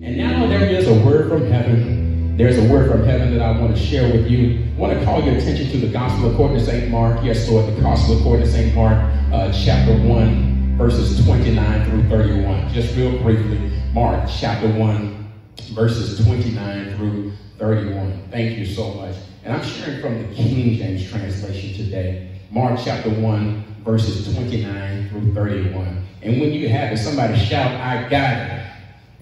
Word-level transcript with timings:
And 0.00 0.16
now 0.16 0.46
there 0.46 0.64
is 0.64 0.86
a 0.86 0.94
word 1.04 1.28
from 1.28 1.50
heaven. 1.50 2.36
There's 2.36 2.56
a 2.56 2.72
word 2.72 2.88
from 2.88 3.02
heaven 3.02 3.36
that 3.36 3.42
I 3.42 3.58
want 3.60 3.76
to 3.76 3.82
share 3.82 4.12
with 4.12 4.30
you. 4.30 4.64
I 4.76 4.78
want 4.78 4.96
to 4.96 5.04
call 5.04 5.20
your 5.24 5.34
attention 5.34 5.68
to 5.72 5.78
the 5.78 5.92
Gospel 5.92 6.30
according 6.30 6.58
to 6.58 6.64
St. 6.64 6.88
Mark. 6.88 7.24
Yes, 7.24 7.48
Lord, 7.48 7.66
the 7.66 7.80
Gospel 7.80 8.20
according 8.20 8.46
to 8.46 8.52
St. 8.52 8.76
Mark, 8.76 8.96
uh, 9.32 9.52
chapter 9.52 9.98
1, 10.06 10.78
verses 10.78 11.24
29 11.24 11.90
through 11.90 12.08
31. 12.08 12.72
Just 12.72 12.96
real 12.96 13.20
briefly, 13.22 13.72
Mark 13.92 14.30
chapter 14.38 14.68
1, 14.68 15.32
verses 15.72 16.24
29 16.24 16.96
through 16.96 17.32
31. 17.58 18.28
Thank 18.30 18.56
you 18.56 18.66
so 18.66 18.94
much. 18.94 19.16
And 19.42 19.52
I'm 19.52 19.64
sharing 19.64 20.00
from 20.00 20.22
the 20.22 20.32
King 20.32 20.76
James 20.76 21.10
translation 21.10 21.74
today. 21.74 22.40
Mark 22.52 22.78
chapter 22.84 23.10
1, 23.10 23.82
verses 23.84 24.32
29 24.32 25.08
through 25.08 25.34
31. 25.34 26.06
And 26.22 26.40
when 26.40 26.52
you 26.52 26.68
have 26.68 26.92
it, 26.92 26.98
somebody 26.98 27.36
shout, 27.36 27.72
I 27.80 28.08
got 28.08 28.36
it. 28.36 28.57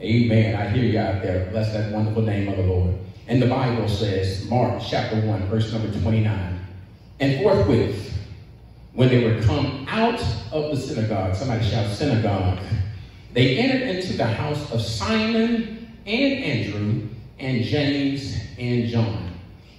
Amen. 0.01 0.55
I 0.55 0.69
hear 0.69 0.85
you 0.85 0.99
out 0.99 1.23
there. 1.23 1.49
Bless 1.51 1.73
that 1.73 1.91
wonderful 1.91 2.23
name 2.23 2.49
of 2.49 2.59
the 2.59 2.65
Lord. 2.65 2.95
And 3.29 3.41
the 3.41 3.47
Bible 3.47 3.89
says, 3.89 4.49
Mark 4.49 4.83
chapter 4.87 5.19
1, 5.23 5.47
verse 5.49 5.73
number 5.73 5.91
29. 6.01 6.61
And 7.19 7.43
forthwith, 7.43 8.13
when 8.93 9.09
they 9.09 9.25
were 9.25 9.41
come 9.43 9.87
out 9.89 10.21
of 10.53 10.71
the 10.71 10.77
synagogue, 10.77 11.35
somebody 11.35 11.65
shout 11.65 11.91
synagogue, 11.91 12.59
they 13.33 13.57
entered 13.57 13.89
into 13.89 14.13
the 14.15 14.27
house 14.27 14.71
of 14.71 14.83
Simon 14.83 15.89
and 16.05 16.45
Andrew 16.45 17.09
and 17.39 17.63
James 17.65 18.37
and 18.59 18.89
John. 18.89 19.33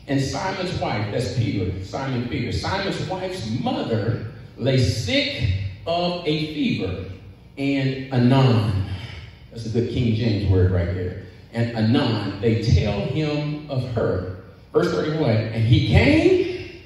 And 0.08 0.20
Simon's 0.20 0.80
wife, 0.80 1.12
that's 1.12 1.38
Peter, 1.38 1.84
Simon 1.84 2.28
Peter, 2.28 2.52
Simon's 2.52 3.00
wife's 3.08 3.48
mother 3.60 4.32
lay 4.58 4.80
sick 4.80 5.54
of 5.86 6.26
a 6.26 6.54
fever 6.54 7.06
and 7.58 8.14
anon 8.14 8.88
that's 9.58 9.76
a 9.76 9.82
good 9.82 9.90
King 9.90 10.14
James 10.16 10.52
word 10.52 10.72
right 10.72 10.94
there. 10.94 11.24
And 11.52 11.76
anon, 11.76 12.40
they 12.42 12.62
tell 12.62 13.00
him 13.02 13.70
of 13.72 13.90
her. 13.94 14.44
Verse 14.72 14.92
31, 14.92 15.32
and 15.32 15.64
he 15.64 15.88
came 15.88 16.82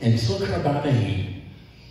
and 0.00 0.16
took 0.16 0.42
her 0.44 0.62
by 0.62 0.80
the 0.80 0.92
hand 0.92 1.42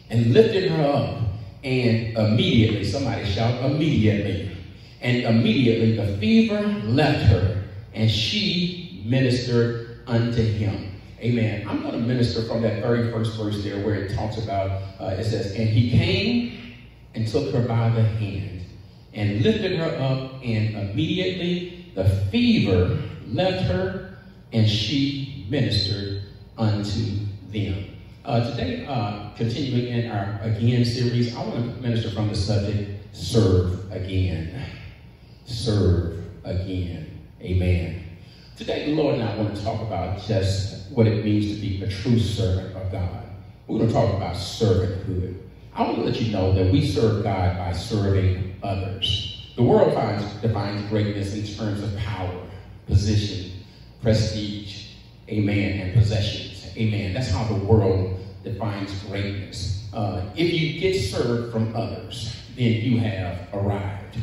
and 0.10 0.34
lifted 0.34 0.72
her 0.72 0.84
up. 0.84 1.20
And 1.66 2.18
immediately, 2.18 2.86
somebody 2.86 3.26
shout, 3.26 3.70
immediately. 3.70 4.56
And 5.02 5.24
immediately 5.24 5.98
the 5.98 6.18
fever 6.18 6.62
left 6.86 7.24
her, 7.24 7.64
and 7.94 8.10
she 8.10 9.04
ministered 9.06 10.04
unto 10.08 10.42
him. 10.42 10.92
Amen. 11.20 11.68
I'm 11.68 11.82
going 11.82 11.94
to 11.94 12.00
minister 12.00 12.44
from 12.44 12.62
that 12.62 12.82
very 12.82 13.12
first 13.12 13.38
verse 13.38 13.62
there 13.64 13.84
where 13.86 13.96
it 13.96 14.16
talks 14.16 14.38
about, 14.38 14.84
uh, 15.02 15.16
it 15.18 15.26
says, 15.26 15.54
and 15.56 15.68
he 15.68 15.90
came 15.90 16.76
and 17.14 17.28
took 17.28 17.54
her 17.54 17.62
by 17.68 17.90
the 17.90 18.04
hand 18.04 18.54
and 19.14 19.42
lifted 19.42 19.78
her 19.78 19.96
up, 20.00 20.44
and 20.44 20.76
immediately 20.90 21.92
the 21.96 22.06
fever 22.32 23.00
left 23.28 23.64
her, 23.66 24.18
and 24.52 24.68
she 24.68 25.46
ministered 25.50 26.24
unto 26.58 27.20
them. 27.52 27.86
Uh, 28.26 28.50
today, 28.52 28.86
uh, 28.88 29.30
continuing 29.36 29.88
in 29.88 30.10
our 30.10 30.40
Again 30.44 30.86
series, 30.86 31.36
I 31.36 31.44
want 31.44 31.76
to 31.76 31.82
minister 31.82 32.10
from 32.12 32.30
the 32.30 32.36
subject 32.36 33.16
Serve 33.16 33.92
Again. 33.92 34.66
Serve 35.46 36.24
Again. 36.44 37.20
Amen. 37.42 38.04
Today, 38.56 38.86
the 38.86 39.02
Lord 39.02 39.16
and 39.16 39.24
I 39.24 39.36
want 39.36 39.56
to 39.56 39.64
talk 39.64 39.82
about 39.82 40.22
just 40.22 40.92
what 40.92 41.06
it 41.06 41.26
means 41.26 41.54
to 41.54 41.62
be 41.62 41.84
a 41.84 41.90
true 41.90 42.18
servant 42.18 42.76
of 42.76 42.92
God. 42.92 43.26
We're 43.68 43.80
going 43.80 43.90
to 43.90 43.94
talk 43.94 44.14
about 44.16 44.36
servanthood. 44.36 45.38
I 45.74 45.84
want 45.84 45.98
to 45.98 46.04
let 46.04 46.22
you 46.22 46.32
know 46.32 46.54
that 46.54 46.72
we 46.72 46.86
serve 46.86 47.24
God 47.24 47.58
by 47.58 47.74
serving 47.74 48.53
others. 48.64 49.52
The 49.56 49.64
world 49.64 49.94
finds, 49.94 50.26
defines 50.42 50.88
greatness 50.90 51.36
in 51.36 51.46
terms 51.46 51.84
of 51.84 51.96
power, 51.98 52.34
position, 52.88 53.52
prestige, 54.02 54.88
amen, 55.30 55.80
and 55.80 55.94
possessions. 55.94 56.72
Amen. 56.76 57.14
That's 57.14 57.30
how 57.30 57.44
the 57.46 57.66
world 57.66 58.20
defines 58.44 58.92
greatness. 59.04 59.88
Uh, 59.94 60.24
if 60.36 60.52
you 60.52 60.80
get 60.80 61.00
served 61.00 61.52
from 61.52 61.76
others, 61.76 62.36
then 62.56 62.72
you 62.72 62.98
have 62.98 63.48
arrived. 63.54 64.18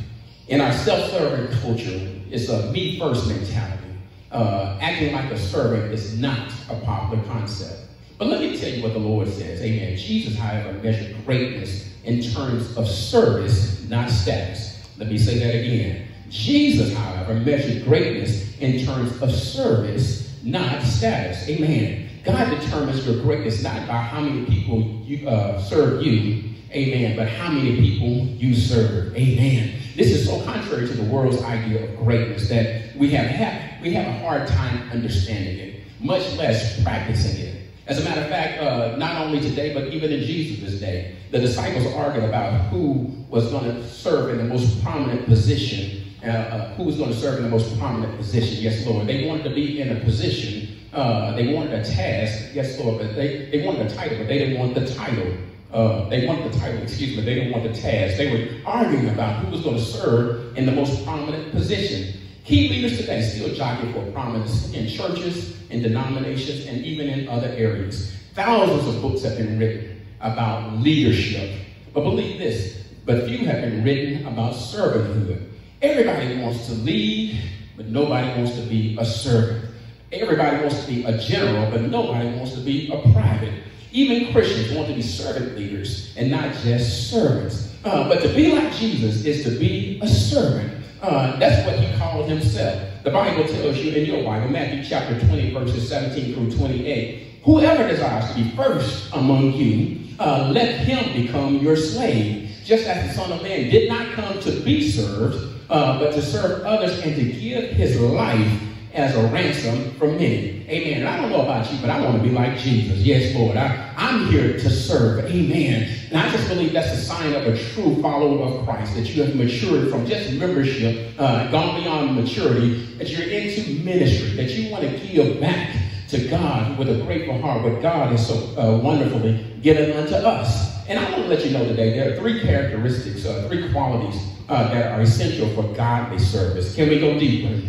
In 0.48 0.60
our 0.60 0.72
self-serving 0.72 1.56
culture, 1.60 2.10
it's 2.31 2.48
a 2.48 2.72
me-first 2.72 3.28
mentality. 3.28 3.84
Uh, 4.32 4.78
acting 4.81 5.12
like 5.12 5.31
a 5.31 5.38
servant 5.38 5.93
is 5.93 6.19
not 6.19 6.53
a 6.69 6.75
popular 6.81 7.22
concept. 7.25 7.89
But 8.20 8.28
let 8.28 8.42
me 8.42 8.54
tell 8.54 8.69
you 8.69 8.82
what 8.82 8.92
the 8.92 8.98
Lord 8.98 9.28
says. 9.28 9.62
Amen. 9.62 9.97
Jesus, 9.97 10.36
however, 10.36 10.75
measured 10.82 11.16
greatness 11.25 11.91
in 12.04 12.20
terms 12.20 12.76
of 12.76 12.86
service, 12.86 13.88
not 13.88 14.10
status. 14.10 14.86
Let 14.98 15.08
me 15.08 15.16
say 15.16 15.38
that 15.38 15.54
again. 15.54 16.06
Jesus, 16.28 16.94
however, 16.94 17.32
measured 17.36 17.82
greatness 17.82 18.58
in 18.58 18.84
terms 18.84 19.22
of 19.22 19.32
service, 19.32 20.38
not 20.42 20.82
status. 20.82 21.48
Amen. 21.48 22.10
God 22.22 22.50
determines 22.60 23.06
your 23.06 23.22
greatness 23.22 23.62
not 23.62 23.88
by 23.88 23.97
how 23.97 24.20
many 24.20 24.44
people 24.44 24.82
you 25.02 25.26
uh, 25.26 25.58
serve 25.58 26.02
you, 26.02 26.44
amen, 26.72 27.16
but 27.16 27.26
how 27.26 27.50
many 27.50 27.75
people 27.76 28.26
you 28.37 28.54
serve. 28.54 29.16
Amen. 29.16 29.81
This 29.97 30.08
is 30.08 30.26
so 30.26 30.44
contrary 30.44 30.87
to 30.87 30.92
the 30.92 31.04
world's 31.04 31.42
idea 31.42 31.84
of 31.84 31.97
greatness 31.97 32.50
that 32.50 32.94
we 32.97 33.12
have, 33.12 33.28
have 33.28 33.81
we 33.81 33.94
have 33.94 34.06
a 34.06 34.19
hard 34.19 34.47
time 34.47 34.91
understanding 34.91 35.58
it, 35.58 35.81
much 36.00 36.31
less 36.37 36.82
practicing 36.82 37.47
it. 37.47 37.50
As 37.90 37.98
a 37.98 38.04
matter 38.04 38.20
of 38.20 38.28
fact, 38.28 38.62
uh, 38.62 38.94
not 38.98 39.20
only 39.20 39.40
today, 39.40 39.74
but 39.74 39.88
even 39.92 40.12
in 40.12 40.20
Jesus' 40.20 40.78
day, 40.78 41.16
the 41.32 41.40
disciples 41.40 41.92
argued 41.92 42.22
about 42.22 42.52
who 42.70 43.10
was 43.30 43.50
going 43.50 43.64
to 43.64 43.88
serve 43.88 44.30
in 44.30 44.38
the 44.38 44.44
most 44.44 44.80
prominent 44.80 45.26
position, 45.26 46.04
uh, 46.22 46.28
uh, 46.28 46.74
who 46.74 46.84
was 46.84 46.94
going 46.98 47.10
to 47.10 47.16
serve 47.16 47.38
in 47.38 47.42
the 47.42 47.50
most 47.50 47.76
prominent 47.80 48.16
position. 48.16 48.62
Yes, 48.62 48.86
Lord. 48.86 49.08
They 49.08 49.26
wanted 49.26 49.42
to 49.42 49.54
be 49.56 49.80
in 49.80 49.96
a 49.96 49.98
position, 50.04 50.78
uh, 50.92 51.34
they 51.34 51.52
wanted 51.52 51.72
a 51.72 51.84
task. 51.84 52.54
Yes, 52.54 52.78
Lord, 52.78 52.98
but 52.98 53.16
they, 53.16 53.50
they 53.50 53.66
wanted 53.66 53.90
a 53.90 53.92
title, 53.92 54.18
but 54.18 54.28
they 54.28 54.38
didn't 54.38 54.60
want 54.60 54.76
the 54.76 54.86
title. 54.94 55.36
Uh, 55.72 56.08
they 56.10 56.28
wanted 56.28 56.52
the 56.52 56.60
title, 56.60 56.80
excuse 56.84 57.16
me, 57.16 57.24
they 57.24 57.34
didn't 57.34 57.50
want 57.50 57.64
the 57.64 57.80
task. 57.80 58.18
They 58.18 58.30
were 58.30 58.70
arguing 58.70 59.08
about 59.08 59.44
who 59.44 59.50
was 59.50 59.62
going 59.62 59.76
to 59.76 59.84
serve 59.84 60.56
in 60.56 60.64
the 60.64 60.72
most 60.72 61.04
prominent 61.04 61.50
position. 61.50 62.14
Key 62.44 62.68
leaders 62.68 62.98
today 62.98 63.22
still 63.22 63.54
jockey 63.54 63.92
for 63.92 64.10
prominence 64.12 64.72
in 64.72 64.88
churches, 64.88 65.56
in 65.70 65.82
denominations, 65.82 66.66
and 66.66 66.84
even 66.84 67.08
in 67.08 67.28
other 67.28 67.48
areas. 67.48 68.12
Thousands 68.34 68.94
of 68.94 69.02
books 69.02 69.22
have 69.22 69.36
been 69.36 69.58
written 69.58 70.00
about 70.20 70.78
leadership. 70.78 71.60
But 71.92 72.02
believe 72.02 72.38
this, 72.38 72.84
but 73.04 73.26
few 73.26 73.38
have 73.38 73.60
been 73.62 73.84
written 73.84 74.26
about 74.26 74.54
servanthood. 74.54 75.48
Everybody 75.82 76.40
wants 76.40 76.66
to 76.66 76.72
lead, 76.72 77.40
but 77.76 77.86
nobody 77.86 78.28
wants 78.40 78.54
to 78.56 78.62
be 78.62 78.96
a 78.98 79.04
servant. 79.04 79.66
Everybody 80.12 80.60
wants 80.60 80.84
to 80.84 80.92
be 80.92 81.04
a 81.04 81.18
general, 81.18 81.70
but 81.70 81.82
nobody 81.82 82.28
wants 82.36 82.52
to 82.54 82.60
be 82.60 82.90
a 82.92 83.12
private. 83.12 83.54
Even 83.92 84.32
Christians 84.32 84.72
want 84.72 84.88
to 84.88 84.94
be 84.94 85.02
servant 85.02 85.56
leaders 85.56 86.14
and 86.16 86.30
not 86.30 86.54
just 86.62 87.10
servants. 87.10 87.74
Uh, 87.84 88.08
but 88.08 88.20
to 88.22 88.28
be 88.28 88.52
like 88.52 88.72
Jesus 88.74 89.24
is 89.24 89.42
to 89.44 89.50
be 89.58 89.98
a 90.02 90.08
servant. 90.08 90.79
Uh, 91.03 91.38
that's 91.38 91.66
what 91.66 91.78
he 91.78 91.97
called 91.99 92.28
himself. 92.28 92.78
The 93.05 93.11
Bible 93.11 93.49
tells 93.49 93.78
you 93.78 93.93
in 93.93 94.05
your 94.05 94.22
Bible, 94.22 94.49
Matthew 94.50 94.84
chapter 94.84 95.19
20, 95.19 95.55
verses 95.55 95.88
17 95.88 96.34
through 96.34 96.59
28, 96.59 97.41
whoever 97.43 97.88
desires 97.88 98.28
to 98.28 98.34
be 98.34 98.50
first 98.50 99.11
among 99.15 99.55
you, 99.55 99.99
uh, 100.19 100.50
let 100.53 100.81
him 100.81 101.22
become 101.22 101.56
your 101.59 101.77
slave, 101.77 102.50
just 102.65 102.87
as 102.87 103.09
the 103.09 103.15
Son 103.15 103.33
of 103.33 103.43
Man 103.43 103.71
did 103.71 103.88
not 103.88 104.12
come 104.12 104.38
to 104.41 104.50
be 104.61 104.91
served, 104.91 105.43
uh, 105.71 105.99
but 105.99 106.12
to 106.12 106.21
serve 106.21 106.66
others 106.66 107.00
and 107.00 107.17
to 107.17 107.25
give 107.25 107.71
his 107.71 107.99
life 107.99 108.69
as 108.92 109.14
a 109.16 109.22
ransom 109.28 109.92
for 109.94 110.08
many. 110.08 110.66
Amen. 110.68 111.00
And 111.00 111.08
I 111.08 111.16
don't 111.16 111.30
know 111.30 111.42
about 111.42 111.70
you, 111.72 111.78
but 111.80 111.90
I 111.90 112.00
want 112.00 112.16
to 112.16 112.22
be 112.22 112.34
like 112.34 112.58
Jesus. 112.58 112.98
Yes, 112.98 113.34
Lord. 113.34 113.56
I, 113.56 113.92
I'm 113.96 114.26
here 114.28 114.54
to 114.54 114.70
serve. 114.70 115.24
Amen. 115.26 115.88
And 116.10 116.18
I 116.18 116.30
just 116.30 116.48
believe 116.48 116.72
that's 116.72 116.92
a 116.92 117.00
sign 117.00 117.32
of 117.34 117.46
a 117.46 117.56
true 117.72 118.00
follower 118.02 118.44
of 118.44 118.64
Christ, 118.64 118.94
that 118.96 119.14
you 119.14 119.22
have 119.22 119.36
matured 119.36 119.90
from 119.90 120.06
just 120.06 120.32
membership, 120.32 121.12
uh, 121.18 121.50
gone 121.50 121.80
beyond 121.80 122.16
maturity, 122.16 122.84
that 122.96 123.08
you're 123.10 123.28
into 123.28 123.84
ministry, 123.84 124.31
that 124.31 124.50
you 124.50 124.70
want 124.70 124.82
to 124.82 124.98
give 125.06 125.40
back 125.40 125.76
to 126.08 126.28
God 126.28 126.76
with 126.76 126.88
a 126.88 127.04
grateful 127.04 127.40
heart, 127.40 127.62
what 127.62 127.81
God 127.81 128.10
has 128.10 128.26
so 128.26 128.34
uh, 128.60 128.76
wonderfully 128.78 129.58
given 129.62 129.96
unto 129.96 130.14
us. 130.14 130.84
And 130.88 130.98
I 130.98 131.04
want 131.12 131.22
to 131.22 131.28
let 131.28 131.46
you 131.46 131.52
know 131.52 131.64
today 131.64 131.90
there 131.90 132.12
are 132.12 132.16
three 132.16 132.40
characteristics, 132.40 133.25
uh, 133.25 133.46
three 133.48 133.70
qualities 133.70 134.20
uh, 134.48 134.75
that 134.75 134.90
are 134.90 135.02
essential 135.02 135.48
for 135.54 135.62
godly 135.75 136.19
service. 136.19 136.75
Can 136.75 136.88
we 136.88 136.98
go 136.98 137.16
deeper? 137.16 137.64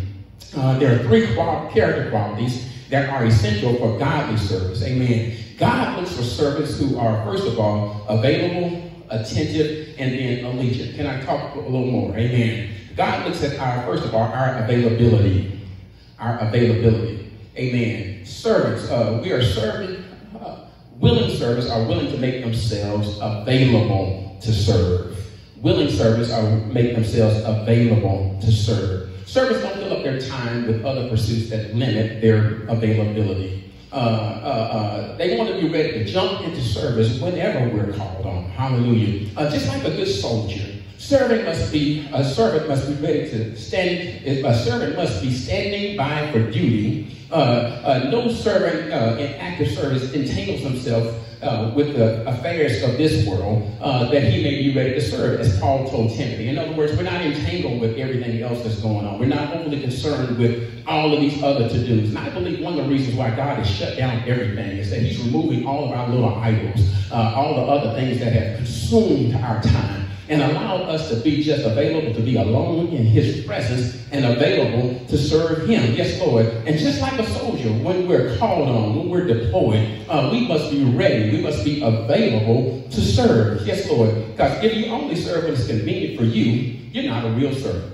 Uh, 0.55 0.77
there 0.79 0.95
are 0.95 1.03
three 1.03 1.25
character 1.35 2.09
qualities 2.09 2.69
that 2.89 3.09
are 3.09 3.25
essential 3.25 3.75
for 3.75 3.97
godly 3.97 4.37
service. 4.37 4.83
Amen. 4.83 5.37
God 5.57 5.99
looks 5.99 6.15
for 6.15 6.23
servants 6.23 6.77
who 6.77 6.97
are, 6.97 7.23
first 7.23 7.47
of 7.47 7.59
all, 7.59 8.05
available, 8.09 8.91
attentive, 9.09 9.95
and 9.97 10.11
then 10.11 10.43
allegiant. 10.43 10.95
Can 10.95 11.07
I 11.07 11.21
talk 11.23 11.55
a 11.55 11.59
little 11.59 11.85
more? 11.85 12.17
Amen. 12.17 12.73
God 12.97 13.25
looks 13.25 13.43
at 13.43 13.57
our, 13.59 13.85
first 13.85 14.03
of 14.03 14.13
all, 14.13 14.23
our 14.23 14.63
availability. 14.63 15.61
Our 16.19 16.37
availability. 16.39 17.31
Amen. 17.55 18.25
Servants, 18.25 18.89
uh, 18.89 19.19
we 19.23 19.31
are 19.31 19.43
serving, 19.43 20.03
uh, 20.39 20.65
willing 20.97 21.35
servants 21.37 21.69
are 21.69 21.83
willing 21.85 22.11
to 22.11 22.17
make 22.17 22.43
themselves 22.43 23.17
available 23.21 24.37
to 24.41 24.51
serve 24.51 25.11
willing 25.61 25.89
servants 25.89 26.31
are 26.31 26.49
make 26.67 26.95
themselves 26.95 27.37
available 27.45 28.37
to 28.41 28.51
serve. 28.51 29.10
Servants 29.31 29.61
don't 29.63 29.75
fill 29.75 29.93
up 29.93 30.03
their 30.03 30.19
time 30.19 30.67
with 30.67 30.83
other 30.83 31.07
pursuits 31.07 31.49
that 31.51 31.73
limit 31.73 32.19
their 32.19 32.63
availability. 32.67 33.71
Uh, 33.89 33.95
uh, 33.95 33.97
uh, 33.97 35.15
they 35.15 35.37
want 35.37 35.49
to 35.49 35.57
be 35.57 35.69
ready 35.69 35.93
to 35.93 36.03
jump 36.03 36.41
into 36.41 36.59
service 36.61 37.17
whenever 37.17 37.73
we're 37.73 37.93
called 37.93 38.25
on. 38.25 38.43
Hallelujah. 38.49 39.29
Uh, 39.37 39.49
just 39.49 39.69
like 39.69 39.85
a 39.85 39.91
good 39.91 40.09
soldier, 40.09 40.70
Servant 41.01 41.45
must 41.45 41.71
be 41.71 42.07
a 42.13 42.23
servant 42.23 42.69
must 42.69 42.87
be 42.87 42.93
ready 43.05 43.27
to 43.31 43.57
stand. 43.57 44.23
A 44.23 44.55
servant 44.63 44.95
must 44.95 45.19
be 45.19 45.33
standing 45.33 45.97
by 45.97 46.31
for 46.31 46.39
duty. 46.51 47.17
Uh, 47.31 47.81
uh, 47.83 48.09
no 48.11 48.29
servant 48.29 48.93
uh, 48.93 49.19
in 49.19 49.33
active 49.39 49.73
service 49.73 50.13
entangles 50.13 50.61
himself 50.61 51.27
uh, 51.41 51.71
with 51.75 51.95
the 51.95 52.23
affairs 52.29 52.83
of 52.83 52.99
this 52.99 53.25
world 53.25 53.67
uh, 53.81 54.11
that 54.11 54.25
he 54.25 54.43
may 54.43 54.61
be 54.61 54.75
ready 54.75 54.93
to 54.93 55.01
serve, 55.01 55.39
as 55.39 55.59
Paul 55.59 55.89
told 55.89 56.11
Timothy. 56.11 56.49
In 56.49 56.59
other 56.59 56.73
words, 56.73 56.95
we're 56.95 57.01
not 57.01 57.19
entangled 57.19 57.81
with 57.81 57.97
everything 57.97 58.39
else 58.43 58.61
that's 58.61 58.79
going 58.79 59.07
on. 59.07 59.17
We're 59.17 59.25
not 59.25 59.55
overly 59.55 59.81
concerned 59.81 60.37
with 60.37 60.83
all 60.85 61.15
of 61.15 61.19
these 61.19 61.41
other 61.41 61.67
to 61.67 61.79
dos. 61.79 62.09
And 62.09 62.19
I 62.19 62.29
believe 62.29 62.63
one 62.63 62.77
of 62.77 62.85
the 62.85 62.91
reasons 62.91 63.17
why 63.17 63.31
God 63.35 63.57
has 63.57 63.67
shut 63.67 63.97
down 63.97 64.21
everything 64.29 64.77
is 64.77 64.91
that 64.91 64.99
He's 64.99 65.19
removing 65.19 65.65
all 65.65 65.85
of 65.85 65.97
our 65.97 66.07
little 66.09 66.35
idols, 66.35 66.79
uh, 67.11 67.33
all 67.35 67.55
the 67.55 67.71
other 67.71 67.99
things 67.99 68.19
that 68.19 68.33
have 68.33 68.57
consumed 68.57 69.33
our 69.33 69.63
time 69.63 70.00
and 70.29 70.41
allowed 70.41 70.83
us 70.83 71.09
to 71.09 71.15
be 71.17 71.43
just 71.43 71.65
available 71.65 72.13
to 72.13 72.21
be 72.21 72.37
alone 72.37 72.87
in 72.89 73.05
his 73.05 73.43
presence 73.45 74.01
and 74.11 74.25
available 74.25 75.03
to 75.07 75.17
serve 75.17 75.67
him. 75.67 75.93
Yes, 75.93 76.19
Lord. 76.19 76.45
And 76.65 76.77
just 76.77 77.01
like 77.01 77.19
a 77.19 77.25
soldier, 77.31 77.69
when 77.69 78.07
we're 78.07 78.37
called 78.37 78.69
on, 78.69 78.95
when 78.95 79.09
we're 79.09 79.25
deployed, 79.25 80.05
uh, 80.07 80.29
we 80.31 80.47
must 80.47 80.71
be 80.71 80.83
ready. 80.83 81.31
We 81.31 81.41
must 81.41 81.65
be 81.65 81.81
available 81.81 82.87
to 82.89 83.01
serve. 83.01 83.65
Yes, 83.65 83.89
Lord. 83.89 84.13
Because 84.31 84.63
if 84.63 84.75
you 84.75 84.87
only 84.87 85.15
serve 85.15 85.45
when 85.45 85.53
it's 85.53 85.67
convenient 85.67 86.17
for 86.17 86.25
you, 86.25 86.79
you're 86.91 87.11
not 87.11 87.25
a 87.25 87.29
real 87.29 87.53
servant. 87.53 87.91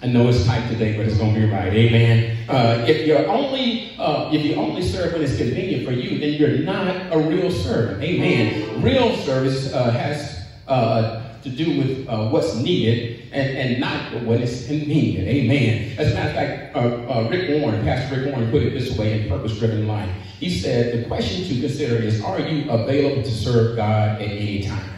I 0.00 0.06
know 0.06 0.28
it's 0.28 0.44
tight 0.46 0.68
today, 0.68 0.96
but 0.96 1.06
it's 1.06 1.18
going 1.18 1.34
to 1.34 1.40
be 1.40 1.50
right. 1.50 1.72
Amen. 1.72 2.36
Uh, 2.48 2.84
if 2.86 3.04
you're 3.04 3.26
only 3.28 3.96
uh, 3.98 4.30
if 4.32 4.44
you 4.44 4.54
only 4.54 4.82
serve 4.82 5.12
when 5.12 5.22
it's 5.22 5.36
convenient 5.36 5.84
for 5.84 5.90
you, 5.90 6.20
then 6.20 6.34
you're 6.34 6.58
not 6.64 7.12
a 7.12 7.18
real 7.18 7.50
servant. 7.50 8.00
Amen. 8.00 8.80
Real 8.80 9.16
service 9.16 9.72
uh, 9.72 9.90
has 9.90 10.37
uh, 10.68 11.40
to 11.42 11.50
do 11.50 11.78
with 11.78 12.08
uh, 12.08 12.28
what's 12.28 12.56
needed 12.56 13.28
and, 13.32 13.56
and 13.56 13.80
not 13.80 14.22
what 14.24 14.40
is 14.40 14.66
convenient. 14.66 15.28
Amen. 15.28 15.98
As 15.98 16.12
a 16.12 16.14
matter 16.14 16.28
of 16.28 16.34
fact, 16.34 16.76
uh, 16.76 16.78
uh, 16.78 17.28
Rick 17.30 17.60
Warren, 17.60 17.84
Pastor 17.84 18.20
Rick 18.20 18.32
Warren, 18.32 18.50
put 18.50 18.62
it 18.62 18.70
this 18.70 18.96
way 18.96 19.22
in 19.22 19.28
Purpose 19.28 19.58
Driven 19.58 19.86
Life. 19.86 20.10
He 20.38 20.50
said, 20.50 21.02
The 21.02 21.08
question 21.08 21.44
to 21.44 21.60
consider 21.60 21.96
is 21.96 22.22
Are 22.22 22.40
you 22.40 22.70
available 22.70 23.22
to 23.22 23.30
serve 23.30 23.76
God 23.76 24.20
at 24.20 24.28
any 24.28 24.62
time? 24.62 24.90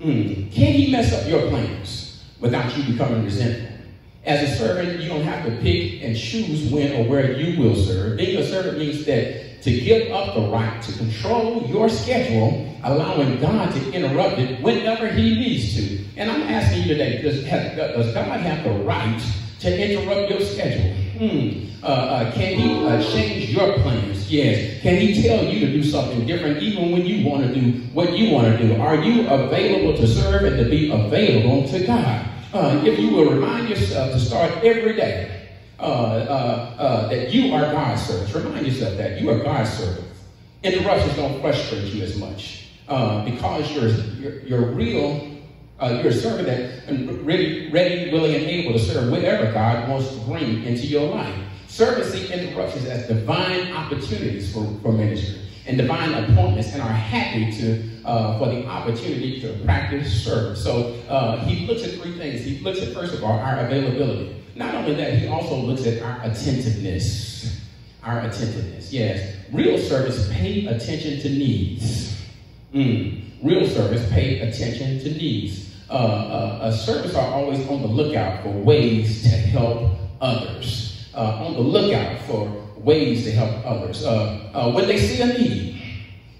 Mm. 0.00 0.52
Can 0.52 0.72
He 0.72 0.90
mess 0.90 1.12
up 1.12 1.28
your 1.28 1.48
plans 1.48 2.24
without 2.40 2.76
you 2.76 2.92
becoming 2.92 3.24
resentful? 3.24 3.76
As 4.24 4.50
a 4.50 4.56
servant, 4.56 5.00
you 5.00 5.08
don't 5.08 5.22
have 5.22 5.46
to 5.46 5.52
pick 5.62 6.02
and 6.02 6.16
choose 6.16 6.70
when 6.72 6.92
or 6.96 7.08
where 7.08 7.38
you 7.38 7.60
will 7.60 7.76
serve. 7.76 8.16
Being 8.16 8.38
a 8.38 8.44
servant 8.44 8.78
means 8.78 9.04
that 9.06 9.45
to 9.62 9.70
give 9.80 10.12
up 10.12 10.34
the 10.34 10.42
right 10.42 10.82
to 10.82 10.92
control 10.92 11.66
your 11.68 11.88
schedule, 11.88 12.74
allowing 12.84 13.40
God 13.40 13.72
to 13.72 13.92
interrupt 13.92 14.38
it 14.38 14.60
whenever 14.62 15.08
He 15.08 15.34
needs 15.34 15.74
to. 15.74 16.04
And 16.16 16.30
I'm 16.30 16.42
asking 16.42 16.82
you 16.82 16.88
today, 16.88 17.22
does, 17.22 17.42
does 17.44 18.14
God 18.14 18.40
have 18.40 18.64
the 18.64 18.70
right 18.84 19.20
to 19.60 19.90
interrupt 19.90 20.30
your 20.30 20.40
schedule? 20.40 20.94
Hmm. 21.18 21.66
Uh, 21.82 21.86
uh, 21.86 22.32
can 22.32 22.58
He 22.58 22.86
uh, 22.86 23.02
change 23.12 23.50
your 23.50 23.74
plans? 23.74 24.30
Yes. 24.30 24.82
Can 24.82 24.96
He 25.00 25.22
tell 25.22 25.44
you 25.44 25.60
to 25.60 25.72
do 25.72 25.82
something 25.82 26.26
different 26.26 26.62
even 26.62 26.92
when 26.92 27.06
you 27.06 27.28
want 27.28 27.46
to 27.46 27.54
do 27.54 27.78
what 27.92 28.16
you 28.16 28.32
want 28.32 28.58
to 28.58 28.66
do? 28.66 28.80
Are 28.80 28.96
you 28.96 29.28
available 29.28 29.96
to 29.96 30.06
serve 30.06 30.44
and 30.44 30.56
to 30.56 30.68
be 30.68 30.90
available 30.90 31.68
to 31.68 31.86
God? 31.86 32.26
Uh, 32.52 32.82
if 32.84 32.98
you 32.98 33.10
will 33.10 33.30
remind 33.30 33.68
yourself 33.68 34.12
to 34.12 34.20
start 34.20 34.50
every 34.64 34.96
day 34.96 35.35
uh, 35.78 35.82
uh, 35.82 36.74
uh, 36.78 37.08
that 37.08 37.32
you 37.32 37.52
are 37.54 37.62
God's 37.72 38.02
servants. 38.02 38.34
Remind 38.34 38.66
yourself 38.66 38.96
that 38.96 39.20
you 39.20 39.30
are 39.30 39.38
God's 39.42 39.70
servants. 39.70 40.20
Interruptions 40.62 41.16
don't 41.16 41.40
frustrate 41.40 41.92
you 41.92 42.02
as 42.02 42.16
much 42.18 42.68
uh, 42.88 43.24
because 43.24 43.70
you're, 43.72 43.88
you're, 43.88 44.40
you're 44.40 44.66
real. 44.72 45.36
Uh, 45.78 46.00
you're 46.02 46.12
a 46.12 46.14
servant 46.14 46.46
that 46.46 46.88
and 46.88 47.26
ready, 47.26 47.70
ready, 47.70 48.10
willing, 48.10 48.34
and 48.34 48.44
able 48.44 48.72
to 48.72 48.78
serve 48.78 49.10
whatever 49.10 49.52
God 49.52 49.88
wants 49.88 50.08
to 50.08 50.16
bring 50.20 50.64
into 50.64 50.86
your 50.86 51.08
life. 51.10 51.34
Servants 51.68 52.12
see 52.12 52.32
interruptions 52.32 52.86
as 52.86 53.06
divine 53.06 53.72
opportunities 53.72 54.52
for, 54.54 54.64
for 54.80 54.92
ministry 54.92 55.38
and 55.66 55.76
divine 55.76 56.14
appointments 56.14 56.72
and 56.72 56.80
are 56.80 56.88
happy 56.88 57.52
to 57.58 57.82
uh, 58.06 58.38
for 58.38 58.46
the 58.46 58.64
opportunity 58.66 59.40
to 59.40 59.52
practice 59.64 60.24
service. 60.24 60.62
So 60.62 60.94
uh, 61.08 61.44
he 61.44 61.66
looks 61.66 61.82
at 61.84 61.90
three 62.00 62.16
things. 62.16 62.44
He 62.44 62.60
looks 62.60 62.80
at, 62.80 62.94
first 62.94 63.14
of 63.14 63.24
all, 63.24 63.32
our 63.32 63.58
availability. 63.66 64.36
Not 64.56 64.74
only 64.74 64.94
that, 64.94 65.18
he 65.18 65.28
also 65.28 65.56
looks 65.56 65.86
at 65.86 66.02
our 66.02 66.18
attentiveness. 66.22 67.60
Our 68.02 68.20
attentiveness, 68.20 68.90
yes. 68.92 69.36
Real 69.52 69.78
service 69.78 70.28
pay 70.32 70.66
attention 70.66 71.20
to 71.20 71.28
needs. 71.28 72.24
Mm. 72.72 73.24
Real 73.42 73.68
service 73.68 74.08
pay 74.10 74.40
attention 74.40 74.98
to 75.00 75.10
needs. 75.10 75.74
Uh, 75.90 75.92
uh, 75.92 76.58
uh, 76.62 76.72
service 76.72 77.14
are 77.14 77.34
always 77.34 77.68
on 77.68 77.82
the 77.82 77.88
lookout 77.88 78.42
for 78.42 78.48
ways 78.50 79.22
to 79.22 79.28
help 79.28 79.92
others. 80.22 81.06
Uh, 81.14 81.44
on 81.44 81.52
the 81.52 81.60
lookout 81.60 82.18
for 82.22 82.50
ways 82.76 83.24
to 83.24 83.32
help 83.32 83.64
others. 83.66 84.04
Uh, 84.04 84.50
uh, 84.54 84.72
when 84.72 84.88
they 84.88 84.98
see 84.98 85.20
a 85.20 85.26
need, 85.38 85.82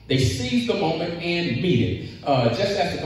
they 0.09 0.19
seize 0.19 0.67
the 0.67 0.75
moment 0.75 1.13
and 1.23 1.61
meet 1.61 1.81
it. 1.81 2.16
Uh, 2.27 2.49
just 2.49 2.77
as 2.77 2.97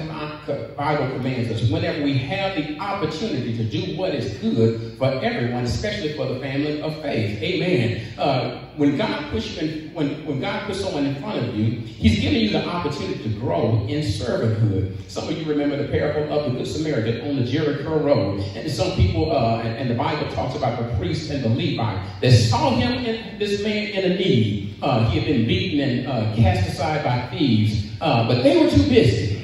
the 0.46 0.74
Bible 0.76 1.14
commands 1.16 1.50
us, 1.50 1.70
whenever 1.70 2.02
we 2.02 2.16
have 2.16 2.56
the 2.56 2.78
opportunity 2.78 3.56
to 3.56 3.64
do 3.64 3.96
what 3.96 4.14
is 4.14 4.32
good 4.38 4.96
for 4.96 5.06
everyone, 5.06 5.64
especially 5.64 6.14
for 6.14 6.26
the 6.26 6.40
family 6.40 6.80
of 6.80 6.94
faith. 7.02 7.40
Amen. 7.42 8.18
Uh, 8.18 8.60
when 8.76 8.96
God 8.96 9.30
puts 9.30 9.60
you 9.60 9.68
in, 9.68 9.94
when, 9.94 10.24
when 10.24 10.40
God 10.40 10.66
puts 10.66 10.80
someone 10.80 11.04
in 11.04 11.14
front 11.16 11.38
of 11.38 11.54
you, 11.54 11.80
He's 11.80 12.18
giving 12.20 12.40
you 12.40 12.50
the 12.50 12.66
opportunity 12.66 13.22
to 13.22 13.28
grow 13.38 13.86
in 13.88 14.00
servanthood. 14.02 14.96
Some 15.08 15.28
of 15.28 15.36
you 15.36 15.44
remember 15.44 15.76
the 15.76 15.88
parable 15.88 16.32
of 16.32 16.50
the 16.52 16.58
Good 16.58 16.66
Samaritan 16.66 17.28
on 17.28 17.36
the 17.36 17.44
Jericho 17.44 17.98
Road. 17.98 18.40
And 18.54 18.70
some 18.70 18.92
people, 18.92 19.32
uh, 19.32 19.60
and, 19.60 19.76
and, 19.76 19.90
the 19.90 19.94
Bible 19.94 20.30
talks 20.34 20.56
about 20.56 20.78
the 20.78 20.96
priest 20.96 21.30
and 21.30 21.44
the 21.44 21.48
Levite 21.48 22.20
that 22.22 22.32
saw 22.32 22.70
him 22.70 23.04
in 23.04 23.38
this 23.38 23.62
man 23.62 23.88
in 23.88 24.12
a 24.12 24.14
need. 24.16 24.76
Uh, 24.80 25.08
he 25.10 25.18
had 25.18 25.28
been 25.28 25.46
beaten 25.46 25.80
and 25.80 26.06
uh, 26.06 26.34
cast 26.36 26.70
aside 26.70 27.04
by 27.04 27.26
thieves. 27.36 27.89
Uh, 28.00 28.26
but 28.26 28.42
they 28.42 28.62
were 28.62 28.70
too 28.70 28.88
busy. 28.88 29.42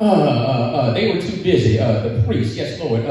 Uh, 0.00 0.04
uh, 0.04 0.06
uh 0.06 0.94
they 0.94 1.12
were 1.12 1.20
too 1.20 1.42
busy. 1.42 1.78
Uh, 1.78 2.00
the 2.00 2.22
priest, 2.26 2.56
yes, 2.56 2.80
Lord. 2.80 3.02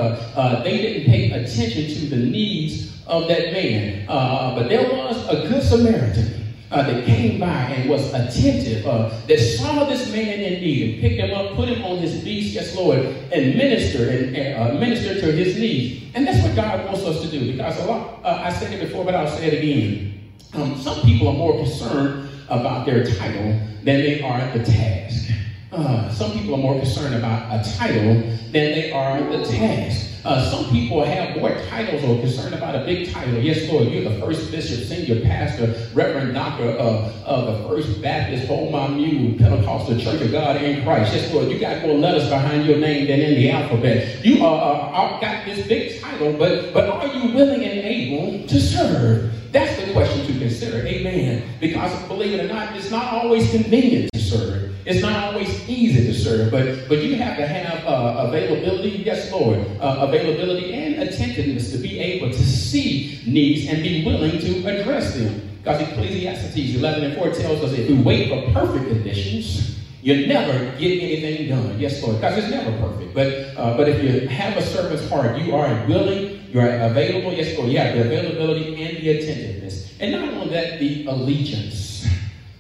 they 0.63 0.77
didn't 0.77 1.06
pay 1.06 1.31
attention 1.31 1.88
to 1.88 2.15
the 2.15 2.18
needs 2.18 3.06
of 3.07 3.27
that 3.27 3.53
man. 3.53 4.06
but 4.07 4.68
there 4.68 4.90
was 4.92 5.28
a 5.30 5.47
good 5.47 5.63
Samaritan. 5.63 6.35
Uh, 6.71 6.83
that 6.83 7.04
came 7.04 7.40
by 7.40 7.47
and 7.47 7.90
was 7.90 8.13
attentive, 8.13 8.85
uh, 8.85 9.09
that 9.25 9.40
saw 9.40 9.85
this 9.85 10.13
man 10.13 10.40
in 10.40 10.61
need 10.61 10.94
and 10.94 11.02
picked 11.02 11.19
him 11.19 11.35
up, 11.35 11.56
put 11.56 11.68
him 11.68 11.83
on 11.83 11.97
his 11.97 12.23
beast, 12.23 12.54
yes, 12.54 12.75
Lord, 12.75 12.99
and 12.99 13.56
ministered 13.56 14.09
and, 14.09 14.35
and 14.37 14.78
uh, 14.78 14.80
ministered 14.80 15.19
to 15.21 15.31
his 15.31 15.57
needs. 15.57 16.06
And 16.13 16.28
that's 16.28 16.45
what 16.45 16.56
God 16.56 16.85
wants 16.85 17.02
us 17.06 17.23
to 17.23 17.28
do. 17.28 17.54
Because 17.54 17.75
a 17.80 17.85
lot, 17.85 18.23
I 18.23 18.54
said 18.54 18.71
it 18.71 18.81
before, 18.81 19.04
but 19.04 19.16
I'll 19.16 19.35
say 19.35 19.47
it 19.47 19.57
again. 19.57 20.31
Um, 20.54 20.80
some 20.80 21.02
people 21.02 21.30
are 21.30 21.33
more 21.33 21.56
concerned 21.57 22.29
about 22.49 22.85
their 22.85 22.99
title 22.99 23.56
than 23.83 24.01
they 24.01 24.18
are 24.19 24.45
the 24.45 24.59
task. 24.59 25.29
Uh, 25.71 26.09
some 26.09 26.31
people 26.31 26.56
are 26.56 26.57
more 26.57 26.80
concerned 26.80 27.14
about 27.14 27.44
a 27.54 27.78
title 27.78 28.16
than 28.16 28.52
they 28.52 28.92
are 28.92 29.21
the 29.21 29.45
task. 29.45 30.07
Uh, 30.26 30.49
some 30.49 30.69
people 30.71 31.04
have 31.04 31.38
more 31.38 31.49
titles 31.69 32.04
or 32.04 32.19
concerned 32.19 32.54
about 32.54 32.76
a 32.76 32.83
big 32.85 33.09
title. 33.11 33.40
Yes, 33.40 33.71
Lord, 33.71 33.88
you're 33.88 34.04
the 34.04 34.19
first 34.19 34.52
bishop, 34.52 34.80
senior 34.83 35.21
pastor, 35.21 35.68
reverend 35.94 36.33
doctor 36.33 36.71
of, 36.71 37.16
of 37.23 37.45
the 37.45 37.69
First 37.69 38.02
Baptist 38.02 38.47
Beaumont 38.47 38.97
Mule 38.97 39.38
Pentecostal 39.38 39.97
Church 39.99 40.21
of 40.21 40.31
God 40.31 40.61
in 40.61 40.83
Christ. 40.83 41.14
Yes, 41.14 41.31
Lord, 41.33 41.49
you 41.49 41.59
got 41.59 41.81
more 41.83 41.95
letters 41.95 42.28
behind 42.30 42.66
your 42.66 42.80
name 42.80 43.07
than 43.07 43.21
in 43.21 43.35
the 43.35 43.52
alphabet. 43.52 44.26
You 44.26 44.44
uh, 44.44 44.49
uh, 44.49 45.19
got 45.21 45.45
this 45.45 45.66
big 45.68 46.02
title, 46.02 46.33
but, 46.33 46.73
but 46.73 46.90
are 46.90 47.07
you 47.07 47.33
willing 47.33 47.64
and 47.64 47.80
able 47.80 48.45
to 48.47 48.59
serve? 48.59 49.31
That's 49.54 49.80
the 49.81 49.94
question 49.94 50.26
to 50.26 50.40
consider. 50.40 50.85
Amen. 50.85 51.47
Because 51.59 52.07
believe 52.07 52.33
it 52.40 52.45
or 52.45 52.54
not, 52.54 52.76
it's 52.76 52.92
not 52.92 53.14
always 53.14 53.49
convenient 53.52 54.11
to 54.14 54.19
serve. 54.19 54.58
It's 54.89 55.03
not 55.03 55.23
always 55.23 55.69
easy 55.69 56.07
to 56.07 56.13
serve, 56.13 56.49
but 56.49 56.89
but 56.89 57.03
you 57.03 57.15
have 57.17 57.37
to 57.37 57.45
have 57.45 57.85
uh, 57.85 58.25
availability, 58.27 59.03
yes, 59.05 59.31
Lord, 59.31 59.59
uh, 59.79 60.07
availability 60.09 60.73
and 60.73 60.95
attentiveness 61.07 61.71
to 61.73 61.77
be 61.77 61.99
able 61.99 62.29
to 62.29 62.43
see 62.43 63.21
needs 63.27 63.69
and 63.69 63.83
be 63.83 64.03
willing 64.03 64.39
to 64.39 64.65
address 64.65 65.13
them. 65.13 65.47
Because 65.61 65.81
Ecclesiastes 65.81 66.57
11 66.57 67.03
and 67.03 67.15
4 67.15 67.31
tells 67.33 67.61
us 67.61 67.73
if 67.73 67.87
you 67.87 68.01
wait 68.01 68.29
for 68.29 68.51
perfect 68.51 68.87
conditions, 68.87 69.77
you 70.01 70.25
never 70.25 70.57
get 70.79 71.03
anything 71.03 71.49
done. 71.49 71.79
Yes, 71.79 72.01
Lord, 72.01 72.15
because 72.15 72.39
it's 72.39 72.49
never 72.49 72.71
perfect. 72.79 73.13
But 73.13 73.27
uh, 73.61 73.77
but 73.77 73.87
if 73.89 74.01
you 74.01 74.27
have 74.27 74.57
a 74.57 74.63
servant's 74.63 75.07
heart, 75.07 75.37
you 75.37 75.55
are 75.55 75.85
willing 75.85 76.39
you 76.51 76.59
are 76.61 76.69
available, 76.89 77.31
yes, 77.31 77.55
Lord. 77.59 77.69
you 77.71 77.77
have 77.77 77.93
the 77.93 78.05
availability 78.05 78.83
and 78.83 78.97
the 78.97 79.09
attentiveness. 79.11 79.93
And 79.99 80.11
not 80.13 80.33
only 80.33 80.49
that, 80.49 80.79
the 80.79 81.05
allegiance. 81.05 81.88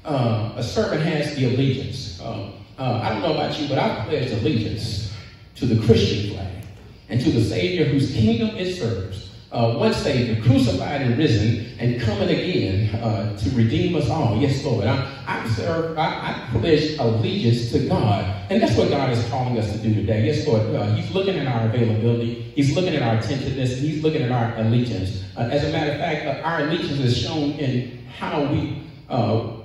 Uh, 0.09 0.53
a 0.55 0.63
servant 0.63 1.03
has 1.03 1.35
the 1.35 1.45
allegiance. 1.53 2.19
Uh, 2.19 2.49
uh, 2.79 2.99
I 3.03 3.09
don't 3.09 3.21
know 3.21 3.35
about 3.35 3.59
you, 3.59 3.69
but 3.69 3.77
I 3.77 4.05
pledge 4.05 4.31
allegiance 4.31 5.13
to 5.53 5.67
the 5.67 5.85
Christian 5.85 6.33
flag, 6.33 6.63
and 7.09 7.21
to 7.21 7.29
the 7.29 7.43
Savior 7.43 7.85
whose 7.85 8.11
kingdom 8.11 8.55
it 8.57 8.73
serves. 8.75 9.29
Uh, 9.51 9.75
one 9.75 9.93
Savior, 9.93 10.41
crucified 10.41 11.01
and 11.01 11.15
risen, 11.15 11.77
and 11.77 12.01
coming 12.01 12.29
again 12.29 12.95
uh, 12.95 13.37
to 13.37 13.49
redeem 13.51 13.95
us 13.95 14.09
all. 14.09 14.35
Yes, 14.37 14.63
Lord. 14.65 14.87
I, 14.87 15.11
I 15.27 15.47
serve, 15.49 15.95
I, 15.95 16.07
I 16.07 16.59
pledge 16.59 16.97
allegiance 16.97 17.71
to 17.73 17.87
God. 17.87 18.25
And 18.49 18.63
that's 18.63 18.75
what 18.75 18.89
God 18.89 19.11
is 19.11 19.23
calling 19.29 19.59
us 19.59 19.71
to 19.73 19.77
do 19.77 19.93
today. 19.93 20.25
Yes, 20.25 20.47
Lord. 20.47 20.63
Uh, 20.75 20.95
he's 20.95 21.11
looking 21.11 21.37
at 21.37 21.45
our 21.45 21.67
availability. 21.67 22.51
He's 22.55 22.75
looking 22.75 22.95
at 22.95 23.03
our 23.03 23.17
attentiveness. 23.17 23.77
He's 23.77 24.03
looking 24.03 24.23
at 24.23 24.31
our 24.31 24.55
allegiance. 24.57 25.23
Uh, 25.37 25.49
as 25.51 25.63
a 25.65 25.71
matter 25.71 25.91
of 25.91 25.97
fact, 25.97 26.25
uh, 26.25 26.47
our 26.47 26.61
allegiance 26.61 26.99
is 26.99 27.15
shown 27.15 27.51
in 27.53 28.05
how 28.07 28.45
we 28.51 28.81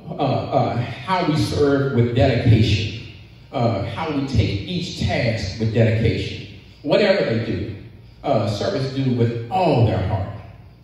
how 0.09 1.27
we 1.29 1.37
serve 1.37 1.95
with 1.95 2.15
dedication, 2.15 3.07
how 3.53 4.11
we 4.15 4.27
take 4.27 4.61
each 4.61 5.01
task 5.01 5.59
with 5.61 5.75
dedication. 5.75 6.59
Whatever 6.83 7.25
they 7.25 7.45
do, 7.47 7.77
uh, 8.23 8.49
service 8.49 8.93
do 8.95 9.15
with 9.15 9.51
all 9.51 9.87
their 9.87 10.07
heart. 10.09 10.29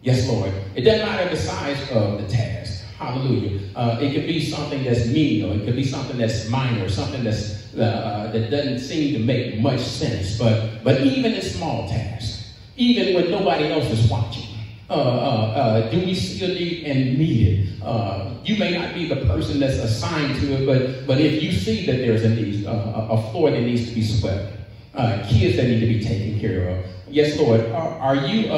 Yes, 0.02 0.28
Lord. 0.28 0.52
It 0.74 0.82
doesn't 0.82 1.06
matter 1.06 1.28
the 1.28 1.36
size 1.36 1.90
of 1.90 2.20
the 2.22 2.28
task. 2.28 2.84
Hallelujah. 2.98 3.60
Uh, 3.74 3.98
it 4.00 4.12
could 4.12 4.26
be 4.26 4.44
something 4.44 4.84
that's 4.84 5.06
menial. 5.06 5.52
It 5.52 5.64
could 5.64 5.76
be 5.76 5.84
something 5.84 6.18
that's 6.18 6.48
minor, 6.48 6.88
something 6.88 7.24
that's 7.24 7.74
uh, 7.76 7.82
uh, 7.82 8.32
that 8.32 8.50
doesn't 8.50 8.80
seem 8.80 9.14
to 9.14 9.20
make 9.20 9.58
much 9.60 9.80
sense. 9.80 10.38
But 10.38 10.84
but 10.84 11.00
even 11.00 11.32
in 11.32 11.42
small 11.42 11.88
tasks, 11.88 12.52
even 12.76 13.14
when 13.14 13.30
nobody 13.30 13.72
else 13.72 13.90
is 13.90 14.10
watching, 14.10 14.49
uh, 14.90 14.92
uh, 14.92 14.96
uh, 14.96 15.90
do 15.90 15.98
we 15.98 16.10
a 16.10 16.48
need 16.48 16.84
and 16.84 17.16
need 17.16 17.46
it? 17.46 17.82
Uh, 17.82 18.34
you 18.44 18.56
may 18.56 18.76
not 18.76 18.92
be 18.92 19.06
the 19.06 19.24
person 19.26 19.60
that's 19.60 19.76
assigned 19.76 20.34
to 20.40 20.52
it, 20.54 20.66
but 20.66 21.06
but 21.06 21.20
if 21.20 21.40
you 21.40 21.52
see 21.52 21.86
that 21.86 21.98
there's 21.98 22.24
a 22.24 22.30
need, 22.30 22.66
uh, 22.66 23.06
a 23.08 23.30
floor 23.30 23.52
that 23.52 23.60
needs 23.60 23.88
to 23.88 23.94
be 23.94 24.02
swept, 24.02 24.52
uh, 24.94 25.24
kids 25.28 25.56
that 25.56 25.68
need 25.68 25.78
to 25.78 25.86
be 25.86 26.02
taken 26.02 26.40
care 26.40 26.70
of, 26.70 26.84
Yes, 27.08 27.38
Lord. 27.38 27.60
Are, 27.72 27.98
are 27.98 28.16
you, 28.16 28.48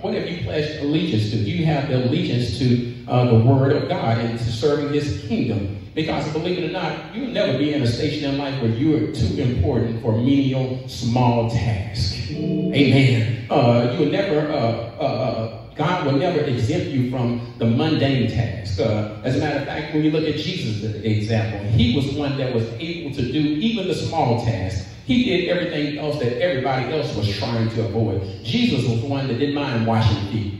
what 0.00 0.14
have 0.14 0.28
you 0.28 0.44
pledged 0.44 0.80
allegiance 0.80 1.30
to? 1.30 1.36
Do 1.36 1.50
you 1.50 1.66
have 1.66 1.88
the 1.88 2.04
allegiance 2.04 2.58
to 2.58 2.92
the 3.06 3.42
Word 3.44 3.72
of 3.72 3.88
God 3.88 4.18
and 4.18 4.38
to 4.38 4.44
serving 4.44 4.92
His 4.92 5.24
kingdom? 5.26 5.83
Because 5.94 6.32
believe 6.32 6.58
it 6.58 6.70
or 6.70 6.72
not, 6.72 7.14
you'll 7.14 7.28
never 7.30 7.56
be 7.56 7.72
in 7.72 7.82
a 7.82 7.86
station 7.86 8.30
in 8.30 8.38
life 8.38 8.60
where 8.60 8.70
you 8.70 8.96
are 8.96 9.12
too 9.12 9.40
important 9.40 10.02
for 10.02 10.12
menial, 10.12 10.88
small 10.88 11.48
tasks. 11.50 12.30
Amen. 12.32 13.46
Uh, 13.48 13.90
you 13.92 14.04
will 14.04 14.12
never, 14.12 14.50
uh, 14.50 14.56
uh, 14.56 15.74
God 15.76 16.06
will 16.06 16.18
never 16.18 16.40
exempt 16.40 16.88
you 16.88 17.10
from 17.10 17.54
the 17.58 17.66
mundane 17.66 18.28
task. 18.30 18.80
as 18.80 19.36
a 19.36 19.38
matter 19.38 19.60
of 19.60 19.66
fact, 19.66 19.94
when 19.94 20.02
you 20.02 20.10
look 20.10 20.24
at 20.24 20.36
Jesus' 20.36 20.82
example, 21.04 21.64
he 21.70 21.94
was 21.94 22.12
one 22.14 22.36
that 22.38 22.52
was 22.52 22.64
able 22.80 23.14
to 23.14 23.22
do 23.22 23.38
even 23.38 23.86
the 23.86 23.94
small 23.94 24.44
tasks 24.44 24.88
he 25.06 25.24
did 25.24 25.48
everything 25.50 25.98
else 25.98 26.18
that 26.18 26.40
everybody 26.40 26.90
else 26.92 27.14
was 27.14 27.28
trying 27.36 27.68
to 27.70 27.84
avoid. 27.86 28.22
Jesus 28.42 28.88
was 28.88 29.00
one 29.00 29.28
that 29.28 29.38
didn't 29.38 29.54
mind 29.54 29.86
washing 29.86 30.32
feet. 30.32 30.54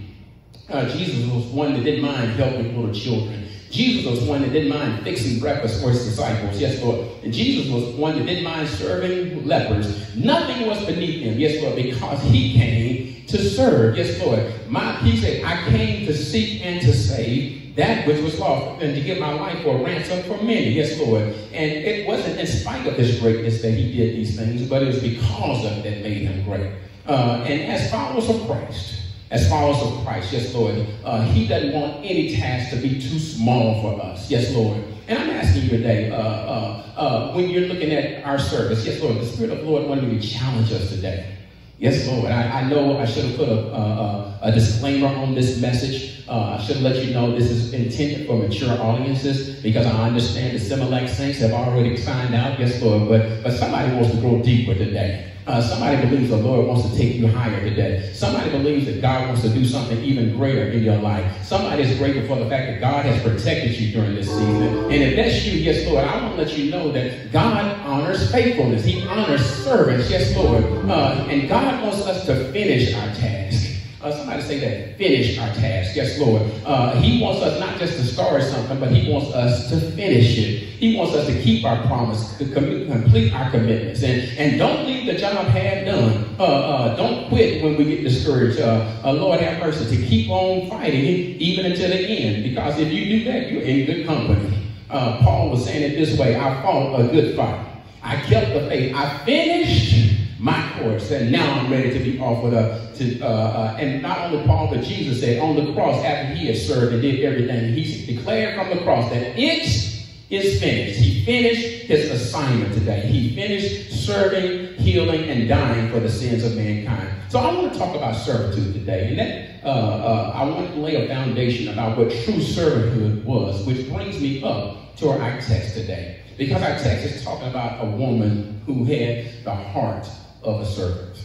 Uh, 0.68 0.86
Jesus 0.88 1.26
was 1.30 1.44
one 1.46 1.72
that 1.74 1.84
didn't 1.84 2.04
mind 2.04 2.32
helping 2.32 2.76
little 2.76 2.94
children. 2.94 3.43
Jesus 3.74 4.06
was 4.06 4.20
one 4.20 4.42
that 4.42 4.52
didn't 4.52 4.68
mind 4.68 5.02
fixing 5.02 5.40
breakfast 5.40 5.82
for 5.82 5.90
his 5.90 6.04
disciples. 6.04 6.60
Yes, 6.60 6.80
Lord. 6.80 7.08
And 7.24 7.34
Jesus 7.34 7.68
was 7.72 7.92
one 7.96 8.16
that 8.16 8.26
didn't 8.26 8.44
mind 8.44 8.68
serving 8.68 9.44
lepers. 9.48 10.14
Nothing 10.14 10.68
was 10.68 10.86
beneath 10.86 11.22
him. 11.22 11.36
Yes, 11.40 11.60
Lord, 11.60 11.74
because 11.74 12.22
he 12.22 12.54
came 12.54 13.26
to 13.26 13.36
serve. 13.36 13.96
Yes, 13.96 14.22
Lord. 14.24 14.48
My, 14.68 14.94
he 14.98 15.16
said, 15.16 15.42
I 15.42 15.60
came 15.70 16.06
to 16.06 16.14
seek 16.14 16.64
and 16.64 16.80
to 16.82 16.92
save 16.92 17.74
that 17.74 18.06
which 18.06 18.22
was 18.22 18.38
lost 18.38 18.80
and 18.80 18.94
to 18.94 19.00
give 19.00 19.18
my 19.18 19.32
life 19.32 19.60
for 19.64 19.76
a 19.76 19.82
ransom 19.82 20.22
for 20.22 20.40
many. 20.44 20.68
Yes, 20.68 20.96
Lord. 21.00 21.22
And 21.22 21.72
it 21.72 22.06
wasn't 22.06 22.38
in 22.38 22.46
spite 22.46 22.86
of 22.86 22.94
his 22.94 23.18
greatness 23.18 23.60
that 23.62 23.72
he 23.72 23.92
did 23.92 24.14
these 24.14 24.36
things, 24.36 24.68
but 24.68 24.84
it 24.84 24.86
was 24.86 25.02
because 25.02 25.64
of 25.64 25.78
it 25.78 25.82
that 25.82 26.00
made 26.00 26.18
him 26.18 26.44
great. 26.44 26.70
Uh, 27.08 27.44
and 27.44 27.72
as 27.72 27.90
followers 27.90 28.30
of 28.30 28.46
Christ, 28.46 29.00
as 29.34 29.48
followers 29.48 29.82
of 29.82 30.04
Christ, 30.04 30.32
yes, 30.32 30.54
Lord, 30.54 30.86
uh, 31.04 31.22
he 31.22 31.48
doesn't 31.48 31.72
want 31.72 32.04
any 32.04 32.36
task 32.36 32.70
to 32.70 32.76
be 32.76 33.00
too 33.00 33.18
small 33.18 33.82
for 33.82 34.00
us. 34.00 34.30
Yes, 34.30 34.54
Lord. 34.54 34.84
And 35.08 35.18
I'm 35.18 35.30
asking 35.30 35.64
you 35.64 35.70
today, 35.70 36.10
uh, 36.12 36.16
uh, 36.16 36.82
uh 36.96 37.34
when 37.34 37.50
you're 37.50 37.66
looking 37.66 37.90
at 37.90 38.24
our 38.24 38.38
service, 38.38 38.86
yes, 38.86 39.02
Lord, 39.02 39.16
the 39.16 39.26
Spirit 39.26 39.50
of 39.50 39.58
the 39.58 39.64
Lord 39.64 39.88
wanted 39.88 40.08
to 40.08 40.26
challenge 40.26 40.70
us 40.70 40.88
today. 40.88 41.36
Yes, 41.80 42.06
Lord. 42.06 42.30
I, 42.30 42.60
I 42.60 42.68
know 42.68 42.96
I 42.96 43.04
should 43.06 43.24
have 43.24 43.36
put 43.36 43.48
a, 43.48 43.74
a, 43.74 44.38
a, 44.42 44.52
disclaimer 44.52 45.08
on 45.08 45.34
this 45.34 45.60
message. 45.60 46.22
Uh, 46.28 46.56
I 46.56 46.62
should 46.62 46.76
have 46.76 46.84
let 46.84 47.04
you 47.04 47.12
know 47.12 47.32
this 47.36 47.50
is 47.50 47.74
intended 47.74 48.28
for 48.28 48.36
mature 48.36 48.70
audiences 48.80 49.60
because 49.60 49.84
I 49.84 50.06
understand 50.06 50.56
the 50.56 50.62
Similac 50.62 51.08
saints 51.08 51.40
have 51.40 51.50
already 51.50 51.96
signed 51.96 52.36
out. 52.36 52.60
Yes, 52.60 52.80
Lord. 52.80 53.08
But, 53.08 53.42
but 53.42 53.52
somebody 53.54 53.92
wants 53.94 54.12
to 54.12 54.20
grow 54.20 54.40
deeper 54.40 54.74
today. 54.74 55.33
Uh, 55.46 55.60
somebody 55.60 56.08
believes 56.08 56.30
the 56.30 56.36
Lord 56.38 56.66
wants 56.66 56.88
to 56.90 56.96
take 56.96 57.16
you 57.16 57.28
higher 57.28 57.60
today. 57.60 58.10
Somebody 58.14 58.50
believes 58.50 58.86
that 58.86 59.02
God 59.02 59.26
wants 59.28 59.42
to 59.42 59.50
do 59.50 59.66
something 59.66 60.02
even 60.02 60.34
greater 60.34 60.70
in 60.70 60.82
your 60.82 60.96
life. 60.96 61.44
Somebody 61.44 61.82
is 61.82 61.98
grateful 61.98 62.26
for 62.26 62.42
the 62.42 62.48
fact 62.48 62.66
that 62.66 62.80
God 62.80 63.04
has 63.04 63.22
protected 63.22 63.78
you 63.78 63.92
during 63.92 64.14
this 64.14 64.26
season. 64.26 64.90
And 64.90 65.02
if 65.02 65.16
that's 65.16 65.44
you, 65.44 65.58
yes, 65.58 65.86
Lord, 65.86 66.02
I 66.02 66.22
want 66.22 66.36
to 66.36 66.42
let 66.42 66.56
you 66.56 66.70
know 66.70 66.90
that 66.92 67.30
God 67.30 67.78
honors 67.80 68.32
faithfulness. 68.32 68.84
He 68.84 69.02
honors 69.06 69.44
servants, 69.44 70.10
yes, 70.10 70.34
Lord. 70.34 70.64
Uh, 70.88 71.26
and 71.28 71.46
God 71.46 71.82
wants 71.82 72.06
us 72.06 72.24
to 72.24 72.50
finish 72.50 72.94
our 72.94 73.14
task. 73.14 73.63
Uh, 74.04 74.12
somebody 74.12 74.42
say 74.42 74.58
that. 74.58 74.98
Finish 74.98 75.38
our 75.38 75.48
task. 75.54 75.96
Yes, 75.96 76.18
Lord. 76.18 76.42
Uh, 76.66 77.00
he 77.00 77.22
wants 77.22 77.40
us 77.40 77.58
not 77.58 77.78
just 77.78 77.96
to 77.96 78.04
start 78.04 78.42
something, 78.42 78.78
but 78.78 78.90
He 78.90 79.10
wants 79.10 79.32
us 79.32 79.70
to 79.70 79.80
finish 79.92 80.36
it. 80.36 80.58
He 80.76 80.94
wants 80.94 81.14
us 81.14 81.26
to 81.26 81.42
keep 81.42 81.64
our 81.64 81.80
promise, 81.86 82.36
to 82.36 82.44
complete 82.44 83.32
our 83.32 83.50
commitments. 83.50 84.02
And, 84.02 84.28
and 84.38 84.58
don't 84.58 84.84
leave 84.84 85.06
the 85.06 85.14
job 85.14 85.46
half 85.46 85.86
done. 85.86 86.36
Uh, 86.38 86.42
uh, 86.42 86.96
don't 86.96 87.30
quit 87.30 87.64
when 87.64 87.76
we 87.76 87.84
get 87.84 88.04
discouraged. 88.04 88.60
Uh, 88.60 88.94
uh, 89.02 89.12
Lord 89.14 89.40
have 89.40 89.58
mercy. 89.58 89.96
To 89.96 90.06
keep 90.06 90.28
on 90.28 90.68
fighting 90.68 91.02
even 91.40 91.64
until 91.64 91.88
the 91.88 91.96
end. 91.96 92.44
Because 92.44 92.78
if 92.78 92.92
you 92.92 93.18
do 93.18 93.24
that, 93.24 93.50
you're 93.50 93.62
in 93.62 93.86
good 93.86 94.06
company. 94.06 94.68
Paul 94.90 95.48
was 95.48 95.64
saying 95.64 95.92
it 95.92 95.96
this 95.96 96.18
way 96.18 96.36
I 96.36 96.60
fought 96.60 97.00
a 97.00 97.08
good 97.08 97.34
fight. 97.36 97.66
I 98.02 98.16
kept 98.16 98.52
the 98.52 98.68
faith. 98.68 98.94
I 98.94 99.24
finished 99.24 100.03
my 100.44 100.78
course, 100.78 101.10
and 101.10 101.32
now 101.32 101.54
I'm 101.54 101.72
ready 101.72 101.90
to 101.90 102.04
be 102.04 102.18
offered 102.18 102.52
up 102.52 102.94
to. 102.96 103.18
Uh, 103.20 103.26
uh, 103.26 103.76
and 103.80 104.02
not 104.02 104.30
only 104.30 104.46
Paul, 104.46 104.68
but 104.68 104.84
Jesus 104.84 105.20
said 105.20 105.40
on 105.40 105.56
the 105.56 105.72
cross 105.72 106.04
after 106.04 106.34
he 106.34 106.48
had 106.48 106.58
served 106.58 106.92
and 106.92 107.00
did 107.00 107.24
everything, 107.24 107.72
he 107.72 108.14
declared 108.14 108.54
from 108.54 108.76
the 108.76 108.84
cross 108.84 109.10
that 109.10 109.38
it 109.38 109.38
is 109.38 110.60
finished. 110.60 111.00
He 111.00 111.24
finished 111.24 111.86
his 111.86 112.10
assignment 112.10 112.74
today. 112.74 113.06
He 113.06 113.34
finished 113.34 114.04
serving, 114.04 114.74
healing, 114.74 115.30
and 115.30 115.48
dying 115.48 115.90
for 115.90 115.98
the 115.98 116.10
sins 116.10 116.44
of 116.44 116.54
mankind. 116.56 117.08
So 117.30 117.38
I 117.38 117.54
want 117.54 117.72
to 117.72 117.78
talk 117.78 117.96
about 117.96 118.14
servitude 118.14 118.74
today, 118.74 119.08
and 119.08 119.18
that 119.18 119.64
uh, 119.64 119.70
uh, 119.70 120.32
I 120.34 120.44
want 120.44 120.74
to 120.74 120.78
lay 120.78 121.06
a 121.06 121.08
foundation 121.08 121.72
about 121.72 121.96
what 121.96 122.10
true 122.10 122.34
servanthood 122.34 123.24
was, 123.24 123.64
which 123.66 123.88
brings 123.88 124.20
me 124.20 124.42
up 124.42 124.94
to 124.96 125.08
our 125.08 125.40
text 125.40 125.72
today. 125.72 126.20
Because 126.36 126.60
our 126.60 126.78
text 126.80 127.06
is 127.06 127.24
talking 127.24 127.48
about 127.48 127.82
a 127.82 127.88
woman 127.92 128.60
who 128.66 128.84
had 128.84 129.42
the 129.44 129.54
heart 129.54 130.06
of 130.44 130.60
a 130.60 130.66
servant. 130.66 131.18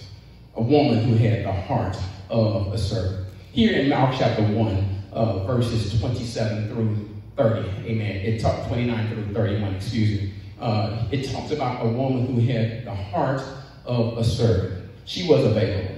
A 0.55 0.61
woman 0.61 1.03
who 1.03 1.15
had 1.15 1.45
the 1.45 1.51
heart 1.51 1.97
of 2.29 2.73
a 2.73 2.77
servant. 2.77 3.27
Here 3.51 3.73
in 3.73 3.89
Mark 3.89 4.15
chapter 4.17 4.43
1, 4.43 5.03
uh, 5.11 5.45
verses 5.45 5.99
27 5.99 6.69
through 6.69 7.09
30, 7.37 7.69
amen. 7.85 8.15
It 8.17 8.41
talks 8.41 8.67
29 8.67 9.09
through 9.09 9.33
31, 9.33 9.75
excuse 9.75 10.21
me. 10.21 10.33
Uh, 10.59 11.07
it 11.11 11.31
talks 11.31 11.51
about 11.51 11.85
a 11.85 11.89
woman 11.89 12.25
who 12.27 12.41
had 12.41 12.85
the 12.85 12.93
heart 12.93 13.41
of 13.85 14.17
a 14.17 14.23
servant. 14.23 14.89
She 15.05 15.27
was 15.27 15.45
available. 15.45 15.95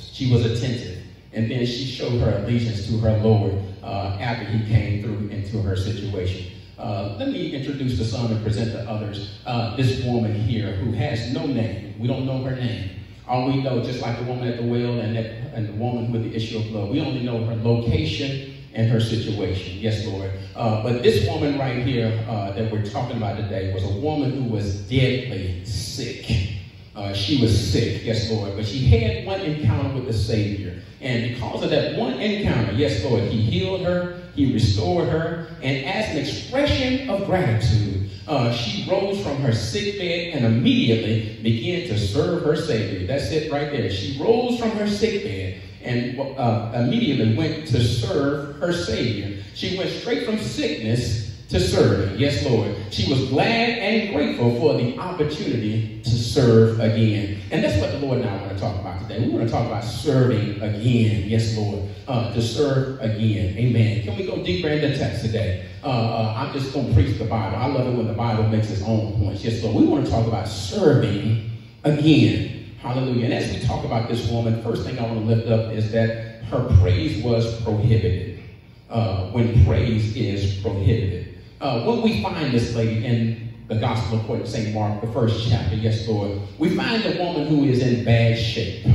She 0.00 0.32
was 0.32 0.44
attentive. 0.44 0.98
And 1.32 1.50
then 1.50 1.64
she 1.64 1.84
showed 1.84 2.20
her 2.20 2.38
allegiance 2.38 2.86
to 2.88 2.98
her 2.98 3.16
Lord 3.18 3.54
uh, 3.82 4.18
after 4.20 4.44
he 4.46 4.66
came 4.72 5.02
through 5.02 5.28
into 5.28 5.62
her 5.62 5.76
situation. 5.76 6.50
Uh, 6.80 7.14
let 7.18 7.28
me 7.28 7.50
introduce 7.50 7.98
the 7.98 8.04
son 8.04 8.32
and 8.32 8.42
present 8.42 8.72
to 8.72 8.80
others 8.90 9.38
uh, 9.44 9.76
this 9.76 10.02
woman 10.04 10.34
here 10.34 10.72
who 10.72 10.92
has 10.92 11.30
no 11.32 11.46
name. 11.46 11.94
We 11.98 12.08
don't 12.08 12.24
know 12.24 12.42
her 12.42 12.56
name. 12.56 12.90
All 13.28 13.46
we 13.46 13.62
know, 13.62 13.82
just 13.82 14.00
like 14.00 14.18
the 14.18 14.24
woman 14.24 14.48
at 14.48 14.56
the 14.56 14.62
well 14.62 14.98
and, 14.98 15.14
that, 15.14 15.26
and 15.54 15.68
the 15.68 15.72
woman 15.74 16.10
with 16.10 16.24
the 16.24 16.34
issue 16.34 16.58
of 16.58 16.68
blood, 16.68 16.90
we 16.90 17.00
only 17.00 17.22
know 17.22 17.44
her 17.44 17.54
location 17.56 18.54
and 18.72 18.90
her 18.90 18.98
situation. 18.98 19.78
Yes, 19.78 20.06
Lord. 20.06 20.30
Uh, 20.56 20.82
but 20.82 21.02
this 21.02 21.26
woman 21.28 21.58
right 21.58 21.84
here 21.84 22.24
uh, 22.28 22.52
that 22.52 22.72
we're 22.72 22.84
talking 22.84 23.18
about 23.18 23.36
today 23.36 23.74
was 23.74 23.84
a 23.84 24.00
woman 24.00 24.30
who 24.32 24.48
was 24.48 24.80
deadly 24.88 25.62
sick. 25.66 26.56
Uh, 26.96 27.12
she 27.12 27.40
was 27.40 27.72
sick, 27.72 28.04
yes, 28.04 28.30
Lord, 28.30 28.56
but 28.56 28.66
she 28.66 28.86
had 28.86 29.26
one 29.26 29.40
encounter 29.40 29.94
with 29.94 30.06
the 30.06 30.12
Savior. 30.12 30.82
And 31.00 31.34
because 31.34 31.62
of 31.62 31.70
that 31.70 31.96
one 31.96 32.14
encounter, 32.14 32.72
yes, 32.72 33.04
Lord, 33.04 33.22
He 33.24 33.40
healed 33.40 33.82
her, 33.82 34.19
He 34.40 34.54
restored 34.54 35.10
her, 35.10 35.48
and 35.62 35.84
as 35.84 36.12
an 36.12 36.16
expression 36.16 37.10
of 37.10 37.26
gratitude, 37.26 38.08
uh, 38.26 38.50
she 38.50 38.90
rose 38.90 39.22
from 39.22 39.36
her 39.42 39.52
sick 39.52 39.98
bed 39.98 40.32
and 40.32 40.46
immediately 40.46 41.38
began 41.42 41.86
to 41.88 41.98
serve 41.98 42.44
her 42.44 42.56
Savior. 42.56 43.06
That's 43.06 43.30
it 43.32 43.52
right 43.52 43.70
there. 43.70 43.90
She 43.90 44.18
rose 44.18 44.58
from 44.58 44.70
her 44.70 44.88
sick 44.88 45.24
bed 45.24 45.60
and 45.82 46.18
uh, 46.18 46.72
immediately 46.74 47.36
went 47.36 47.66
to 47.66 47.84
serve 47.84 48.56
her 48.56 48.72
Savior. 48.72 49.42
She 49.52 49.76
went 49.76 49.90
straight 49.90 50.24
from 50.24 50.38
sickness 50.38 51.29
to 51.50 51.58
serve. 51.58 52.18
Yes, 52.18 52.44
Lord. 52.46 52.74
She 52.90 53.10
was 53.10 53.28
glad 53.28 53.70
and 53.70 54.14
grateful 54.14 54.54
for 54.60 54.74
the 54.74 54.96
opportunity 54.98 56.00
to 56.04 56.10
serve 56.10 56.78
again. 56.78 57.38
And 57.50 57.64
that's 57.64 57.80
what 57.80 57.90
the 57.90 57.98
Lord 57.98 58.20
and 58.20 58.30
I 58.30 58.36
want 58.36 58.52
to 58.52 58.58
talk 58.58 58.78
about 58.78 59.00
today. 59.02 59.18
We 59.26 59.32
want 59.32 59.46
to 59.46 59.50
talk 59.50 59.66
about 59.66 59.82
serving 59.82 60.62
again. 60.62 61.28
Yes, 61.28 61.56
Lord. 61.56 61.88
Uh, 62.06 62.32
to 62.34 62.40
serve 62.40 63.00
again. 63.00 63.56
Amen. 63.56 64.02
Can 64.04 64.16
we 64.16 64.26
go 64.26 64.42
deeper 64.42 64.68
in 64.68 64.80
the 64.80 64.96
text 64.96 65.22
today? 65.22 65.66
Uh, 65.82 65.86
uh, 65.86 66.34
I'm 66.36 66.52
just 66.52 66.72
going 66.72 66.88
to 66.88 66.94
preach 66.94 67.18
the 67.18 67.24
Bible. 67.24 67.56
I 67.56 67.66
love 67.66 67.86
it 67.86 67.96
when 67.96 68.06
the 68.06 68.12
Bible 68.12 68.46
makes 68.48 68.70
its 68.70 68.82
own 68.82 69.18
points. 69.18 69.44
Yes, 69.44 69.62
Lord. 69.64 69.74
We 69.74 69.86
want 69.86 70.04
to 70.04 70.10
talk 70.10 70.26
about 70.28 70.46
serving 70.46 71.50
again. 71.82 72.76
Hallelujah. 72.78 73.24
And 73.24 73.34
as 73.34 73.52
we 73.52 73.60
talk 73.66 73.84
about 73.84 74.08
this 74.08 74.30
woman, 74.30 74.62
first 74.62 74.84
thing 74.84 74.98
I 75.00 75.02
want 75.02 75.20
to 75.20 75.26
lift 75.26 75.48
up 75.48 75.72
is 75.72 75.90
that 75.90 76.44
her 76.44 76.64
praise 76.80 77.22
was 77.24 77.60
prohibited. 77.62 78.40
Uh, 78.88 79.30
when 79.30 79.64
praise 79.64 80.16
is 80.16 80.60
prohibited. 80.62 81.19
Uh, 81.60 81.84
when 81.84 82.00
we 82.00 82.22
find 82.22 82.52
this 82.54 82.74
lady 82.74 83.04
in 83.04 83.52
the 83.68 83.74
Gospel 83.74 84.18
according 84.18 84.46
to 84.46 84.50
St. 84.50 84.74
Mark, 84.74 85.02
the 85.02 85.12
first 85.12 85.46
chapter, 85.50 85.76
yes, 85.76 86.08
Lord, 86.08 86.40
we 86.58 86.74
find 86.74 87.04
a 87.04 87.22
woman 87.22 87.48
who 87.48 87.64
is 87.64 87.82
in 87.82 88.02
bad 88.02 88.38
shape. 88.38 88.86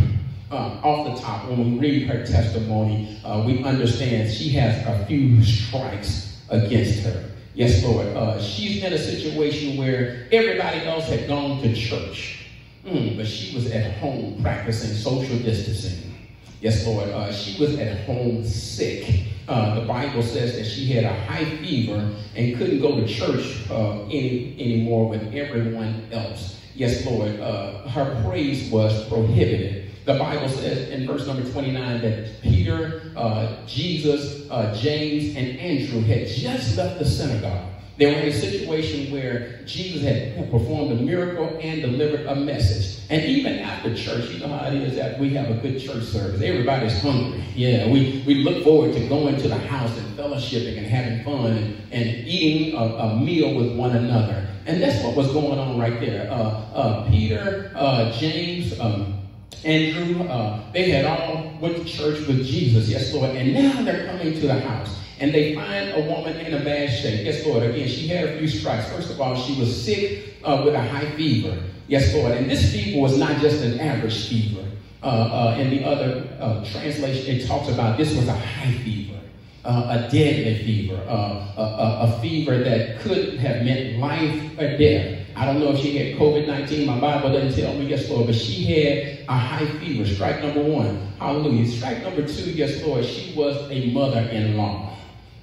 Uh, 0.49 0.79
off 0.83 1.15
the 1.15 1.21
top, 1.21 1.47
when 1.47 1.73
we 1.73 1.79
read 1.79 2.07
her 2.07 2.25
testimony, 2.25 3.19
uh, 3.23 3.43
we 3.45 3.63
understand 3.63 4.31
she 4.31 4.49
has 4.49 4.83
a 4.87 5.05
few 5.05 5.43
strikes 5.43 6.41
against 6.49 7.03
her. 7.03 7.29
Yes, 7.53 7.83
Lord. 7.83 8.07
Uh, 8.07 8.41
she's 8.41 8.83
in 8.83 8.93
a 8.93 8.97
situation 8.97 9.77
where 9.77 10.27
everybody 10.31 10.79
else 10.85 11.07
had 11.07 11.27
gone 11.27 11.61
to 11.61 11.73
church, 11.75 12.47
mm, 12.83 13.15
but 13.15 13.27
she 13.27 13.55
was 13.55 13.69
at 13.71 13.97
home 13.97 14.41
practicing 14.41 14.95
social 14.95 15.37
distancing. 15.37 16.04
Yes, 16.65 16.83
Lord. 16.87 17.09
Uh, 17.09 17.31
she 17.31 17.61
was 17.61 17.77
at 17.77 18.07
home 18.07 18.43
sick. 18.43 19.25
Uh, 19.47 19.79
the 19.79 19.85
Bible 19.85 20.23
says 20.23 20.55
that 20.55 20.65
she 20.65 20.87
had 20.87 21.03
a 21.03 21.13
high 21.25 21.45
fever 21.57 22.11
and 22.35 22.57
couldn't 22.57 22.81
go 22.81 22.99
to 22.99 23.07
church 23.07 23.69
uh, 23.69 24.01
any, 24.05 24.55
anymore 24.59 25.07
with 25.07 25.31
everyone 25.35 26.07
else. 26.11 26.59
Yes, 26.73 27.05
Lord. 27.05 27.39
Uh, 27.39 27.87
her 27.89 28.19
praise 28.25 28.71
was 28.71 29.07
prohibited. 29.07 29.91
The 30.05 30.15
Bible 30.15 30.49
says 30.49 30.89
in 30.89 31.05
verse 31.05 31.27
number 31.27 31.47
29 31.47 32.01
that 32.01 32.41
Peter, 32.41 33.11
uh, 33.15 33.63
Jesus, 33.67 34.49
uh, 34.49 34.75
James, 34.75 35.35
and 35.35 35.59
Andrew 35.59 36.01
had 36.01 36.25
just 36.25 36.77
left 36.77 36.97
the 36.97 37.05
synagogue. 37.05 37.74
They 37.97 38.07
were 38.07 38.19
in 38.19 38.27
a 38.27 38.33
situation 38.33 39.13
where 39.13 39.61
Jesus 39.65 40.01
had 40.01 40.51
performed 40.51 40.91
a 40.91 40.95
miracle 40.95 41.57
and 41.61 41.81
delivered 41.81 42.25
a 42.25 42.35
message. 42.35 43.01
And 43.09 43.23
even 43.23 43.59
after 43.59 43.95
church, 43.95 44.31
you 44.31 44.39
know 44.39 44.49
how 44.49 44.67
it 44.67 44.73
is 44.73 44.97
that 44.97 45.17
we 45.17 45.29
have 45.35 45.49
a 45.49 45.53
good 45.53 45.79
church 45.79 46.03
service. 46.03 46.41
Everybody's 46.41 47.01
hungry. 47.01 47.41
Yeah, 47.55 47.89
we, 47.89 48.21
we 48.27 48.35
look 48.43 48.65
forward 48.65 48.93
to 48.93 49.07
going 49.07 49.37
to 49.37 49.47
the 49.47 49.57
house 49.57 49.97
and 49.97 50.17
fellowshipping 50.17 50.77
and 50.77 50.85
having 50.85 51.23
fun 51.23 51.77
and, 51.91 52.25
eating 52.25 52.75
a, 52.75 52.83
a 52.83 53.19
meal 53.19 53.55
with 53.55 53.77
one 53.77 53.95
another. 53.95 54.45
And 54.65 54.81
that's 54.81 55.01
what 55.03 55.15
was 55.15 55.31
going 55.31 55.57
on 55.57 55.79
right 55.79 55.99
there. 56.01 56.29
Uh, 56.29 56.35
uh, 56.73 57.09
Peter, 57.09 57.71
uh, 57.75 58.11
James, 58.13 58.77
um, 58.79 59.19
Andrew, 59.63 60.27
uh, 60.27 60.59
they 60.73 60.89
had 60.89 61.05
all 61.05 61.53
went 61.61 61.77
to 61.77 61.85
church 61.85 62.27
with 62.27 62.45
Jesus, 62.45 62.89
yes, 62.89 63.13
Lord. 63.13 63.29
And 63.29 63.53
now 63.53 63.83
they're 63.83 64.05
coming 64.07 64.33
to 64.33 64.47
the 64.47 64.59
house 64.59 65.04
and 65.19 65.33
they 65.33 65.55
find 65.55 65.91
a 65.91 66.01
woman 66.01 66.37
in 66.37 66.53
a 66.53 66.63
bad 66.63 66.89
shape. 66.89 67.25
Yes, 67.25 67.45
Lord. 67.45 67.63
Again, 67.63 67.87
she 67.87 68.07
had 68.07 68.25
a 68.25 68.37
few 68.37 68.47
strikes. 68.47 68.89
First 68.89 69.11
of 69.11 69.21
all, 69.21 69.35
she 69.35 69.59
was 69.59 69.83
sick 69.83 70.35
uh, 70.43 70.61
with 70.65 70.73
a 70.73 70.81
high 70.81 71.09
fever. 71.11 71.57
Yes, 71.87 72.13
Lord. 72.13 72.33
And 72.33 72.49
this 72.49 72.71
fever 72.71 72.99
was 72.99 73.17
not 73.17 73.39
just 73.39 73.63
an 73.63 73.79
average 73.79 74.27
fever. 74.27 74.65
Uh, 75.05 75.07
uh, 75.53 75.57
in 75.59 75.69
the 75.69 75.83
other 75.85 76.27
uh, 76.39 76.65
translation, 76.65 77.35
it 77.35 77.45
talks 77.45 77.69
about 77.69 77.95
this 77.95 78.15
was 78.15 78.27
a 78.27 78.33
high 78.33 78.73
fever, 78.79 79.19
uh, 79.63 79.85
a 79.99 80.11
deadly 80.11 80.57
fever, 80.65 80.99
uh, 81.07 81.53
a, 81.57 82.07
a, 82.09 82.19
fever 82.21 82.63
that 82.63 82.99
could 83.01 83.37
have 83.37 83.63
meant 83.63 83.99
life 83.99 84.57
or 84.57 84.75
death. 84.79 85.19
I 85.35 85.45
don't 85.45 85.59
know 85.59 85.73
if 85.73 85.79
she 85.79 85.95
had 85.95 86.17
COVID 86.17 86.47
19. 86.47 86.87
My 86.87 86.99
Bible 86.99 87.31
doesn't 87.31 87.61
tell 87.61 87.75
me, 87.75 87.85
yes, 87.85 88.09
Lord, 88.09 88.25
but 88.25 88.33
she 88.33 88.63
had 88.63 89.19
a 89.29 89.37
high 89.37 89.67
fever. 89.77 90.07
Strike 90.11 90.41
number 90.41 90.63
one. 90.63 90.95
Hallelujah. 91.19 91.67
Strike 91.67 92.01
number 92.01 92.27
two, 92.27 92.49
yes, 92.49 92.81
Lord, 92.81 93.05
she 93.05 93.31
was 93.35 93.57
a 93.69 93.91
mother 93.91 94.21
in 94.21 94.57
law. 94.57 94.91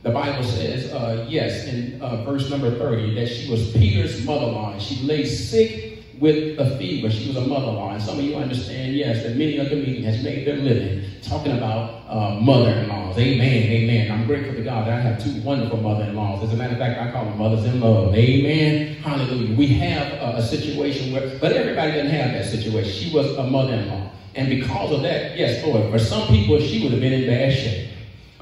The 0.03 0.11
Bible 0.11 0.43
says, 0.43 0.93
uh, 0.93 1.27
yes, 1.29 1.67
in 1.67 2.03
uh, 2.03 2.25
verse 2.25 2.51
number 2.51 2.77
30, 2.77 3.15
that 3.15 3.29
she 3.29 3.49
was 3.49 3.71
Peter's 3.71 4.25
mother-in-law. 4.25 4.79
She 4.81 4.97
lay 5.05 5.25
sick 5.25 6.03
with 6.19 6.59
a 6.59 6.77
fever. 6.77 7.09
She 7.09 7.29
was 7.29 7.37
a 7.37 7.47
mother-in-law. 7.47 7.99
Some 7.99 8.19
of 8.19 8.25
you 8.25 8.35
understand, 8.35 8.97
yes, 8.97 9.23
that 9.23 9.37
many 9.37 9.59
of 9.59 9.71
the 9.71 9.77
meeting 9.77 10.03
has 10.03 10.23
made 10.23 10.45
their 10.45 10.57
living 10.57 11.05
talking 11.23 11.53
about 11.53 12.03
uh, 12.09 12.41
mother-in-laws. 12.41 13.17
Amen, 13.17 13.63
amen. 13.71 14.11
I'm 14.11 14.27
grateful 14.27 14.55
to 14.55 14.63
God 14.63 14.89
that 14.89 14.99
I 14.99 15.01
have 15.01 15.23
two 15.23 15.41
wonderful 15.43 15.79
mother-in-laws. 15.79 16.43
As 16.43 16.53
a 16.53 16.57
matter 16.57 16.73
of 16.73 16.79
fact, 16.79 17.01
I 17.01 17.13
call 17.13 17.25
them 17.25 17.39
mothers 17.39 17.65
in 17.65 17.81
love. 17.81 18.13
Amen, 18.13 18.95
hallelujah. 18.97 19.57
We 19.57 19.69
have 19.69 20.13
a, 20.15 20.39
a 20.39 20.43
situation 20.43 21.13
where, 21.13 21.39
but 21.39 21.53
everybody 21.53 21.93
doesn't 21.93 22.11
have 22.11 22.33
that 22.33 22.47
situation. 22.47 22.91
She 22.91 23.15
was 23.15 23.27
a 23.37 23.45
mother-in-law. 23.45 24.11
And 24.35 24.49
because 24.49 24.91
of 24.91 25.03
that, 25.03 25.37
yes, 25.39 25.65
Lord, 25.65 25.93
for 25.93 25.99
some 25.99 26.27
people, 26.29 26.59
she 26.59 26.83
would 26.83 26.91
have 26.93 27.01
been 27.01 27.13
in 27.13 27.27
bad 27.27 27.53
shape. 27.53 27.92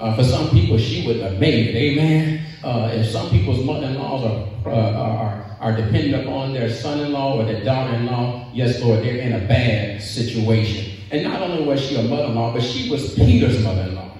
Uh, 0.00 0.16
for 0.16 0.24
some 0.24 0.48
people, 0.50 0.78
she 0.78 1.06
would 1.06 1.16
have 1.16 1.38
made 1.38 1.68
it. 1.68 1.76
Amen. 1.76 2.46
Uh, 2.64 2.90
and 2.92 3.06
some 3.06 3.28
people's 3.30 3.62
mother-in-laws 3.64 4.24
are, 4.24 4.70
uh, 4.70 4.92
are, 4.92 5.56
are 5.60 5.76
dependent 5.76 6.24
upon 6.24 6.54
their 6.54 6.70
son-in-law 6.70 7.38
or 7.38 7.44
their 7.44 7.62
daughter-in-law. 7.62 8.50
Yes, 8.54 8.80
Lord, 8.82 9.00
they're 9.00 9.18
in 9.18 9.34
a 9.34 9.46
bad 9.46 10.02
situation. 10.02 10.96
And 11.10 11.24
not 11.24 11.42
only 11.42 11.64
was 11.64 11.80
she 11.84 11.96
a 11.96 12.02
mother-in-law, 12.02 12.54
but 12.54 12.62
she 12.62 12.90
was 12.90 13.14
Peter's 13.14 13.62
mother-in-law. 13.62 14.10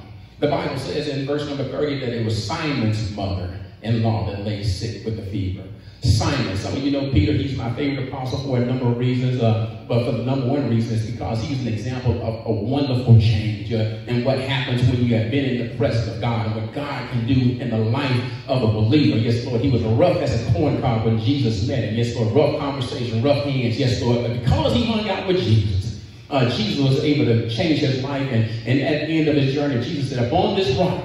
The 0.41 0.49
Bible 0.49 0.79
says 0.79 1.09
in 1.09 1.27
verse 1.27 1.47
number 1.47 1.65
30 1.65 2.01
that 2.01 2.11
it 2.11 2.25
was 2.25 2.47
Simon's 2.47 3.11
mother-in-law 3.13 4.31
that 4.31 4.45
lay 4.45 4.63
sick 4.63 5.05
with 5.05 5.17
the 5.17 5.23
fever. 5.31 5.65
Simon. 6.03 6.57
Some 6.57 6.77
of 6.77 6.83
you 6.83 6.91
know 6.91 7.11
Peter, 7.11 7.33
he's 7.33 7.57
my 7.57 7.73
favorite 7.75 8.09
apostle 8.09 8.39
for 8.41 8.57
a 8.57 8.65
number 8.65 8.87
of 8.87 8.97
reasons, 8.97 9.43
uh, 9.43 9.85
but 9.87 10.05
for 10.05 10.13
the 10.13 10.23
number 10.23 10.47
one 10.47 10.71
reason 10.71 10.97
is 10.97 11.11
because 11.11 11.43
he's 11.43 11.61
an 11.61 11.69
example 11.69 12.13
of 12.23 12.47
a 12.47 12.53
wonderful 12.53 13.19
change 13.21 13.73
uh, 13.73 13.99
and 14.07 14.25
what 14.25 14.39
happens 14.39 14.83
when 14.89 15.05
you 15.05 15.15
have 15.15 15.31
been 15.31 15.45
in 15.45 15.69
the 15.69 15.77
presence 15.77 16.15
of 16.15 16.21
God 16.21 16.47
and 16.47 16.57
what 16.57 16.75
God 16.75 17.11
can 17.11 17.27
do 17.27 17.61
in 17.61 17.69
the 17.69 17.79
life 17.79 18.23
of 18.49 18.63
a 18.63 18.67
believer. 18.67 19.19
Yes, 19.19 19.45
Lord, 19.45 19.61
he 19.61 19.71
was 19.71 19.83
rough 19.83 20.17
as 20.19 20.49
a 20.49 20.53
corn 20.53 20.81
cob 20.81 21.05
when 21.05 21.19
Jesus 21.19 21.69
met 21.69 21.85
him. 21.85 21.95
Yes, 21.95 22.17
Lord, 22.17 22.35
rough 22.35 22.59
conversation, 22.59 23.23
rough 23.23 23.45
hands. 23.45 23.79
Yes, 23.79 24.01
Lord, 24.01 24.23
but 24.23 24.41
because 24.41 24.73
he 24.73 24.85
hung 24.85 25.09
out 25.09 25.29
with 25.29 25.39
Jesus, 25.39 26.01
uh, 26.31 26.49
Jesus 26.49 26.83
was 26.83 27.05
able 27.05 27.27
to 27.27 27.51
change 27.51 27.81
his 27.81 28.03
life. 28.03 28.27
And, 28.33 28.51
and 28.67 28.81
at 28.81 29.07
the 29.07 29.19
end 29.19 29.29
of 29.29 29.35
his 29.35 29.53
journey, 29.53 29.83
Jesus 29.83 30.11
said, 30.11 30.27
upon 30.27 30.57
this 30.57 30.75
rock, 30.79 31.05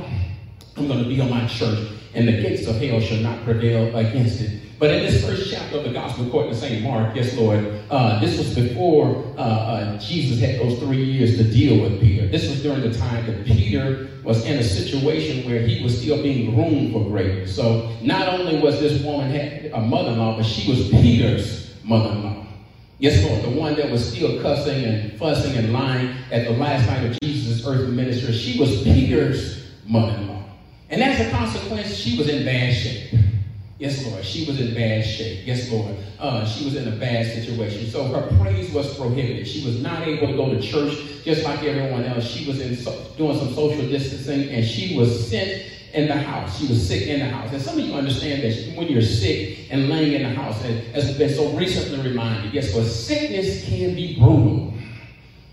I'm 0.77 0.88
going 0.88 1.03
to 1.03 1.10
build 1.10 1.29
my 1.29 1.45
church, 1.47 1.89
and 2.13 2.27
the 2.27 2.34
gates 2.34 2.65
of 2.67 2.77
hell 2.77 3.01
shall 3.01 3.19
not 3.19 3.43
prevail 3.43 3.93
against 3.95 4.41
it. 4.41 4.62
But 4.77 4.91
in 4.91 5.03
this 5.03 5.25
first 5.25 5.49
chapter 5.49 5.77
of 5.77 5.85
the 5.85 5.93
Gospel 5.93 6.27
according 6.27 6.51
to 6.51 6.57
St. 6.57 6.83
Mark, 6.83 7.15
yes, 7.15 7.33
Lord, 7.38 7.65
uh, 7.89 8.19
this 8.19 8.38
was 8.38 8.53
before 8.53 9.23
uh, 9.38 9.41
uh, 9.41 9.99
Jesus 9.99 10.39
had 10.39 10.59
those 10.59 10.77
three 10.79 11.01
years 11.01 11.38
to 11.38 11.43
deal 11.45 11.81
with 11.81 12.01
Peter. 12.01 12.27
This 12.27 12.49
was 12.49 12.61
during 12.61 12.81
the 12.81 12.93
time 12.93 13.25
that 13.25 13.45
Peter 13.45 14.09
was 14.23 14.45
in 14.45 14.59
a 14.59 14.63
situation 14.63 15.49
where 15.49 15.61
he 15.61 15.81
was 15.81 15.97
still 16.01 16.21
being 16.21 16.53
groomed 16.53 16.91
for 16.91 17.05
greatness. 17.05 17.55
So 17.55 17.89
not 18.01 18.27
only 18.27 18.59
was 18.59 18.79
this 18.81 19.01
woman 19.01 19.29
had 19.31 19.71
a 19.71 19.79
mother-in-law, 19.79 20.38
but 20.38 20.45
she 20.45 20.69
was 20.69 20.89
Peter's 20.89 21.73
mother-in-law. 21.85 22.45
Yes, 22.99 23.23
Lord, 23.23 23.43
the 23.43 23.57
one 23.57 23.75
that 23.75 23.89
was 23.89 24.09
still 24.09 24.41
cussing 24.41 24.83
and 24.83 25.17
fussing 25.17 25.55
and 25.55 25.71
lying 25.71 26.15
at 26.31 26.45
the 26.45 26.51
last 26.51 26.85
night 26.88 27.05
of 27.05 27.17
Jesus' 27.21 27.65
earthly 27.65 27.95
ministry. 27.95 28.33
She 28.33 28.59
was 28.59 28.83
Peter's 28.83 29.65
mother-in-law. 29.85 30.43
And 30.89 31.01
as 31.01 31.19
a 31.25 31.31
consequence, 31.31 31.95
she 31.95 32.17
was 32.17 32.27
in 32.27 32.45
bad 32.45 32.73
shape. 32.73 33.19
Yes, 33.77 34.05
Lord. 34.05 34.23
She 34.23 34.45
was 34.45 34.59
in 34.61 34.73
bad 34.73 35.05
shape. 35.05 35.45
Yes, 35.45 35.69
Lord. 35.69 35.95
Uh, 36.17 36.45
she 36.45 36.63
was 36.63 36.75
in 36.75 36.88
a 36.88 36.95
bad 36.95 37.25
situation. 37.25 37.88
So 37.88 38.05
her 38.05 38.27
praise 38.39 38.71
was 38.71 38.97
prohibited. 38.97 39.45
She 39.47 39.65
was 39.65 39.81
not 39.81 40.07
able 40.07 40.27
to 40.27 40.33
go 40.33 40.49
to 40.49 40.61
church 40.61 40.97
just 41.25 41.43
like 41.43 41.61
everyone 41.63 42.05
else. 42.05 42.25
She 42.25 42.47
was 42.47 42.61
in 42.61 42.77
so, 42.77 42.97
doing 43.17 43.38
some 43.38 43.53
social 43.53 43.85
distancing 43.89 44.49
and 44.49 44.65
she 44.65 44.97
was 44.97 45.29
sent 45.29 45.65
in 45.93 46.07
the 46.07 46.15
house. 46.15 46.57
She 46.57 46.67
was 46.67 46.88
sick 46.88 47.07
in 47.07 47.19
the 47.19 47.25
house. 47.25 47.51
And 47.51 47.61
some 47.61 47.77
of 47.77 47.85
you 47.85 47.93
understand 47.93 48.43
that 48.43 48.77
when 48.77 48.88
you're 48.88 49.01
sick 49.01 49.67
and 49.69 49.89
laying 49.89 50.13
in 50.13 50.23
the 50.23 50.29
house, 50.29 50.63
and 50.63 50.79
as 50.95 51.07
has 51.07 51.17
been 51.17 51.33
so 51.33 51.49
recently 51.57 52.09
reminded, 52.09 52.53
yes, 52.53 52.73
Lord, 52.73 52.88
sickness 52.88 53.65
can 53.65 53.93
be 53.93 54.17
brutal. 54.17 54.73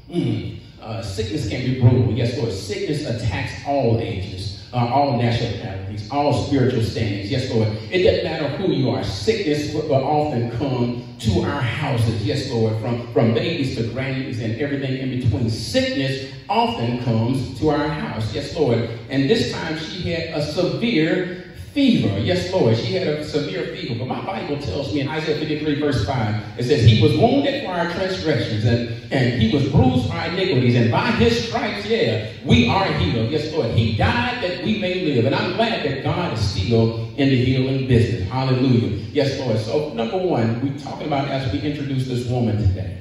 Mm. 0.08 0.58
Uh, 0.80 1.02
sickness 1.02 1.48
can 1.48 1.60
be 1.64 1.80
brutal. 1.80 2.12
Yes, 2.12 2.38
Lord, 2.38 2.52
sickness 2.52 3.04
attacks 3.04 3.52
all 3.66 3.98
ages 4.00 4.51
uh, 4.72 4.78
all 4.78 5.18
nationalities, 5.18 6.08
all 6.10 6.32
spiritual 6.32 6.82
standings. 6.82 7.30
Yes, 7.30 7.50
Lord. 7.50 7.68
It 7.90 8.04
doesn't 8.04 8.24
matter 8.24 8.48
who 8.56 8.72
you 8.72 8.90
are. 8.90 9.04
Sickness 9.04 9.74
will 9.74 9.92
often 9.92 10.50
come 10.52 11.04
to 11.20 11.42
our 11.42 11.60
houses. 11.60 12.24
Yes, 12.24 12.50
Lord. 12.50 12.80
From, 12.80 13.12
from 13.12 13.34
babies 13.34 13.76
to 13.76 13.88
grannies 13.88 14.40
and 14.40 14.58
everything 14.60 14.96
in 14.96 15.20
between. 15.20 15.50
Sickness 15.50 16.32
often 16.48 17.02
comes 17.04 17.58
to 17.60 17.70
our 17.70 17.88
house. 17.88 18.34
Yes, 18.34 18.56
Lord. 18.56 18.88
And 19.10 19.28
this 19.28 19.52
time 19.52 19.78
she 19.78 20.10
had 20.10 20.38
a 20.38 20.42
severe 20.42 21.41
fever. 21.72 22.18
Yes, 22.18 22.52
Lord, 22.52 22.76
she 22.76 22.92
had 22.92 23.06
a 23.06 23.24
severe 23.24 23.74
fever. 23.74 23.94
But 23.98 24.08
my 24.08 24.24
Bible 24.24 24.60
tells 24.60 24.92
me 24.92 25.00
in 25.00 25.08
Isaiah 25.08 25.38
53, 25.38 25.80
verse 25.80 26.04
5, 26.04 26.58
it 26.58 26.64
says, 26.64 26.84
He 26.84 27.02
was 27.02 27.16
wounded 27.16 27.64
for 27.64 27.70
our 27.70 27.90
transgressions, 27.92 28.64
and, 28.64 29.12
and 29.12 29.40
He 29.40 29.54
was 29.54 29.68
bruised 29.70 30.06
for 30.06 30.14
our 30.14 30.28
iniquities, 30.28 30.76
and 30.76 30.90
by 30.90 31.10
His 31.12 31.48
stripes, 31.48 31.86
yeah, 31.86 32.30
we 32.44 32.68
are 32.68 32.84
healed. 32.94 33.30
Yes, 33.30 33.52
Lord, 33.52 33.70
He 33.70 33.96
died 33.96 34.42
that 34.42 34.64
we 34.64 34.78
may 34.78 35.04
live. 35.06 35.24
And 35.24 35.34
I'm 35.34 35.54
glad 35.56 35.84
that 35.84 36.02
God 36.02 36.34
is 36.34 36.40
still 36.40 37.08
in 37.16 37.28
the 37.28 37.44
healing 37.44 37.88
business. 37.88 38.28
Hallelujah. 38.28 38.88
Yes, 39.12 39.38
Lord. 39.40 39.58
So, 39.58 39.92
number 39.94 40.18
one, 40.18 40.60
we're 40.60 40.78
talking 40.78 41.06
about 41.06 41.28
as 41.28 41.50
we 41.52 41.60
introduce 41.60 42.06
this 42.06 42.26
woman 42.28 42.58
today, 42.58 42.98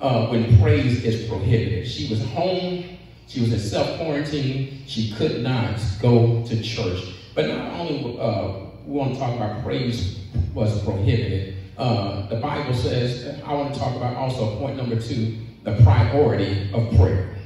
uh, 0.00 0.26
when 0.28 0.58
praise 0.60 1.04
is 1.04 1.28
prohibited. 1.28 1.86
She 1.86 2.08
was 2.08 2.22
home, 2.26 2.84
she 3.26 3.40
was 3.40 3.52
in 3.52 3.58
self 3.58 3.98
quarantine, 3.98 4.82
she 4.86 5.12
could 5.12 5.42
not 5.42 5.80
go 6.00 6.44
to 6.46 6.62
church. 6.62 7.15
But 7.36 7.48
not 7.48 7.72
only 7.78 8.18
uh, 8.18 8.52
we 8.86 8.98
want 8.98 9.12
to 9.12 9.20
talk 9.20 9.36
about 9.36 9.62
praise 9.62 10.20
was 10.54 10.82
prohibited, 10.82 11.54
uh, 11.76 12.26
the 12.28 12.36
Bible 12.36 12.72
says, 12.72 13.40
I 13.44 13.52
want 13.52 13.74
to 13.74 13.78
talk 13.78 13.94
about 13.94 14.16
also 14.16 14.58
point 14.58 14.78
number 14.78 14.98
two, 14.98 15.36
the 15.62 15.76
priority 15.82 16.72
of 16.72 16.96
prayer. 16.96 17.36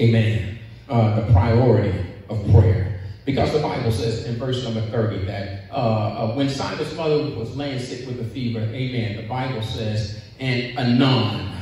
Amen. 0.00 0.60
Uh, 0.88 1.20
the 1.20 1.32
priority 1.32 2.06
of 2.28 2.48
prayer. 2.52 3.00
Because 3.24 3.52
the 3.52 3.58
Bible 3.58 3.90
says 3.90 4.26
in 4.26 4.36
verse 4.36 4.62
number 4.62 4.82
30 4.82 5.24
that 5.24 5.64
uh, 5.72 5.74
uh, 5.74 6.34
when 6.34 6.48
Simon's 6.48 6.94
mother 6.94 7.34
was 7.36 7.56
laying 7.56 7.80
sick 7.80 8.06
with 8.06 8.20
a 8.20 8.24
fever, 8.24 8.60
amen, 8.60 9.16
the 9.16 9.26
Bible 9.26 9.62
says, 9.62 10.22
and 10.38 10.78
Anon, 10.78 11.52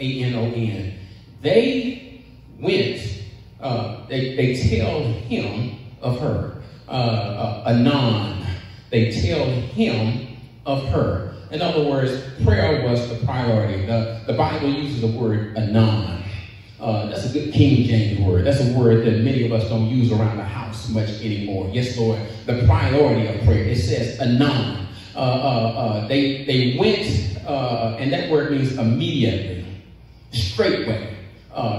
A-N-O-N, 0.00 0.94
they 1.40 2.24
went, 2.58 3.22
uh, 3.60 4.06
they, 4.08 4.34
they 4.34 4.76
tell 4.76 5.04
him 5.04 5.78
of 6.00 6.18
her 6.18 6.59
uh, 6.90 6.92
uh, 6.92 7.68
anon. 7.68 8.44
They 8.90 9.12
tell 9.12 9.44
him 9.44 10.36
of 10.66 10.88
her. 10.88 11.34
In 11.52 11.62
other 11.62 11.88
words, 11.88 12.20
prayer 12.44 12.84
was 12.84 13.08
the 13.08 13.24
priority. 13.24 13.86
The, 13.86 14.22
the 14.26 14.32
Bible 14.32 14.68
uses 14.68 15.00
the 15.00 15.06
word 15.06 15.56
anon. 15.56 16.24
Uh, 16.80 17.06
that's 17.06 17.30
a 17.30 17.32
good 17.32 17.52
King 17.52 17.86
James 17.86 18.20
word. 18.20 18.44
That's 18.44 18.60
a 18.60 18.72
word 18.72 19.06
that 19.06 19.20
many 19.20 19.46
of 19.46 19.52
us 19.52 19.68
don't 19.68 19.86
use 19.86 20.10
around 20.10 20.38
the 20.38 20.44
house 20.44 20.88
much 20.88 21.10
anymore. 21.20 21.70
Yes, 21.72 21.96
Lord. 21.96 22.18
The 22.46 22.64
priority 22.66 23.26
of 23.28 23.44
prayer. 23.44 23.64
It 23.64 23.78
says 23.78 24.18
anon. 24.18 24.88
Uh, 25.14 25.18
uh, 25.18 25.22
uh 25.22 26.08
they, 26.08 26.44
they 26.44 26.76
went, 26.76 27.38
uh, 27.46 27.96
and 28.00 28.12
that 28.12 28.30
word 28.30 28.50
means 28.50 28.76
immediately, 28.78 29.64
straightway. 30.32 31.16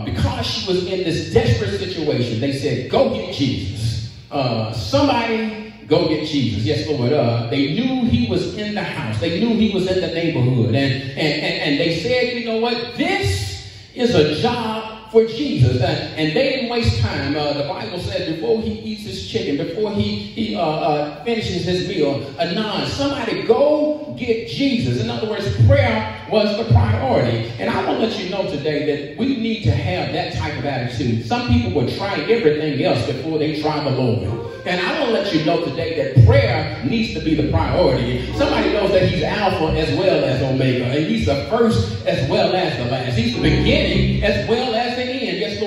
Because 0.06 0.46
she 0.46 0.72
was 0.72 0.86
in 0.86 1.04
this 1.04 1.34
desperate 1.34 1.80
situation, 1.80 2.40
they 2.40 2.54
said, 2.54 2.90
Go 2.90 3.10
get 3.14 3.34
Jesus 3.34 4.01
uh, 4.32 4.72
somebody 4.74 5.74
go 5.88 6.08
get 6.08 6.26
Jesus. 6.28 6.64
Yes, 6.64 6.88
Lord. 6.88 7.12
Uh, 7.12 7.48
they 7.50 7.74
knew 7.74 8.06
he 8.06 8.28
was 8.30 8.58
in 8.58 8.76
the 8.76 8.84
house. 8.84 9.20
They 9.20 9.40
knew 9.40 9.56
he 9.56 9.74
was 9.74 9.88
in 9.88 10.00
the 10.00 10.08
neighborhood. 10.08 10.74
And, 10.74 10.78
and, 10.78 11.18
and, 11.18 11.56
and 11.64 11.80
they 11.80 12.00
said, 12.00 12.38
you 12.38 12.46
know 12.46 12.58
what? 12.58 12.96
This 12.96 13.70
is 13.94 14.16
a 14.16 14.42
job 14.42 14.81
for 15.12 15.26
Jesus. 15.26 15.82
Uh, 15.82 16.14
and 16.16 16.36
they 16.36 16.50
didn't 16.50 16.70
waste 16.70 17.00
time. 17.02 17.36
Uh, 17.36 17.54
the 17.54 17.68
Bible 17.68 18.00
said 18.00 18.34
before 18.34 18.62
he 18.62 18.72
eats 18.80 19.04
his 19.04 19.30
chicken, 19.30 19.58
before 19.58 19.92
he, 19.92 20.16
he 20.18 20.56
uh, 20.56 20.62
uh 20.62 21.24
finishes 21.24 21.66
his 21.66 21.88
meal, 21.88 22.26
anon, 22.40 22.88
somebody 22.88 23.44
go 23.44 24.16
get 24.18 24.48
Jesus. 24.48 25.02
In 25.02 25.10
other 25.10 25.30
words, 25.30 25.54
prayer 25.68 26.26
was 26.32 26.58
the 26.58 26.72
priority. 26.72 27.50
And 27.60 27.70
I 27.70 27.86
want 27.86 28.00
to 28.00 28.08
let 28.08 28.20
you 28.20 28.30
know 28.30 28.50
today 28.50 29.10
that 29.10 29.18
we 29.18 29.36
need 29.36 29.64
to 29.64 29.72
have 29.72 30.14
that 30.14 30.34
type 30.34 30.58
of 30.58 30.66
attitude. 30.66 31.26
Some 31.26 31.48
people 31.50 31.82
will 31.82 31.92
try 31.98 32.20
everything 32.22 32.84
else 32.84 33.06
before 33.06 33.38
they 33.38 33.62
try 33.62 33.84
the 33.84 33.92
Lord. 33.92 34.52
And 34.66 34.80
I 34.80 35.00
want 35.00 35.06
to 35.08 35.22
let 35.22 35.34
you 35.34 35.44
know 35.44 35.66
today 35.66 36.14
that 36.14 36.26
prayer 36.26 36.84
needs 36.86 37.16
to 37.16 37.20
be 37.20 37.34
the 37.34 37.52
priority. 37.52 38.32
Somebody 38.34 38.72
knows 38.74 38.92
that 38.92 39.10
he's 39.10 39.24
Alpha 39.24 39.76
as 39.76 39.98
well 39.98 40.24
as 40.24 40.42
Omega. 40.44 40.86
And 40.86 41.08
he's 41.08 41.26
the 41.26 41.48
first 41.50 42.06
as 42.06 42.30
well 42.30 42.54
as 42.56 42.78
the 42.78 42.86
last. 42.86 43.18
He's 43.18 43.36
the 43.36 43.42
beginning 43.42 44.24
as 44.24 44.48
well 44.48 44.76
as 44.76 44.81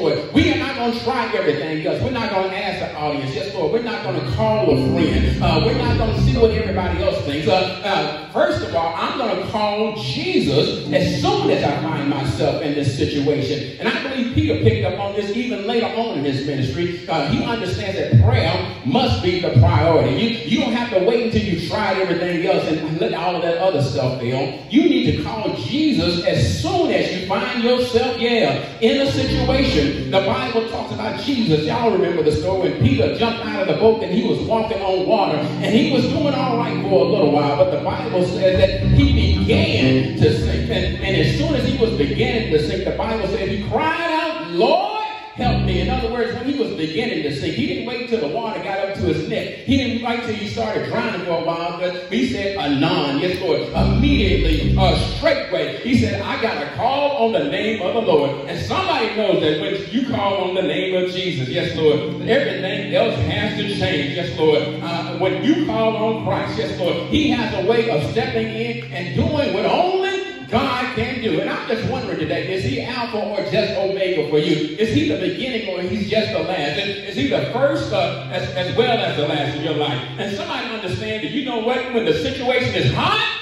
We 0.04 0.52
are 0.52 0.58
not 0.58 0.76
going 0.76 0.92
to 0.92 1.04
try 1.04 1.32
everything 1.34 1.86
else. 1.86 2.02
We're 2.02 2.10
not 2.10 2.30
going 2.30 2.50
to 2.50 2.56
ask 2.56 2.73
audience. 3.04 3.34
Yes, 3.34 3.54
Lord. 3.54 3.72
We're 3.72 3.82
not 3.82 4.02
going 4.02 4.18
to 4.18 4.32
call 4.32 4.70
a 4.70 4.76
friend. 4.92 5.42
Uh, 5.42 5.62
we're 5.64 5.76
not 5.76 5.98
going 5.98 6.14
to 6.14 6.22
see 6.22 6.38
what 6.38 6.50
everybody 6.52 7.02
else 7.02 7.22
thinks. 7.24 7.46
Uh, 7.46 7.82
uh, 7.84 8.32
first 8.32 8.66
of 8.66 8.74
all, 8.74 8.94
I'm 8.96 9.18
going 9.18 9.44
to 9.44 9.50
call 9.50 9.96
Jesus 9.96 10.90
as 10.90 11.20
soon 11.20 11.50
as 11.50 11.62
I 11.62 11.82
find 11.82 12.08
myself 12.08 12.62
in 12.62 12.72
this 12.74 12.96
situation. 12.96 13.78
And 13.78 13.88
I 13.88 14.02
believe 14.02 14.34
Peter 14.34 14.62
picked 14.62 14.86
up 14.86 14.98
on 14.98 15.14
this 15.14 15.36
even 15.36 15.66
later 15.66 15.86
on 15.86 16.18
in 16.18 16.24
his 16.24 16.46
ministry. 16.46 17.06
Uh, 17.06 17.28
he 17.28 17.44
understands 17.44 17.98
that 17.98 18.22
prayer 18.22 18.74
must 18.86 19.22
be 19.22 19.40
the 19.40 19.50
priority. 19.60 20.14
You, 20.14 20.28
you 20.28 20.60
don't 20.60 20.72
have 20.72 20.90
to 20.90 21.04
wait 21.04 21.26
until 21.26 21.42
you've 21.42 21.68
tried 21.68 21.98
everything 21.98 22.46
else 22.46 22.66
and 22.66 23.00
let 23.00 23.12
all 23.12 23.36
of 23.36 23.42
that 23.42 23.58
other 23.58 23.82
stuff 23.82 24.18
fail. 24.20 24.64
You 24.70 24.88
need 24.88 25.16
to 25.16 25.22
call 25.22 25.54
Jesus 25.56 26.24
as 26.24 26.62
soon 26.62 26.90
as 26.90 27.12
you 27.12 27.26
find 27.26 27.62
yourself, 27.62 28.18
yeah, 28.18 28.78
in 28.80 29.06
a 29.06 29.10
situation. 29.10 30.10
The 30.10 30.20
Bible 30.20 30.68
talks 30.70 30.92
about 30.92 31.20
Jesus. 31.20 31.66
Y'all 31.66 31.90
remember 31.90 32.22
the 32.22 32.32
story 32.32 32.70
when 32.70 32.80
Peter 32.80 32.93
jumped 32.98 33.44
out 33.46 33.62
of 33.62 33.68
the 33.68 33.80
boat 33.80 34.02
and 34.02 34.12
he 34.12 34.28
was 34.28 34.38
walking 34.40 34.80
on 34.82 35.06
water 35.06 35.36
and 35.36 35.74
he 35.74 35.92
was 35.92 36.04
doing 36.08 36.34
all 36.34 36.58
right 36.58 36.82
for 36.82 37.04
a 37.04 37.08
little 37.08 37.32
while, 37.32 37.56
but 37.56 37.70
the 37.70 37.84
Bible 37.84 38.24
says 38.24 38.58
that 38.58 38.82
he 38.92 39.38
began 39.38 40.16
to 40.16 40.40
sink. 40.40 40.70
And, 40.70 41.02
and 41.02 41.16
as 41.16 41.36
soon 41.38 41.54
as 41.54 41.66
he 41.66 41.76
was 41.78 41.90
beginning 41.96 42.52
to 42.52 42.66
sink, 42.66 42.84
the 42.84 42.92
Bible 42.92 43.28
says 43.28 43.48
he 43.48 43.68
cried 43.68 44.10
out, 44.10 44.50
Lord, 44.50 44.93
help 45.34 45.64
me. 45.64 45.80
In 45.80 45.90
other 45.90 46.10
words, 46.12 46.32
when 46.34 46.46
he 46.46 46.58
was 46.58 46.72
beginning 46.74 47.22
to 47.24 47.34
sink, 47.34 47.54
he 47.54 47.66
didn't 47.66 47.86
wait 47.86 48.02
until 48.02 48.28
the 48.28 48.34
water 48.34 48.62
got 48.62 48.78
up 48.78 48.94
to 48.94 49.00
his 49.00 49.28
neck. 49.28 49.64
He 49.64 49.76
didn't 49.76 50.04
wait 50.04 50.20
until 50.20 50.34
he 50.34 50.48
started 50.48 50.86
drowning 50.86 51.26
for 51.26 51.42
a 51.42 51.44
while, 51.44 51.78
but 51.80 52.12
he 52.12 52.32
said, 52.32 52.56
Anon, 52.56 53.18
yes, 53.18 53.40
Lord, 53.40 53.62
immediately, 53.62 54.76
uh, 54.78 54.96
straightway. 55.16 55.80
He 55.82 55.98
said, 55.98 56.20
I 56.20 56.40
got 56.40 56.60
to 56.60 56.76
call 56.76 57.26
on 57.26 57.32
the 57.32 57.50
name 57.50 57.82
of 57.82 57.94
the 57.94 58.00
Lord. 58.00 58.48
And 58.48 58.64
somebody 58.64 59.14
knows 59.16 59.40
that 59.42 59.60
when 59.60 59.90
you 59.90 60.08
call 60.08 60.48
on 60.48 60.54
the 60.54 60.62
name 60.62 61.04
of 61.04 61.10
Jesus, 61.10 61.48
yes, 61.48 61.76
Lord, 61.76 62.28
everything 62.28 62.94
else 62.94 63.16
has 63.22 63.56
to 63.58 63.68
change, 63.76 64.14
yes, 64.14 64.38
Lord. 64.38 64.62
Uh, 64.82 65.18
when 65.18 65.42
you 65.42 65.66
call 65.66 65.96
on 65.96 66.24
Christ, 66.24 66.58
yes, 66.58 66.78
Lord, 66.78 67.08
he 67.08 67.30
has 67.30 67.64
a 67.64 67.68
way 67.68 67.90
of 67.90 68.08
stepping 68.12 68.46
in 68.46 68.92
and 68.92 69.16
doing 69.16 69.52
what 69.52 69.66
only 69.66 70.13
God 70.54 70.94
can 70.94 71.20
do. 71.20 71.40
And 71.40 71.50
I'm 71.50 71.66
just 71.66 71.90
wondering 71.90 72.16
today, 72.16 72.54
is 72.54 72.62
he 72.62 72.80
Alpha 72.80 73.18
or 73.18 73.38
just 73.50 73.76
Omega 73.76 74.30
for 74.30 74.38
you? 74.38 74.76
Is 74.76 74.94
he 74.94 75.08
the 75.08 75.18
beginning 75.18 75.68
or 75.68 75.82
he's 75.82 76.08
just 76.08 76.30
the 76.30 76.44
last? 76.44 76.78
Is 76.78 77.16
he 77.16 77.26
the 77.26 77.50
first 77.52 77.92
uh, 77.92 78.30
as, 78.30 78.48
as 78.50 78.76
well 78.76 78.96
as 78.96 79.16
the 79.16 79.26
last 79.26 79.56
in 79.56 79.64
your 79.64 79.74
life? 79.74 80.00
And 80.16 80.36
somebody 80.36 80.68
understand 80.68 81.24
that 81.24 81.32
you 81.32 81.44
know 81.44 81.58
what? 81.58 81.92
When 81.92 82.04
the 82.04 82.12
situation 82.12 82.72
is 82.72 82.94
hot, 82.94 83.40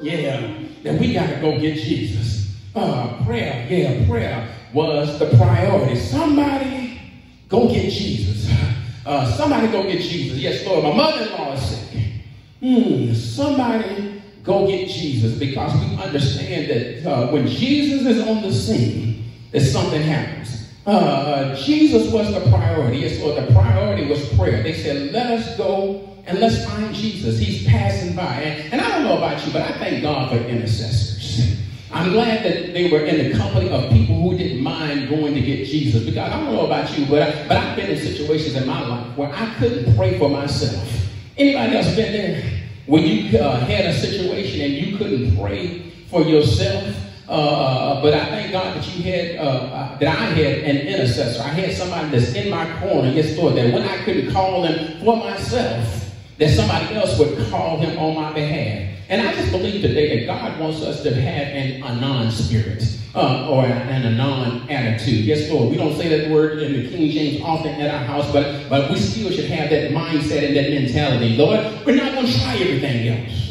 yeah, 0.00 0.52
then 0.82 0.98
we 0.98 1.12
got 1.12 1.30
to 1.30 1.40
go 1.40 1.56
get 1.60 1.76
Jesus. 1.76 2.52
Uh, 2.74 3.24
prayer, 3.24 3.64
yeah, 3.70 4.04
prayer 4.08 4.52
was 4.72 5.16
the 5.20 5.26
priority. 5.36 5.94
Somebody 5.94 7.00
go 7.48 7.68
get 7.68 7.92
Jesus. 7.92 8.50
Uh, 9.06 9.30
somebody 9.36 9.68
go 9.68 9.84
get 9.84 10.00
Jesus. 10.00 10.36
Yes, 10.38 10.66
Lord, 10.66 10.82
my 10.82 10.94
mother-in-law 10.96 11.52
is 11.52 11.62
sick. 11.62 12.02
Hmm, 12.58 13.14
somebody 13.14 14.13
go 14.44 14.66
get 14.66 14.88
Jesus 14.88 15.36
because 15.38 15.74
we 15.80 15.96
understand 15.96 16.70
that 16.70 17.10
uh, 17.10 17.28
when 17.28 17.46
Jesus 17.48 18.06
is 18.06 18.26
on 18.28 18.42
the 18.42 18.52
scene, 18.52 19.24
that 19.50 19.60
something 19.60 20.02
happens. 20.02 20.70
Uh, 20.86 21.56
Jesus 21.56 22.12
was 22.12 22.32
the 22.32 22.40
priority. 22.50 22.98
Yes, 22.98 23.18
Lord, 23.20 23.42
the 23.42 23.52
priority 23.54 24.06
was 24.06 24.28
prayer. 24.34 24.62
They 24.62 24.74
said, 24.74 25.12
let 25.12 25.30
us 25.30 25.56
go 25.56 26.14
and 26.26 26.38
let's 26.40 26.62
find 26.66 26.94
Jesus. 26.94 27.38
He's 27.38 27.66
passing 27.66 28.14
by. 28.14 28.22
And, 28.22 28.72
and 28.74 28.80
I 28.82 28.88
don't 28.90 29.04
know 29.04 29.16
about 29.16 29.44
you, 29.46 29.52
but 29.52 29.62
I 29.62 29.78
thank 29.78 30.02
God 30.02 30.30
for 30.30 30.36
intercessors. 30.36 31.58
I'm 31.90 32.10
glad 32.12 32.44
that 32.44 32.74
they 32.74 32.90
were 32.90 33.04
in 33.04 33.30
the 33.30 33.38
company 33.38 33.70
of 33.70 33.90
people 33.92 34.20
who 34.20 34.36
didn't 34.36 34.62
mind 34.62 35.08
going 35.08 35.32
to 35.34 35.40
get 35.40 35.66
Jesus. 35.66 36.04
Because 36.04 36.30
I 36.30 36.36
don't 36.36 36.52
know 36.52 36.66
about 36.66 36.98
you, 36.98 37.06
but, 37.06 37.22
I, 37.22 37.48
but 37.48 37.56
I've 37.56 37.76
been 37.76 37.90
in 37.90 37.98
situations 37.98 38.56
in 38.56 38.66
my 38.66 38.86
life 38.86 39.16
where 39.16 39.32
I 39.32 39.54
couldn't 39.54 39.96
pray 39.96 40.18
for 40.18 40.28
myself. 40.28 40.86
Anybody 41.38 41.76
else 41.76 41.94
been 41.94 42.12
there? 42.12 42.63
When 42.86 43.04
you 43.04 43.38
uh, 43.38 43.60
had 43.60 43.86
a 43.86 43.94
situation 43.94 44.60
and 44.60 44.72
you 44.74 44.96
couldn't 44.96 45.36
pray 45.38 45.90
for 46.10 46.22
yourself, 46.22 46.94
uh, 47.26 47.32
uh, 47.32 48.02
but 48.02 48.12
I 48.12 48.26
thank 48.26 48.52
God 48.52 48.76
that 48.76 48.86
you 48.94 49.02
had, 49.02 49.36
uh, 49.36 49.40
uh, 49.42 49.98
that 49.98 50.08
I 50.08 50.24
had 50.24 50.58
an 50.58 50.76
intercessor. 50.86 51.42
I 51.42 51.48
had 51.48 51.72
somebody 51.74 52.10
that's 52.10 52.34
in 52.34 52.50
my 52.50 52.66
corner, 52.80 53.08
yes, 53.08 53.36
Lord, 53.38 53.54
that 53.56 53.72
when 53.72 53.82
I 53.82 53.96
couldn't 54.04 54.30
call 54.32 54.64
him 54.64 55.00
for 55.00 55.16
myself, 55.16 56.14
that 56.38 56.50
somebody 56.50 56.94
else 56.94 57.18
would 57.18 57.48
call 57.48 57.78
him 57.78 57.98
on 57.98 58.14
my 58.14 58.32
behalf. 58.32 58.93
And 59.08 59.20
I 59.20 59.32
just 59.34 59.50
believe 59.50 59.82
today 59.82 60.20
that 60.20 60.26
God 60.26 60.58
wants 60.58 60.80
us 60.82 61.02
to 61.02 61.14
have 61.14 61.48
an 61.48 61.82
anon 61.82 62.30
spirit 62.30 62.82
uh, 63.14 63.48
or 63.50 63.64
an 63.64 64.04
anon 64.04 64.68
attitude. 64.70 65.24
Yes, 65.24 65.50
Lord. 65.50 65.70
We 65.70 65.76
don't 65.76 65.96
say 65.96 66.08
that 66.08 66.30
word 66.30 66.62
in 66.62 66.72
the 66.72 66.88
King 66.88 67.10
James 67.10 67.42
often 67.42 67.72
at 67.80 67.94
our 67.94 68.04
house, 68.04 68.30
but, 68.32 68.68
but 68.68 68.90
we 68.90 68.98
still 68.98 69.30
should 69.30 69.50
have 69.50 69.70
that 69.70 69.90
mindset 69.90 70.46
and 70.48 70.56
that 70.56 70.70
mentality. 70.70 71.36
Lord, 71.36 71.60
we're 71.84 71.96
not 71.96 72.14
going 72.14 72.26
to 72.26 72.40
try 72.40 72.54
everything 72.56 73.08
else. 73.08 73.44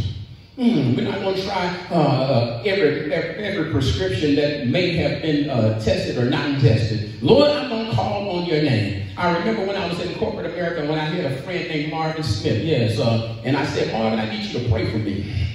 Mm, 0.58 0.96
we're 0.96 1.10
not 1.10 1.20
going 1.22 1.36
to 1.36 1.44
try 1.44 1.76
uh, 1.90 1.96
uh, 1.96 2.64
every, 2.66 3.12
every, 3.12 3.72
prescription 3.72 4.36
that 4.36 4.68
may 4.68 4.96
have 4.96 5.24
been 5.24 5.50
uh, 5.50 5.80
tested 5.80 6.16
or 6.18 6.30
not 6.30 6.62
tested. 6.62 7.22
Lord, 7.24 7.50
I'm 7.50 7.70
going 7.70 7.90
to 7.90 7.96
call 7.96 8.30
on 8.30 8.46
your 8.46 8.62
name. 8.62 9.03
I, 9.18 9.38
remember 9.38 9.66
when 9.66 9.76
I 9.76 9.88
was 9.88 10.00
in 10.00 10.16
corporate 10.16 10.48
America 10.48 10.82
when 10.82 11.00
I 11.00 11.06
had 11.06 11.32
a 11.32 11.42
friend 11.42 11.68
named 11.68 11.92
Marvin 11.92 12.24
Smith. 12.24 12.64
Yes, 12.64 13.00
uh, 13.00 13.36
and 13.44 13.56
I 13.56 13.66
said, 13.66 13.92
Marvin, 13.94 14.20
I 14.20 14.30
need 14.30 14.46
you 14.46 14.60
to 14.60 14.70
pray 14.70 14.90
for 14.92 14.98
me. 14.98 15.50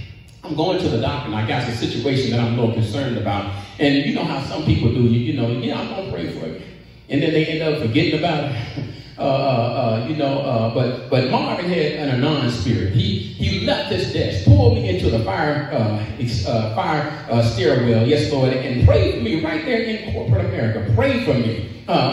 I'm 0.45 0.55
going 0.55 0.79
to 0.79 0.89
the 0.89 1.01
doctor 1.01 1.27
and 1.27 1.35
I 1.35 1.47
got 1.47 1.69
a 1.69 1.77
situation 1.77 2.31
that 2.31 2.41
I'm 2.41 2.59
a 2.59 2.61
little 2.63 2.75
concerned 2.75 3.19
about. 3.19 3.53
And 3.79 4.07
you 4.07 4.15
know 4.15 4.25
how 4.25 4.41
some 4.45 4.65
people 4.65 4.93
do, 4.93 5.03
you, 5.03 5.21
you 5.21 5.41
know, 5.41 5.51
yeah, 5.51 5.81
I'm 5.81 5.89
going 5.89 6.07
to 6.07 6.13
pray 6.13 6.31
for 6.31 6.47
you. 6.47 6.63
And 7.09 7.23
then 7.23 7.33
they 7.33 7.47
end 7.47 7.63
up 7.63 7.83
forgetting 7.83 8.19
about 8.19 8.45
it. 8.45 8.85
Uh, 9.19 9.23
uh, 9.23 9.25
uh, 9.25 10.07
you 10.07 10.15
know, 10.15 10.39
uh, 10.43 10.73
but 10.73 11.11
but 11.11 11.29
Marvin 11.29 11.65
had 11.65 11.93
an 11.95 12.09
Anon 12.11 12.53
spirit. 12.53 12.93
He 12.93 13.19
he 13.19 13.67
left 13.67 13.91
his 13.91 14.13
desk, 14.13 14.45
pulled 14.45 14.75
me 14.75 14.89
into 14.89 15.11
the 15.11 15.25
fire 15.25 15.69
uh, 15.73 15.99
uh, 16.47 16.75
fire 16.77 17.43
stairwell, 17.43 18.07
yes 18.07 18.31
Lord, 18.33 18.53
and 18.53 18.87
prayed 18.87 19.17
for 19.17 19.23
me 19.23 19.43
right 19.43 19.65
there 19.65 19.83
in 19.83 20.13
corporate 20.13 20.45
America. 20.45 20.93
Prayed 20.95 21.25
for 21.25 21.35
me. 21.35 21.69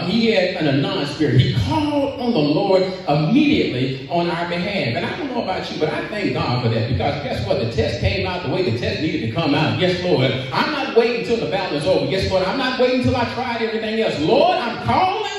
he 0.10 0.32
had 0.32 0.56
an 0.56 0.68
Anon 0.68 1.06
spirit. 1.06 1.40
He 1.40 1.54
called 1.66 2.20
on 2.20 2.32
the 2.32 2.40
Lord 2.40 2.82
immediately 3.08 4.10
on 4.10 4.32
our 4.32 4.50
behalf. 4.50 4.96
And 4.96 5.06
I 5.06 5.16
don't 5.16 5.30
know 5.30 5.44
about 5.44 5.72
you, 5.72 5.80
but 5.80 5.90
I 5.90 6.08
thank 6.08 6.34
God 6.34 6.64
for 6.64 6.70
that 6.70 6.90
because 6.90 7.24
guess 7.24 7.46
what? 7.46 7.60
The 7.60 7.72
test 7.72 8.00
came 8.00 8.26
out 8.26 8.42
the 8.42 8.50
way 8.50 8.68
the 8.68 8.80
test 8.80 9.02
needed 9.04 9.28
to 9.28 9.32
come 9.32 9.54
out. 9.54 9.78
Yes, 9.78 10.04
Lord. 10.04 10.32
I'm 10.52 10.72
not 10.72 10.98
waiting 10.98 11.22
until 11.22 11.46
the 11.46 11.52
battle 11.52 11.78
is 11.78 11.86
over. 11.86 12.06
Yes, 12.10 12.32
Lord. 12.32 12.46
I'm 12.46 12.58
not 12.58 12.80
waiting 12.80 13.02
until 13.02 13.16
I 13.16 13.32
tried 13.36 13.62
everything 13.62 14.02
else. 14.02 14.20
Lord, 14.22 14.58
I'm 14.58 14.84
calling 14.88 15.35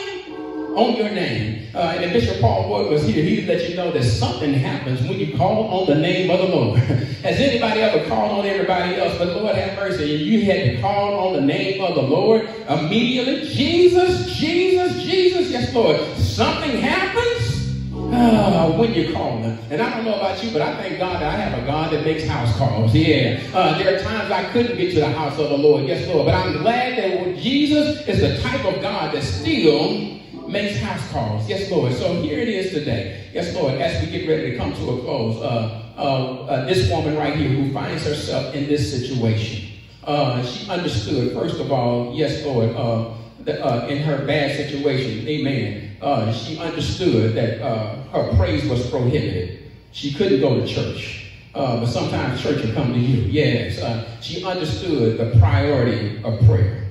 on 0.77 0.95
your 0.95 1.11
name. 1.11 1.67
Uh, 1.75 1.97
and 1.99 2.13
Bishop 2.13 2.39
Paul 2.41 2.69
Ward 2.69 2.89
was 2.89 3.07
here, 3.07 3.25
he'd 3.25 3.47
let 3.47 3.69
you 3.69 3.75
know 3.75 3.91
that 3.93 4.05
something 4.05 4.53
happens 4.53 5.01
when 5.01 5.19
you 5.19 5.37
call 5.37 5.69
on 5.69 5.87
the 5.87 5.95
name 5.95 6.31
of 6.31 6.39
the 6.39 6.55
Lord. 6.55 6.79
Has 7.25 7.41
anybody 7.41 7.81
ever 7.81 8.07
called 8.09 8.39
on 8.39 8.47
everybody 8.47 8.97
else? 8.97 9.17
But 9.19 9.29
Lord 9.29 9.57
have 9.57 9.77
mercy, 9.77 10.05
you 10.05 10.45
had 10.45 10.77
to 10.77 10.81
call 10.81 11.29
on 11.29 11.33
the 11.33 11.41
name 11.41 11.83
of 11.83 11.95
the 11.95 12.03
Lord 12.03 12.49
immediately. 12.69 13.49
Jesus, 13.49 14.37
Jesus, 14.37 15.03
Jesus. 15.03 15.51
Yes, 15.51 15.75
Lord. 15.75 15.99
Something 16.19 16.79
happens. 16.79 17.55
Uh, 17.97 18.71
when 18.79 18.95
you 18.95 19.13
call 19.13 19.41
them. 19.41 19.59
And 19.69 19.83
I 19.83 19.91
don't 19.91 20.05
know 20.05 20.15
about 20.15 20.43
you, 20.43 20.53
but 20.53 20.63
I 20.63 20.77
thank 20.77 20.99
God 20.99 21.21
that 21.21 21.35
I 21.35 21.37
have 21.37 21.61
a 21.61 21.67
God 21.67 21.93
that 21.93 22.05
makes 22.05 22.25
house 22.25 22.57
calls. 22.57 22.95
Yeah. 22.95 23.41
Uh, 23.53 23.77
there 23.79 23.97
are 23.97 24.01
times 24.01 24.31
I 24.31 24.45
couldn't 24.53 24.77
get 24.77 24.93
to 24.95 25.01
the 25.01 25.09
house 25.09 25.39
of 25.39 25.51
the 25.51 25.59
Lord. 25.59 25.87
Yes, 25.87 26.07
Lord. 26.07 26.27
But 26.27 26.35
I'm 26.35 26.59
glad 26.59 26.99
that 26.99 27.37
Jesus 27.37 28.07
is 28.07 28.21
the 28.21 28.41
type 28.49 28.65
of 28.65 28.81
God 28.81 29.13
that 29.15 29.23
still 29.25 30.17
makes 30.49 30.79
house 30.81 31.11
calls. 31.11 31.49
Yes, 31.49 31.71
Lord. 31.71 31.93
So 31.95 32.21
here 32.23 32.39
it 32.39 32.49
is 32.49 32.73
today. 32.73 33.31
Yes, 33.33 33.55
Lord. 33.55 33.75
As 33.75 34.05
we 34.05 34.11
get 34.11 34.29
ready 34.29 34.53
to 34.53 34.57
come 34.57 34.73
to 34.73 34.91
a 34.91 35.01
close, 35.01 35.43
uh, 35.43 35.83
uh, 35.97 36.01
uh, 36.01 36.65
this 36.67 36.91
woman 36.91 37.17
right 37.17 37.35
here 37.35 37.49
who 37.49 37.73
finds 37.73 38.05
herself 38.05 38.55
in 38.55 38.67
this 38.67 38.91
situation, 38.91 39.71
uh, 40.05 40.45
she 40.45 40.69
understood, 40.71 41.33
first 41.33 41.59
of 41.59 41.73
all, 41.73 42.15
yes, 42.15 42.45
Lord, 42.45 42.71
uh, 42.77 43.15
that, 43.41 43.61
uh, 43.61 43.87
in 43.87 44.03
her 44.03 44.25
bad 44.27 44.57
situation, 44.57 45.27
amen, 45.27 46.35
she 46.35 46.59
understood 46.59 47.35
that 47.35 47.59
her 47.59 48.37
praise 48.37 48.65
was 48.67 48.89
prohibited. 48.91 49.71
She 49.93 50.13
couldn't 50.13 50.41
go 50.41 50.61
to 50.61 50.67
church. 50.67 51.33
but 51.55 51.87
sometimes 51.87 52.43
church 52.43 52.63
will 52.63 52.75
come 52.75 52.93
to 52.93 52.99
you. 52.99 53.23
Yes. 53.23 53.81
she 54.21 54.45
understood 54.45 55.19
the 55.19 55.39
priority 55.39 56.23
of 56.23 56.39
prayer. 56.47 56.87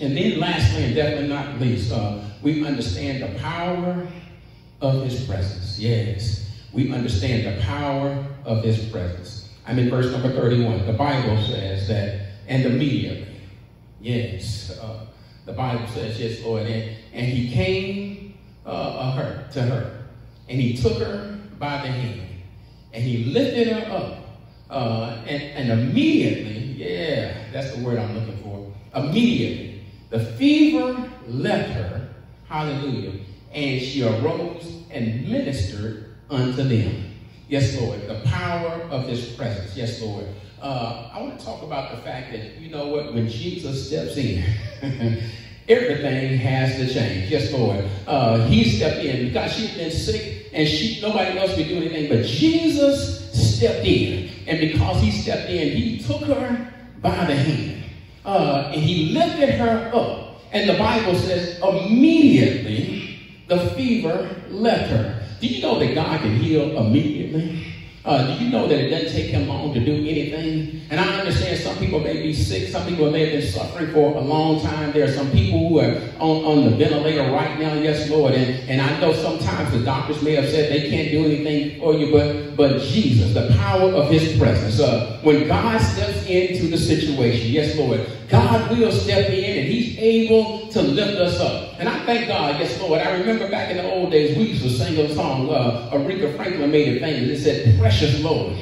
And 0.00 0.16
then 0.16 0.40
lastly, 0.40 0.84
and 0.84 0.94
definitely 0.94 1.28
not 1.28 1.60
least, 1.60 1.92
we 2.42 2.64
understand 2.66 3.22
the 3.22 3.38
power 3.38 4.06
of 4.80 5.04
his 5.04 5.24
presence. 5.24 5.78
Yes, 5.78 6.50
we 6.72 6.92
understand 6.92 7.46
the 7.46 7.62
power 7.62 8.24
of 8.44 8.64
his 8.64 8.88
presence. 8.90 9.48
I'm 9.66 9.78
in 9.78 9.90
verse 9.90 10.10
number 10.10 10.30
31. 10.30 10.86
The 10.86 10.92
Bible 10.92 11.40
says 11.42 11.86
that, 11.88 12.20
and 12.48 12.64
immediately, 12.64 13.40
yes, 14.00 14.78
uh, 14.80 15.06
the 15.44 15.52
Bible 15.52 15.86
says, 15.88 16.18
yes, 16.18 16.42
Lord, 16.42 16.66
and, 16.66 16.96
and 17.12 17.26
he 17.26 17.52
came 17.52 18.34
uh, 18.64 19.12
her, 19.12 19.48
to 19.52 19.62
her, 19.62 20.04
and 20.48 20.60
he 20.60 20.76
took 20.76 20.98
her 20.98 21.38
by 21.58 21.82
the 21.82 21.88
hand, 21.88 22.28
and 22.92 23.04
he 23.04 23.24
lifted 23.32 23.68
her 23.68 23.96
up, 23.96 24.16
uh, 24.70 25.22
and, 25.26 25.70
and 25.70 25.80
immediately, 25.80 26.74
yeah, 26.76 27.44
that's 27.52 27.74
the 27.74 27.84
word 27.84 27.98
I'm 27.98 28.14
looking 28.18 28.42
for, 28.42 28.72
immediately, 28.94 29.84
the 30.10 30.20
fever 30.20 31.08
left 31.26 31.70
her, 31.70 32.08
Hallelujah. 32.50 33.12
And 33.52 33.80
she 33.80 34.02
arose 34.02 34.82
and 34.90 35.28
ministered 35.28 36.16
unto 36.28 36.64
them. 36.64 37.14
Yes, 37.48 37.80
Lord. 37.80 38.00
The 38.08 38.20
power 38.24 38.72
of 38.90 39.06
his 39.06 39.34
presence. 39.34 39.76
Yes, 39.76 40.02
Lord. 40.02 40.26
Uh, 40.60 41.10
I 41.14 41.22
want 41.22 41.38
to 41.38 41.46
talk 41.46 41.62
about 41.62 41.94
the 41.94 42.02
fact 42.02 42.32
that, 42.32 42.58
you 42.58 42.68
know 42.68 42.88
what, 42.88 43.14
when 43.14 43.28
Jesus 43.28 43.86
steps 43.86 44.16
in, 44.16 44.42
everything 45.68 46.38
has 46.38 46.74
to 46.76 46.92
change. 46.92 47.30
Yes, 47.30 47.52
Lord. 47.52 47.84
Uh, 48.08 48.44
he 48.48 48.68
stepped 48.68 49.04
in 49.04 49.28
because 49.28 49.52
she'd 49.52 49.76
been 49.76 49.92
sick 49.92 50.50
and 50.52 50.68
she 50.68 51.00
nobody 51.00 51.38
else 51.38 51.54
could 51.54 51.68
do 51.68 51.76
anything, 51.76 52.08
but 52.08 52.26
Jesus 52.26 53.30
stepped 53.32 53.86
in. 53.86 54.28
And 54.48 54.58
because 54.58 55.00
he 55.00 55.12
stepped 55.12 55.48
in, 55.48 55.76
he 55.76 56.00
took 56.00 56.22
her 56.22 56.72
by 57.00 57.26
the 57.26 57.36
hand. 57.36 57.84
Uh, 58.24 58.72
and 58.74 58.82
he 58.82 59.12
lifted 59.12 59.50
her 59.50 59.92
up 59.94 60.19
and 60.52 60.68
the 60.68 60.78
Bible 60.78 61.14
says 61.14 61.58
immediately 61.60 63.18
the 63.48 63.70
fever 63.70 64.28
left 64.48 64.90
her. 64.90 65.22
Do 65.40 65.46
you 65.46 65.62
know 65.62 65.78
that 65.78 65.94
God 65.94 66.20
can 66.20 66.36
heal 66.36 66.76
immediately? 66.78 67.66
Uh, 68.02 68.34
do 68.34 68.42
you 68.42 68.50
know 68.50 68.66
that 68.66 68.78
it 68.78 68.88
doesn't 68.88 69.12
take 69.12 69.26
him 69.26 69.46
long 69.46 69.74
to 69.74 69.80
do 69.80 69.92
anything? 69.92 70.80
And 70.90 70.98
I 70.98 71.18
understand 71.18 71.58
some 71.60 71.76
people 71.76 72.00
may 72.00 72.22
be 72.22 72.32
sick. 72.32 72.68
Some 72.68 72.86
people 72.86 73.10
may 73.10 73.26
have 73.28 73.42
been 73.42 73.52
suffering 73.52 73.92
for 73.92 74.16
a 74.16 74.20
long 74.20 74.62
time. 74.62 74.92
There 74.92 75.04
are 75.04 75.12
some 75.12 75.30
people 75.30 75.68
who 75.68 75.80
are 75.80 76.00
on, 76.18 76.44
on 76.44 76.64
the 76.64 76.76
ventilator 76.76 77.30
right 77.30 77.60
now. 77.60 77.74
Yes, 77.74 78.08
Lord. 78.08 78.32
And, 78.32 78.68
and 78.70 78.80
I 78.80 78.98
know 79.00 79.12
sometimes 79.12 79.72
the 79.72 79.84
doctors 79.84 80.22
may 80.22 80.34
have 80.34 80.48
said 80.48 80.72
they 80.72 80.88
can't 80.88 81.10
do 81.10 81.26
anything 81.26 81.78
for 81.78 81.92
you, 81.92 82.10
but, 82.10 82.56
but 82.56 82.80
Jesus, 82.80 83.34
the 83.34 83.54
power 83.58 83.92
of 83.92 84.10
his 84.10 84.38
presence. 84.38 84.80
Uh, 84.80 85.20
when 85.22 85.46
God 85.46 85.78
steps 85.82 86.24
into 86.24 86.68
the 86.68 86.78
situation, 86.78 87.48
yes, 87.52 87.76
Lord, 87.76 88.00
God 88.30 88.70
will 88.70 88.92
step 88.92 89.28
in 89.28 89.58
and 89.58 89.68
he's 89.68 89.98
able 89.98 90.68
to 90.68 90.80
lift 90.82 91.18
us 91.18 91.40
up. 91.40 91.74
And 91.80 91.88
I 91.88 91.98
thank 92.06 92.28
God, 92.28 92.60
yes, 92.60 92.80
Lord. 92.80 93.00
I 93.00 93.18
remember 93.18 93.50
back 93.50 93.70
in 93.70 93.78
the 93.78 93.90
old 93.90 94.12
days, 94.12 94.36
we 94.36 94.44
used 94.44 94.62
to 94.62 94.70
sing 94.70 94.96
a 94.98 95.12
song. 95.14 95.50
Uh, 95.50 95.90
Aretha 95.92 96.36
Franklin 96.36 96.70
made 96.70 96.88
it 96.88 97.00
famous. 97.00 97.40
It 97.40 97.64
said, 97.64 97.78
Precious 97.80 98.22
Lord, 98.22 98.56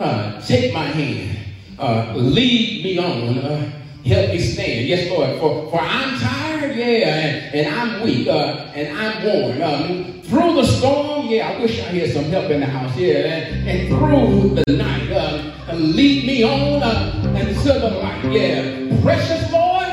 uh, 0.00 0.40
take 0.42 0.74
my 0.74 0.84
hand, 0.84 1.38
uh, 1.78 2.12
lead 2.16 2.84
me 2.84 2.98
on, 2.98 3.38
uh, 3.38 3.70
help 4.04 4.30
me 4.30 4.38
stand. 4.40 4.86
Yes, 4.88 5.08
Lord, 5.10 5.38
for, 5.38 5.70
for 5.70 5.80
I'm 5.80 6.18
tired, 6.18 6.76
yeah, 6.76 6.84
and, 6.84 7.54
and 7.54 7.74
I'm 7.74 8.02
weak, 8.02 8.26
uh, 8.26 8.72
and 8.74 8.98
I'm 8.98 9.24
worn. 9.24 9.62
Um, 9.62 10.22
through 10.22 10.54
the 10.54 10.64
storm, 10.64 11.26
yeah, 11.28 11.50
I 11.50 11.60
wish 11.62 11.78
I 11.80 11.84
had 11.84 12.10
some 12.12 12.24
help 12.24 12.50
in 12.50 12.60
the 12.60 12.66
house, 12.66 12.96
yeah, 12.96 13.14
and, 13.14 13.68
and 13.68 13.88
through 13.88 14.62
the 14.64 14.72
night, 14.72 15.10
uh, 15.12 15.47
lead 15.74 16.26
me 16.26 16.42
on 16.42 16.82
uh, 16.82 17.34
until 17.36 17.80
the 17.80 17.90
light, 17.98 18.24
yeah. 18.32 19.00
Precious 19.02 19.50
Lord, 19.52 19.86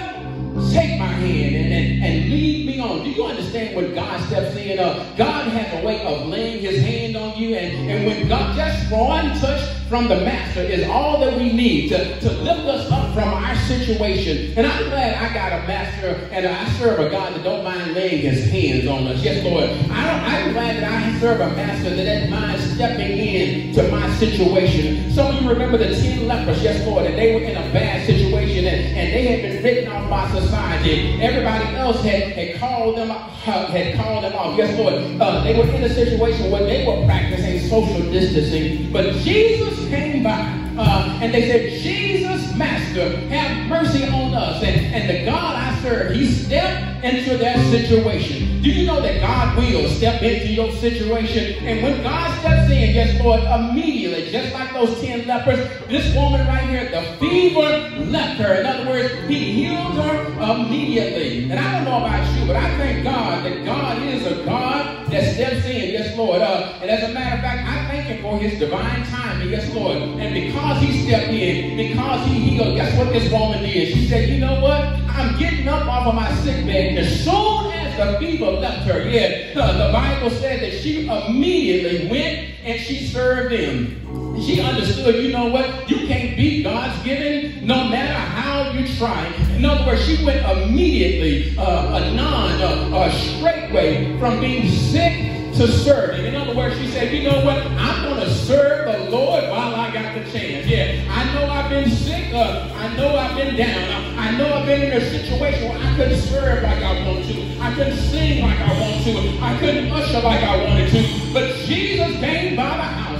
take 0.72 0.98
my 1.00 1.08
hand 1.08 1.56
and, 1.56 1.74
and, 1.74 2.04
and 2.04 2.30
lead 2.30 2.66
me 2.66 2.80
on. 2.80 3.04
Do 3.04 3.10
you 3.10 3.26
understand 3.26 3.76
when 3.76 3.94
God 3.94 4.26
steps 4.28 4.56
in? 4.56 4.80
Uh, 4.80 5.14
God 5.18 5.48
has 5.50 5.82
a 5.82 5.86
way 5.86 6.06
of 6.06 6.28
laying 6.28 6.62
his 6.62 6.82
hand 6.82 7.18
on 7.18 7.38
you, 7.38 7.56
and, 7.56 7.90
and 7.90 8.06
when 8.06 8.28
God, 8.28 8.56
just 8.56 8.92
one 8.92 9.38
touch 9.40 9.62
from 9.90 10.08
the 10.08 10.16
Master 10.16 10.62
is 10.62 10.88
all 10.88 11.20
that 11.20 11.38
we 11.38 11.52
need 11.52 11.90
to, 11.90 12.20
to 12.20 12.32
lift 12.32 12.68
us 12.68 12.92
up 12.92 12.95
from 13.16 13.30
our 13.30 13.56
situation. 13.56 14.54
And 14.58 14.68
I'm 14.68 14.90
glad 14.90 15.16
I 15.16 15.34
got 15.34 15.64
a 15.64 15.66
Master 15.66 16.28
and 16.34 16.46
I 16.46 16.70
serve 16.74 17.00
a 17.00 17.10
God 17.10 17.34
that 17.34 17.46
don't 17.46 17.64
mind 17.64 17.94
laying 17.94 18.30
his 18.30 18.52
hands 18.52 18.88
on 18.88 19.08
us. 19.08 19.24
Yes, 19.24 19.42
Lord. 19.46 19.70
I 19.90 20.40
am 20.40 20.52
glad 20.52 20.84
that 20.84 20.92
I 20.92 21.18
serve 21.22 21.40
a 21.40 21.48
Master 21.56 21.96
that 21.96 22.04
doesn't 22.04 22.30
mind 22.30 22.62
stepping 22.76 23.18
in 23.18 23.74
to 23.74 23.90
my 23.90 24.14
situation. 24.16 25.10
Some 25.14 25.34
of 25.34 25.42
you 25.42 25.50
remember 25.50 25.78
the 25.78 25.96
10 25.96 26.28
lepers, 26.28 26.62
yes, 26.62 26.86
Lord, 26.86 27.06
and 27.06 27.18
they 27.18 27.34
were 27.34 27.42
in 27.42 27.56
a 27.56 27.72
bad 27.72 28.06
situation 28.06 28.66
and, 28.66 28.98
and 28.98 29.14
they 29.14 29.28
had 29.28 29.42
been 29.44 29.64
written 29.64 29.90
off 29.94 30.10
by 30.10 30.38
society. 30.38 31.22
Everybody 31.22 31.74
else 31.78 32.02
had, 32.04 32.34
had 32.34 32.60
called 32.60 32.98
them 32.98 33.12
had 33.12 33.96
called 33.96 34.24
them 34.26 34.34
off. 34.34 34.58
Yes, 34.58 34.78
Lord. 34.78 35.22
Uh, 35.22 35.44
they 35.44 35.58
were 35.58 35.70
in 35.70 35.84
a 35.84 35.90
situation 35.90 36.52
where 36.52 36.64
they 36.64 36.86
were 36.86 37.06
practicing 37.06 37.60
social 37.70 38.12
distancing, 38.12 38.92
but 38.92 39.14
Jesus 39.18 39.88
came 39.88 40.24
by. 40.24 40.55
Uh, 40.78 41.20
and 41.22 41.34
they 41.34 41.48
said, 41.50 41.82
Jesus, 41.82 42.56
Master, 42.56 43.18
have 43.30 43.68
mercy 43.68 44.08
on 44.08 44.34
us. 44.34 44.62
And, 44.64 44.94
and 44.94 45.10
the 45.10 45.26
God 45.26 45.56
I 45.56 45.82
serve, 45.82 46.14
he 46.14 46.30
stepped 46.32 47.04
into 47.04 47.38
that 47.38 47.58
situation. 47.72 48.62
Do 48.62 48.70
you 48.72 48.86
know 48.86 49.02
that 49.02 49.22
God 49.22 49.58
will 49.58 49.88
step 49.90 50.22
into 50.22 50.48
your 50.48 50.72
situation? 50.74 51.64
And 51.66 51.84
when 51.84 52.02
God 52.04 52.40
steps 52.40 52.72
in, 52.72 52.96
yes, 52.96 53.22
Lord, 53.24 53.42
immediately, 53.44 54.32
just 54.32 54.54
like 54.54 54.74
those 54.74 55.00
10 55.02 55.28
lepers, 55.28 55.60
this 55.88 56.14
woman 56.16 56.46
right 56.48 56.68
here, 56.68 56.90
the 56.90 57.04
fever 57.20 58.04
left 58.06 58.42
her. 58.42 58.56
In 58.56 58.66
other 58.66 58.90
words, 58.90 59.14
he 59.28 59.52
healed 59.54 59.94
her 59.94 60.26
immediately. 60.42 61.50
And 61.52 61.60
I 61.60 61.72
don't 61.76 61.86
know 61.86 61.98
about 61.98 62.40
you, 62.40 62.48
but 62.48 62.56
I 62.56 62.78
thank 62.78 63.04
God 63.04 63.46
that 63.46 63.66
God 63.66 64.02
is 64.04 64.26
a 64.26 64.44
God 64.44 65.12
that 65.12 65.34
steps 65.36 65.66
in, 65.66 65.92
yes, 65.92 66.18
Lord. 66.18 66.42
Uh, 66.42 66.74
and 66.82 66.90
as 66.90 67.10
a 67.10 67.14
matter 67.14 67.36
of 67.36 67.42
fact, 67.42 67.68
I 67.68 67.75
for 68.22 68.38
his 68.38 68.60
divine 68.60 69.06
timing, 69.08 69.50
yes, 69.50 69.74
Lord. 69.74 69.98
And 69.98 70.34
because 70.34 70.82
he 70.82 71.06
stepped 71.06 71.30
in, 71.30 71.76
because 71.76 72.28
he 72.28 72.34
healed, 72.40 72.76
guess 72.76 72.98
what 72.98 73.12
this 73.12 73.32
woman 73.32 73.64
did? 73.64 73.94
She 73.94 74.08
said, 74.08 74.30
you 74.30 74.40
know 74.40 74.60
what? 74.62 74.84
I'm 75.10 75.38
getting 75.40 75.68
up 75.68 75.88
off 75.88 76.08
of 76.08 76.16
my 76.16 76.34
sick 76.36 76.66
bed. 76.66 76.98
As 76.98 77.24
soon 77.24 77.72
as 77.72 77.98
the 77.98 78.20
fever 78.20 78.52
left 78.52 78.88
her, 78.88 79.08
yeah, 79.10 79.60
uh, 79.60 79.88
the 79.88 79.94
Bible 79.94 80.30
said 80.30 80.62
that 80.62 80.80
she 80.82 81.08
immediately 81.08 82.10
went 82.10 82.52
and 82.64 82.80
she 82.80 83.08
served 83.08 83.54
them. 83.54 84.42
She 84.42 84.62
understood, 84.62 85.24
you 85.24 85.32
know 85.32 85.48
what? 85.48 85.90
You 85.90 86.06
can't 86.08 86.36
beat 86.36 86.64
God's 86.64 87.02
giving 87.04 87.66
no 87.66 87.88
matter 87.88 88.14
how 88.14 88.72
you 88.72 88.86
try. 88.98 89.26
In 89.56 89.66
other 89.66 89.86
words, 89.86 90.06
she 90.06 90.24
went 90.26 90.46
immediately, 90.46 91.58
uh, 91.58 91.98
anon, 91.98 92.62
uh, 92.94 93.00
a 93.00 93.12
straightway 93.12 94.18
from 94.20 94.40
being 94.42 94.70
sick 94.70 95.35
to 95.58 95.68
serve 95.68 96.16
him. 96.16 96.26
In 96.26 96.36
other 96.36 96.54
words, 96.54 96.78
she 96.78 96.88
said, 96.88 97.14
you 97.14 97.24
know 97.24 97.44
what? 97.46 97.58
I'm 97.58 98.04
going 98.04 98.20
to 98.20 98.30
serve 98.30 98.86
the 98.92 99.10
Lord 99.10 99.44
while 99.50 99.74
I 99.76 99.92
got 99.94 100.14
the 100.14 100.30
chance. 100.32 100.68
Yeah, 100.68 101.06
I 101.10 101.34
know 101.34 101.50
I've 101.50 101.70
been 101.70 101.90
sick. 101.90 102.34
Uh, 102.34 102.70
I 102.76 102.94
know 102.96 103.16
I've 103.16 103.36
been 103.38 103.56
down. 103.56 104.18
I, 104.18 104.28
I 104.28 104.38
know 104.38 104.54
I've 104.54 104.66
been 104.66 104.82
in 104.82 104.92
a 104.92 105.10
situation 105.10 105.70
where 105.70 105.78
I 105.78 105.96
couldn't 105.96 106.20
serve 106.20 106.64
like 106.64 106.84
I 106.84 107.08
want 107.08 107.26
to. 107.26 107.60
I 107.62 107.74
couldn't 107.74 107.98
sing 107.98 108.44
like 108.44 108.60
I 108.60 108.80
want 108.80 109.04
to. 109.06 109.40
I 109.42 109.58
couldn't 109.60 109.92
usher 109.92 110.22
like 110.22 110.44
I 110.44 110.64
wanted 110.64 110.92
to. 110.92 111.34
But 111.34 111.56
Jesus 111.66 112.20
came 112.20 112.56
by 112.56 112.76
the 112.76 112.84
house. 112.84 113.15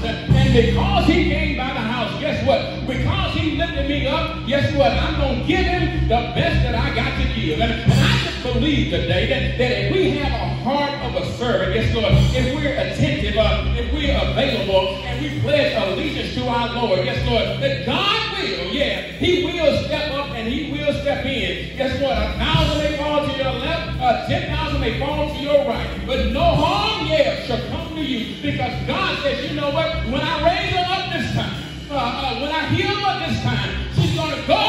Because 0.56 1.06
he 1.08 1.26
came 1.26 1.58
by 1.58 1.68
the 1.74 1.82
house, 1.82 2.18
guess 2.22 2.48
what? 2.48 2.88
Because 2.88 3.36
he 3.36 3.58
lifted 3.58 3.90
me 3.90 4.08
up, 4.08 4.48
guess 4.48 4.74
what? 4.74 4.90
I'm 4.90 5.20
going 5.20 5.42
to 5.42 5.46
give 5.46 5.66
him 5.66 6.04
the 6.04 6.32
best 6.32 6.64
that 6.64 6.74
I 6.74 6.96
got 6.96 7.12
to 7.20 7.28
give. 7.36 7.60
And, 7.60 7.92
I 7.92 8.24
just 8.24 8.42
believe 8.42 8.90
today 8.90 9.28
that, 9.28 9.58
that 9.58 9.72
if 9.84 9.92
we 9.92 10.12
have 10.12 10.32
a 10.32 10.56
heart 10.64 10.94
of 11.04 11.22
a 11.22 11.26
servant, 11.34 11.74
guess 11.74 11.94
what? 11.94 12.06
If 12.34 12.56
we're 12.56 12.72
attentive, 12.72 13.36
uh, 13.36 13.66
if 13.76 13.92
we're 13.92 14.16
available, 14.16 14.96
and 15.04 15.22
we 15.22 15.42
pledge 15.42 15.76
allegiance 15.76 16.34
to 16.36 16.48
our 16.48 16.74
Lord, 16.74 17.04
guess 17.04 17.20
what? 17.30 17.60
That 17.60 17.86
God 17.86 18.32
will, 18.40 18.72
yeah, 18.74 19.12
he 19.20 19.44
will 19.44 19.84
step 19.84 20.14
up 20.14 20.30
and 20.30 20.48
he 20.48 20.72
will 20.72 20.94
step 21.02 21.26
in. 21.26 21.76
Guess 21.76 22.02
what? 22.02 22.14
A 22.14 22.32
thousand 22.40 22.78
may 22.78 22.96
fall 22.96 23.28
to 23.28 23.36
your 23.36 23.52
left, 23.60 24.00
uh, 24.00 24.26
ten 24.28 24.48
thousand 24.48 24.65
may 24.86 25.00
fall 25.00 25.34
to 25.34 25.40
your 25.42 25.66
right. 25.66 26.02
But 26.06 26.32
no 26.32 26.44
harm, 26.44 27.08
yeah, 27.08 27.42
shall 27.46 27.62
come 27.70 27.96
to 27.96 28.04
you. 28.04 28.42
Because 28.42 28.86
God 28.86 29.18
says, 29.24 29.50
you 29.50 29.60
know 29.60 29.72
what? 29.72 29.92
When 30.06 30.22
I 30.22 30.46
raise 30.46 30.72
her 30.76 30.86
up 30.88 31.14
this 31.14 31.34
time, 31.34 31.64
uh, 31.90 31.96
uh, 31.96 32.42
when 32.42 32.52
I 32.52 32.68
heal 32.68 32.96
her 32.96 33.28
this 33.28 33.42
time, 33.42 33.94
she's 33.96 34.16
going 34.16 34.40
to 34.40 34.48
go 34.48 34.64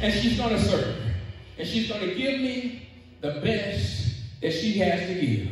and 0.00 0.12
she's 0.12 0.36
going 0.36 0.50
to 0.50 0.60
serve. 0.60 0.96
And 1.56 1.68
she's 1.68 1.88
going 1.88 2.00
to 2.00 2.14
give 2.14 2.40
me 2.40 2.88
the 3.20 3.40
best 3.44 4.14
that 4.40 4.52
she 4.52 4.72
has 4.78 5.06
to 5.06 5.14
give. 5.14 5.48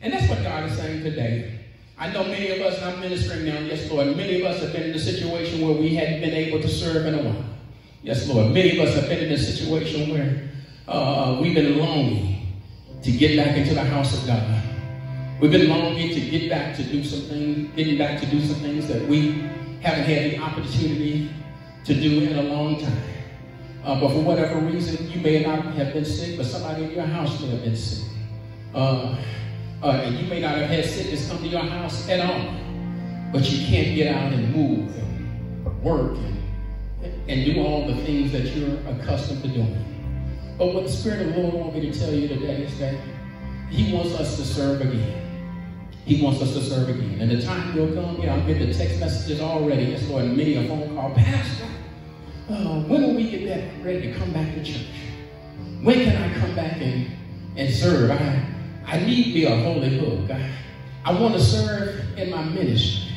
And 0.00 0.12
that's 0.12 0.28
what 0.28 0.42
God 0.42 0.68
is 0.68 0.76
saying 0.76 1.02
today. 1.02 1.60
I 1.96 2.12
know 2.12 2.24
many 2.24 2.50
of 2.50 2.60
us, 2.60 2.80
I'm 2.82 3.00
ministering 3.00 3.44
now, 3.44 3.58
yes, 3.58 3.90
Lord, 3.90 4.16
many 4.16 4.40
of 4.40 4.46
us 4.46 4.60
have 4.62 4.72
been 4.72 4.90
in 4.90 4.94
a 4.94 5.00
situation 5.00 5.60
where 5.60 5.76
we 5.76 5.96
hadn't 5.96 6.20
been 6.20 6.34
able 6.34 6.60
to 6.60 6.68
serve 6.68 7.06
in 7.06 7.14
a 7.14 7.22
while. 7.22 7.44
Yes, 8.02 8.28
Lord, 8.28 8.52
many 8.52 8.78
of 8.78 8.86
us 8.86 8.94
have 8.94 9.08
been 9.08 9.26
in 9.26 9.32
a 9.32 9.38
situation 9.38 10.10
where 10.10 10.48
uh, 10.86 11.38
we've 11.40 11.54
been 11.54 11.76
longing 11.76 12.37
to 13.02 13.12
get 13.12 13.36
back 13.36 13.56
into 13.56 13.74
the 13.74 13.84
house 13.84 14.18
of 14.18 14.26
God. 14.26 14.62
We've 15.40 15.52
been 15.52 15.68
longing 15.68 16.14
to 16.14 16.20
get 16.20 16.50
back 16.50 16.76
to 16.76 16.82
do 16.82 17.04
some 17.04 17.20
things, 17.22 17.74
getting 17.76 17.96
back 17.96 18.20
to 18.20 18.26
do 18.26 18.40
some 18.40 18.56
things 18.56 18.88
that 18.88 19.06
we 19.06 19.32
haven't 19.80 20.04
had 20.04 20.32
the 20.32 20.38
opportunity 20.38 21.30
to 21.84 21.94
do 21.94 22.24
in 22.24 22.36
a 22.38 22.42
long 22.42 22.80
time. 22.80 23.02
Uh, 23.84 24.00
but 24.00 24.10
for 24.10 24.20
whatever 24.20 24.58
reason, 24.58 25.08
you 25.10 25.20
may 25.20 25.42
not 25.42 25.64
have 25.74 25.92
been 25.92 26.04
sick, 26.04 26.36
but 26.36 26.44
somebody 26.44 26.84
in 26.84 26.90
your 26.90 27.06
house 27.06 27.40
may 27.40 27.50
have 27.50 27.62
been 27.62 27.76
sick. 27.76 28.04
Uh, 28.74 29.16
uh, 29.82 29.90
and 29.90 30.18
you 30.18 30.26
may 30.26 30.40
not 30.40 30.56
have 30.56 30.68
had 30.68 30.84
sickness 30.84 31.28
come 31.28 31.38
to 31.38 31.46
your 31.46 31.62
house 31.62 32.08
at 32.08 32.20
all, 32.20 32.52
but 33.32 33.48
you 33.48 33.64
can't 33.66 33.94
get 33.94 34.14
out 34.14 34.32
and 34.32 34.54
move 34.54 34.94
and 34.96 35.82
work 35.82 36.16
and, 37.02 37.30
and 37.30 37.44
do 37.44 37.62
all 37.62 37.86
the 37.86 37.94
things 38.04 38.32
that 38.32 38.44
you're 38.56 38.76
accustomed 38.88 39.42
to 39.42 39.48
doing. 39.48 39.97
But 40.58 40.74
what 40.74 40.84
the 40.84 40.90
Spirit 40.90 41.28
of 41.28 41.34
the 41.34 41.40
Lord 41.40 41.54
wants 41.54 41.76
me 41.76 41.90
to 41.90 41.98
tell 41.98 42.12
you 42.12 42.26
today 42.26 42.62
is 42.62 42.78
that 42.80 42.94
He 43.70 43.92
wants 43.92 44.14
us 44.14 44.36
to 44.36 44.44
serve 44.44 44.80
again. 44.80 45.24
He 46.04 46.22
wants 46.22 46.42
us 46.42 46.52
to 46.54 46.62
serve 46.62 46.88
again. 46.88 47.20
And 47.20 47.30
the 47.30 47.40
time 47.40 47.76
will 47.76 47.94
come, 47.94 48.20
yeah, 48.20 48.34
I'm 48.34 48.46
getting 48.46 48.66
the 48.66 48.74
text 48.74 48.98
messages 48.98 49.40
already. 49.40 49.84
Yes, 49.84 50.08
Lord, 50.08 50.24
many 50.24 50.54
a 50.56 50.66
phone 50.66 50.96
call. 50.96 51.14
Pastor, 51.14 51.64
uh, 52.50 52.80
when 52.80 53.02
will 53.02 53.14
we 53.14 53.30
get 53.30 53.46
back 53.46 53.84
ready 53.84 54.10
to 54.10 54.18
come 54.18 54.32
back 54.32 54.52
to 54.54 54.64
church? 54.64 54.88
When 55.82 56.04
can 56.04 56.16
I 56.16 56.40
come 56.40 56.56
back 56.56 56.80
and, 56.80 57.06
and 57.56 57.72
serve? 57.72 58.10
I, 58.10 58.42
I 58.86 59.00
need 59.00 59.34
me 59.34 59.44
a 59.44 59.54
holy 59.54 59.98
hook. 59.98 60.30
I, 60.30 60.50
I 61.04 61.12
want 61.20 61.34
to 61.34 61.40
serve 61.40 62.18
in 62.18 62.30
my 62.30 62.42
ministry. 62.42 63.12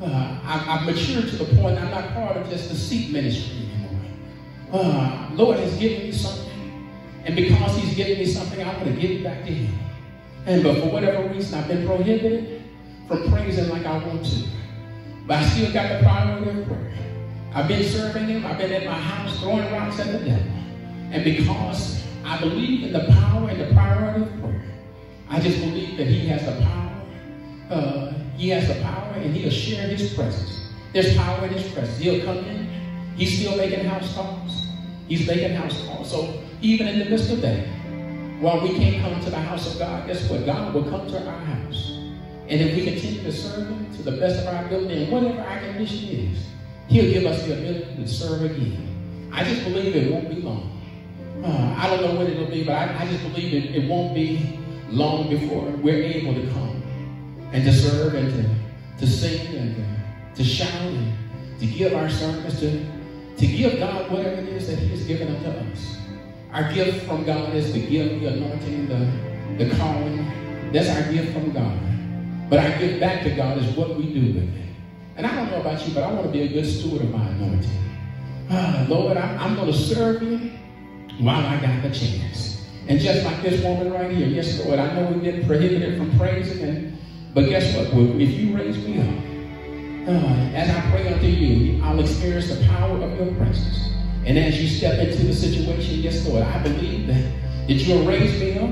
Uh, 0.00 0.38
I, 0.44 0.58
have 0.58 0.86
matured 0.86 1.28
to 1.28 1.36
the 1.36 1.46
point 1.56 1.78
I'm 1.78 1.90
not 1.90 2.12
part 2.12 2.36
of 2.36 2.48
just 2.50 2.68
the 2.68 2.74
seat 2.74 3.10
ministry 3.10 3.68
anymore. 3.70 4.00
Uh, 4.72 5.30
Lord 5.32 5.58
has 5.58 5.76
given 5.78 6.02
me 6.02 6.12
something, 6.12 6.43
and 7.24 7.36
because 7.36 7.76
He's 7.76 7.94
given 7.94 8.18
me 8.18 8.26
something, 8.26 8.62
I 8.62 8.72
want 8.72 8.84
to 8.84 8.92
give 8.92 9.10
it 9.10 9.24
back 9.24 9.44
to 9.44 9.52
Him. 9.52 9.74
And 10.46 10.62
but 10.62 10.78
for 10.78 10.90
whatever 10.90 11.26
reason, 11.28 11.58
I've 11.58 11.68
been 11.68 11.86
prohibited 11.86 12.62
from 13.08 13.30
praising 13.30 13.68
like 13.68 13.86
I 13.86 13.98
want 13.98 14.24
to. 14.26 14.48
But 15.26 15.38
I 15.38 15.48
still 15.48 15.72
got 15.72 15.88
the 15.88 16.04
priority 16.04 16.60
of 16.60 16.66
prayer. 16.66 16.94
I've 17.54 17.68
been 17.68 17.84
serving 17.84 18.26
Him. 18.26 18.44
I've 18.44 18.58
been 18.58 18.72
at 18.72 18.84
my 18.84 18.98
house 18.98 19.40
throwing 19.40 19.72
rocks 19.72 19.98
at 20.00 20.06
the 20.06 20.18
devil. 20.18 20.52
And 21.10 21.24
because 21.24 22.02
I 22.24 22.40
believe 22.40 22.84
in 22.84 22.92
the 22.92 23.06
power 23.12 23.48
and 23.48 23.60
the 23.60 23.72
priority 23.72 24.22
of 24.22 24.40
prayer, 24.40 24.64
I 25.28 25.40
just 25.40 25.60
believe 25.60 25.96
that 25.96 26.06
he 26.06 26.26
has 26.26 26.44
the 26.44 26.60
power. 26.62 27.02
Uh, 27.70 28.12
he 28.36 28.48
has 28.50 28.68
the 28.68 28.82
power 28.82 29.12
and 29.16 29.34
he'll 29.34 29.50
share 29.50 29.88
his 29.88 30.12
presence. 30.14 30.68
There's 30.92 31.16
power 31.16 31.46
in 31.46 31.52
his 31.52 31.70
presence. 31.72 31.98
He'll 31.98 32.24
come 32.24 32.38
in. 32.38 32.68
He's 33.16 33.38
still 33.38 33.56
making 33.56 33.84
house 33.84 34.12
calls. 34.14 34.66
He's 35.08 35.26
making 35.26 35.54
house 35.54 35.84
calls. 35.86 36.10
So 36.10 36.42
even 36.64 36.88
in 36.88 36.98
the 36.98 37.04
midst 37.04 37.30
of 37.30 37.42
that, 37.42 37.66
while 38.40 38.60
we 38.62 38.74
can't 38.74 39.02
come 39.02 39.22
to 39.22 39.30
the 39.30 39.38
house 39.38 39.70
of 39.70 39.78
God, 39.78 40.06
guess 40.06 40.28
what? 40.30 40.46
God 40.46 40.72
will 40.72 40.84
come 40.84 41.06
to 41.06 41.26
our 41.26 41.38
house. 41.40 41.90
And 42.48 42.60
if 42.60 42.74
we 42.74 42.84
continue 42.84 43.22
to 43.22 43.32
serve 43.32 43.68
him 43.68 43.94
to 43.96 44.02
the 44.02 44.12
best 44.12 44.40
of 44.40 44.54
our 44.54 44.64
ability 44.64 45.04
and 45.04 45.12
whatever 45.12 45.40
our 45.40 45.58
condition 45.60 46.08
is, 46.08 46.46
he'll 46.88 47.12
give 47.12 47.26
us 47.26 47.42
the 47.44 47.52
ability 47.52 47.96
to 47.96 48.08
serve 48.08 48.42
again. 48.42 49.30
I 49.30 49.44
just 49.44 49.62
believe 49.64 49.94
it 49.94 50.10
won't 50.10 50.30
be 50.30 50.36
long. 50.36 50.70
Uh, 51.44 51.74
I 51.78 51.86
don't 51.86 52.02
know 52.02 52.18
when 52.18 52.28
it'll 52.28 52.46
be, 52.46 52.64
but 52.64 52.72
I, 52.72 53.02
I 53.02 53.08
just 53.08 53.22
believe 53.24 53.52
it, 53.52 53.74
it 53.76 53.88
won't 53.88 54.14
be 54.14 54.58
long 54.88 55.28
before 55.28 55.64
we're 55.64 56.02
able 56.02 56.34
to 56.34 56.46
come 56.52 56.82
and 57.52 57.62
to 57.62 57.72
serve 57.72 58.14
and 58.14 58.32
to, 58.32 59.04
to 59.04 59.10
sing 59.10 59.54
and 59.54 59.76
to, 59.76 60.42
to 60.42 60.44
shout 60.44 60.70
and 60.70 61.12
to 61.60 61.66
give 61.66 61.92
our 61.92 62.08
service, 62.08 62.58
to, 62.60 62.84
to 63.36 63.46
give 63.46 63.78
God 63.78 64.10
whatever 64.10 64.40
it 64.40 64.48
is 64.48 64.66
that 64.68 64.78
He 64.78 64.88
has 64.88 65.04
given 65.04 65.34
unto 65.34 65.48
us. 65.48 65.98
Our 66.54 66.72
gift 66.72 67.04
from 67.08 67.24
God 67.24 67.52
is 67.52 67.72
the 67.72 67.84
gift, 67.84 68.20
the 68.20 68.28
anointing, 68.28 68.86
the, 68.86 69.64
the 69.64 69.74
calling. 69.74 70.70
That's 70.72 70.88
our 70.88 71.12
gift 71.12 71.32
from 71.32 71.50
God. 71.50 71.76
But 72.48 72.60
our 72.60 72.78
gift 72.78 73.00
back 73.00 73.24
to 73.24 73.30
God 73.30 73.58
is 73.58 73.76
what 73.76 73.96
we 73.96 74.14
do 74.14 74.20
with 74.32 74.44
it. 74.44 74.48
And 75.16 75.26
I 75.26 75.34
don't 75.34 75.50
know 75.50 75.60
about 75.60 75.84
you, 75.84 75.92
but 75.92 76.04
I 76.04 76.12
want 76.12 76.26
to 76.26 76.30
be 76.30 76.42
a 76.42 76.48
good 76.48 76.64
steward 76.64 77.02
of 77.02 77.10
my 77.10 77.26
anointing. 77.26 77.70
Ah, 78.50 78.86
Lord, 78.88 79.16
I, 79.16 79.34
I'm 79.36 79.56
going 79.56 79.72
to 79.72 79.76
serve 79.76 80.22
you 80.22 80.52
while 81.18 81.44
I 81.44 81.60
got 81.60 81.82
the 81.82 81.90
chance. 81.90 82.64
And 82.86 83.00
just 83.00 83.24
like 83.24 83.42
this 83.42 83.60
woman 83.64 83.92
right 83.92 84.12
here, 84.12 84.28
yes, 84.28 84.64
Lord, 84.64 84.78
I 84.78 84.94
know 84.94 85.10
we've 85.10 85.24
been 85.24 85.44
prohibited 85.48 85.98
from 85.98 86.16
praising, 86.16 86.96
but 87.34 87.48
guess 87.48 87.76
what? 87.76 87.88
If 88.20 88.30
you 88.30 88.56
raise 88.56 88.78
me 88.78 89.00
up, 89.00 90.08
uh, 90.08 90.54
as 90.54 90.70
I 90.70 90.90
pray 90.92 91.12
unto 91.12 91.26
you, 91.26 91.82
I'll 91.82 91.98
experience 91.98 92.54
the 92.54 92.64
power 92.66 93.02
of 93.02 93.18
your 93.18 93.34
presence. 93.34 93.93
And 94.26 94.38
as 94.38 94.60
you 94.60 94.68
step 94.68 94.98
into 94.98 95.24
the 95.26 95.34
situation, 95.34 96.00
yes, 96.00 96.26
Lord, 96.26 96.42
I 96.42 96.62
believe 96.62 97.06
that, 97.08 97.22
that 97.68 97.74
you'll 97.74 98.06
raise 98.06 98.40
me 98.40 98.58
up. 98.58 98.70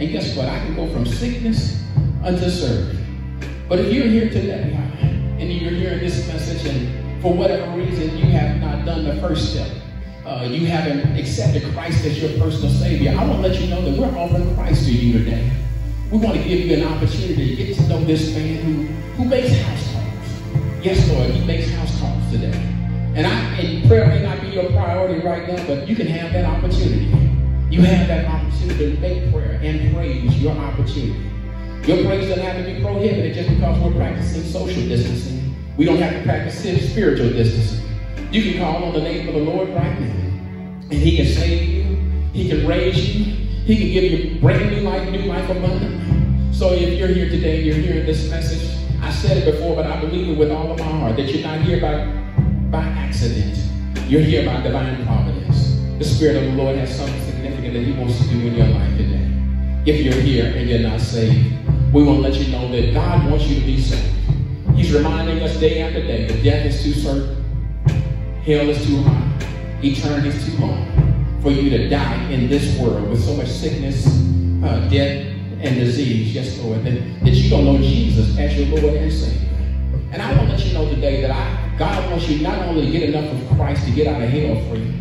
And 0.00 0.10
guess 0.10 0.36
what? 0.36 0.48
I 0.48 0.58
can 0.58 0.74
go 0.74 0.92
from 0.92 1.06
sickness 1.06 1.84
unto 2.24 2.50
serving. 2.50 2.98
But 3.68 3.78
if 3.78 3.92
you're 3.92 4.06
here 4.06 4.28
today 4.28 4.72
and 5.38 5.52
you're 5.52 5.70
hearing 5.70 6.00
this 6.00 6.26
message, 6.26 6.66
and 6.66 7.22
for 7.22 7.32
whatever 7.32 7.70
reason 7.76 8.16
you 8.16 8.24
have 8.32 8.60
not 8.60 8.84
done 8.84 9.04
the 9.04 9.14
first 9.20 9.52
step, 9.52 9.70
uh, 10.26 10.44
you 10.50 10.66
haven't 10.66 11.16
accepted 11.16 11.62
Christ 11.72 12.04
as 12.04 12.20
your 12.20 12.30
personal 12.40 12.70
Savior, 12.70 13.10
I 13.12 13.24
want 13.24 13.42
to 13.42 13.48
let 13.48 13.60
you 13.60 13.68
know 13.68 13.82
that 13.82 13.96
we're 13.96 14.18
offering 14.18 14.54
Christ 14.56 14.86
to 14.86 14.92
you 14.92 15.18
today. 15.18 15.52
We 16.10 16.18
want 16.18 16.36
to 16.36 16.42
give 16.42 16.66
you 16.66 16.74
an 16.74 16.84
opportunity 16.84 17.54
to 17.54 17.64
get 17.64 17.76
to 17.76 17.88
know 17.88 18.02
this 18.04 18.34
man 18.34 18.56
who, 18.64 18.86
who 19.14 19.24
makes 19.26 19.56
house 19.60 19.92
calls. 19.92 20.84
Yes, 20.84 21.08
Lord, 21.10 21.30
he 21.30 21.44
makes 21.44 21.70
house 21.70 22.00
calls 22.00 22.30
today. 22.32 22.52
And, 23.14 23.26
I, 23.26 23.30
and 23.60 23.86
prayer 23.88 24.06
may 24.06 24.22
not 24.22 24.39
your 24.52 24.70
priority 24.70 25.20
right 25.20 25.46
now, 25.48 25.66
but 25.66 25.88
you 25.88 25.96
can 25.96 26.06
have 26.06 26.32
that 26.32 26.44
opportunity. 26.44 27.06
You 27.70 27.82
have 27.82 28.08
that 28.08 28.26
opportunity 28.26 28.94
to 28.94 29.00
make 29.00 29.32
prayer 29.32 29.60
and 29.62 29.94
praise 29.94 30.42
your 30.42 30.52
opportunity. 30.52 31.30
Your 31.86 32.04
praise 32.04 32.28
doesn't 32.28 32.44
have 32.44 32.64
to 32.64 32.72
be 32.72 32.82
prohibited 32.82 33.34
just 33.34 33.48
because 33.48 33.78
we're 33.78 33.96
practicing 33.96 34.42
social 34.42 34.82
distancing. 34.82 35.54
We 35.76 35.84
don't 35.84 35.98
have 35.98 36.12
to 36.12 36.22
practice 36.24 36.58
spiritual 36.58 37.30
distancing. 37.30 37.88
You 38.32 38.42
can 38.42 38.60
call 38.60 38.84
on 38.84 38.92
the 38.92 39.00
name 39.00 39.28
of 39.28 39.34
the 39.34 39.40
Lord 39.40 39.68
right 39.70 40.00
now. 40.00 40.16
And 40.90 40.92
he 40.92 41.16
can 41.16 41.26
save 41.26 41.68
you. 41.68 41.96
He 42.32 42.48
can 42.48 42.66
raise 42.66 43.16
you. 43.16 43.24
He 43.64 43.76
can 43.76 43.92
give 43.92 44.04
you 44.04 44.40
brand 44.40 44.70
new 44.70 44.82
life, 44.82 45.08
new 45.10 45.22
life 45.22 45.48
abundant. 45.48 46.54
So 46.54 46.72
if 46.72 46.98
you're 46.98 47.08
here 47.08 47.28
today, 47.28 47.62
you're 47.62 47.76
hearing 47.76 48.04
this 48.04 48.28
message, 48.28 48.76
I 49.00 49.10
said 49.10 49.38
it 49.38 49.50
before, 49.50 49.76
but 49.76 49.86
I 49.86 50.00
believe 50.00 50.28
it 50.28 50.38
with 50.38 50.50
all 50.50 50.72
of 50.72 50.78
my 50.78 50.84
heart 50.84 51.16
that 51.16 51.32
you're 51.32 51.42
not 51.42 51.60
here 51.62 51.80
by, 51.80 52.04
by 52.70 52.84
accident. 52.84 53.56
You're 54.10 54.22
here 54.22 54.44
by 54.44 54.60
divine 54.60 55.06
providence. 55.06 55.76
The 56.00 56.04
Spirit 56.04 56.38
of 56.38 56.42
the 56.42 56.60
Lord 56.60 56.76
has 56.76 56.96
something 56.96 57.22
significant 57.26 57.74
that 57.74 57.84
he 57.84 57.92
wants 57.92 58.18
to 58.18 58.28
do 58.28 58.44
in 58.44 58.56
your 58.56 58.66
life 58.66 58.96
today. 58.96 59.24
if 59.86 60.00
you're 60.00 60.20
here 60.20 60.46
and 60.46 60.68
you're 60.68 60.80
not 60.80 61.00
saved, 61.00 61.54
we 61.94 62.02
want 62.02 62.16
to 62.16 62.28
let 62.28 62.34
you 62.34 62.50
know 62.50 62.68
that 62.72 62.92
God 62.92 63.30
wants 63.30 63.46
you 63.46 63.60
to 63.60 63.64
be 63.64 63.80
saved. 63.80 64.12
He's 64.74 64.92
reminding 64.92 65.40
us 65.44 65.56
day 65.60 65.82
after 65.82 66.02
day 66.02 66.26
that 66.26 66.42
death 66.42 66.66
is 66.66 66.82
too 66.82 66.92
certain, 66.92 67.36
hell 68.44 68.68
is 68.68 68.84
too 68.84 69.00
high, 69.00 69.78
eternity 69.80 70.30
is 70.30 70.44
too 70.44 70.60
long 70.60 71.38
for 71.40 71.52
you 71.52 71.70
to 71.70 71.88
die 71.88 72.20
in 72.32 72.48
this 72.48 72.76
world 72.80 73.08
with 73.10 73.24
so 73.24 73.36
much 73.36 73.46
sickness, 73.46 74.08
uh, 74.64 74.88
death, 74.90 75.24
and 75.60 75.76
disease. 75.76 76.34
Yes, 76.34 76.58
Lord, 76.58 76.82
that, 76.82 76.94
that 77.24 77.30
you 77.30 77.48
don't 77.48 77.64
know 77.64 77.78
Jesus 77.78 78.36
as 78.36 78.58
your 78.58 78.76
Lord 78.76 78.96
and 78.96 79.12
Savior. 79.12 79.49
And 80.12 80.20
I 80.20 80.36
want 80.36 80.50
to 80.50 80.56
let 80.56 80.66
you 80.66 80.72
know 80.72 80.88
today 80.88 81.20
that 81.20 81.30
I, 81.30 81.76
God 81.78 82.10
wants 82.10 82.28
you 82.28 82.42
not 82.42 82.58
only 82.66 82.86
to 82.86 82.90
get 82.90 83.08
enough 83.10 83.32
of 83.32 83.56
Christ 83.56 83.84
to 83.86 83.92
get 83.92 84.08
out 84.08 84.20
of 84.20 84.28
hell 84.28 84.76
you, 84.76 84.92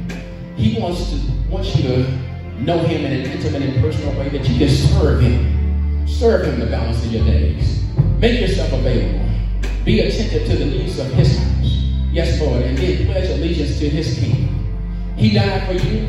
He 0.56 0.80
wants 0.80 1.10
to 1.10 1.20
wants 1.50 1.76
you 1.76 1.84
to 1.84 2.12
know 2.60 2.78
Him 2.78 3.06
in 3.06 3.14
an 3.14 3.32
intimate 3.32 3.64
and 3.64 3.82
personal 3.82 4.18
way 4.20 4.30
that 4.30 4.48
you 4.48 4.60
can 4.60 4.70
serve 4.70 5.22
Him. 5.22 6.08
Serve 6.08 6.46
Him 6.46 6.60
the 6.60 6.68
balance 6.68 7.04
of 7.04 7.12
your 7.12 7.26
days. 7.26 7.84
Make 8.20 8.40
yourself 8.40 8.72
available. 8.72 9.28
Be 9.84 10.02
attentive 10.02 10.48
to 10.48 10.58
the 10.58 10.66
needs 10.66 11.00
of 11.00 11.08
His 11.14 11.40
house. 11.40 11.66
Yes, 12.12 12.40
Lord, 12.40 12.62
and 12.62 12.78
then 12.78 13.08
pledge 13.08 13.30
allegiance 13.32 13.80
to 13.80 13.90
His 13.90 14.20
kingdom. 14.20 15.16
He 15.18 15.34
died 15.34 15.66
for 15.68 15.74
you. 15.88 16.08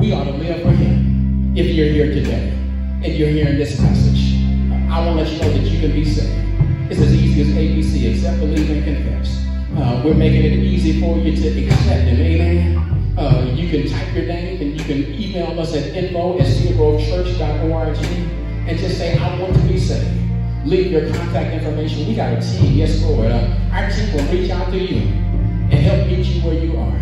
We 0.00 0.12
ought 0.12 0.24
to 0.24 0.32
live 0.32 0.62
for 0.62 0.70
Him. 0.72 1.56
If 1.56 1.66
you're 1.66 1.86
here 1.86 2.06
today 2.06 2.48
and 3.04 3.14
you're 3.14 3.28
hearing 3.28 3.56
this 3.56 3.78
message, 3.78 4.34
I 4.90 5.06
want 5.06 5.20
to 5.20 5.24
let 5.24 5.32
you 5.32 5.38
know 5.38 5.52
that 5.52 5.70
you 5.70 5.80
can 5.80 5.92
be 5.92 6.04
saved. 6.04 6.41
It's 6.92 7.00
as 7.00 7.14
easy 7.14 7.40
as 7.40 7.48
ABC, 7.56 8.12
accept, 8.12 8.40
believe, 8.40 8.68
and 8.68 8.84
confess. 8.84 9.46
Uh, 9.74 10.02
we're 10.04 10.12
making 10.12 10.44
it 10.44 10.58
easy 10.58 11.00
for 11.00 11.16
you 11.16 11.34
to 11.34 11.64
accept 11.64 12.04
Him. 12.04 12.20
Amen. 12.20 13.16
Uh, 13.16 13.50
you 13.54 13.70
can 13.70 13.90
type 13.90 14.14
your 14.14 14.26
name 14.26 14.60
and 14.60 14.78
you 14.78 14.84
can 14.84 15.14
email 15.14 15.58
us 15.58 15.74
at 15.74 15.96
info 15.96 16.38
at 16.38 16.44
cedargrovechurch.org 16.44 17.96
and 17.96 18.78
just 18.78 18.98
say, 18.98 19.16
I 19.16 19.40
want 19.40 19.54
to 19.54 19.62
be 19.62 19.78
saved. 19.78 20.06
Leave 20.66 20.92
your 20.92 21.10
contact 21.14 21.54
information. 21.54 22.06
We 22.06 22.14
got 22.14 22.34
a 22.34 22.42
team, 22.42 22.74
yes, 22.74 23.02
Lord. 23.02 23.30
Uh, 23.30 23.56
our 23.72 23.90
team 23.90 24.12
will 24.12 24.30
reach 24.30 24.50
out 24.50 24.70
to 24.70 24.76
you 24.76 24.98
and 24.98 25.72
help 25.72 26.06
meet 26.08 26.26
you 26.26 26.42
where 26.42 26.62
you 26.62 26.76
are 26.76 26.96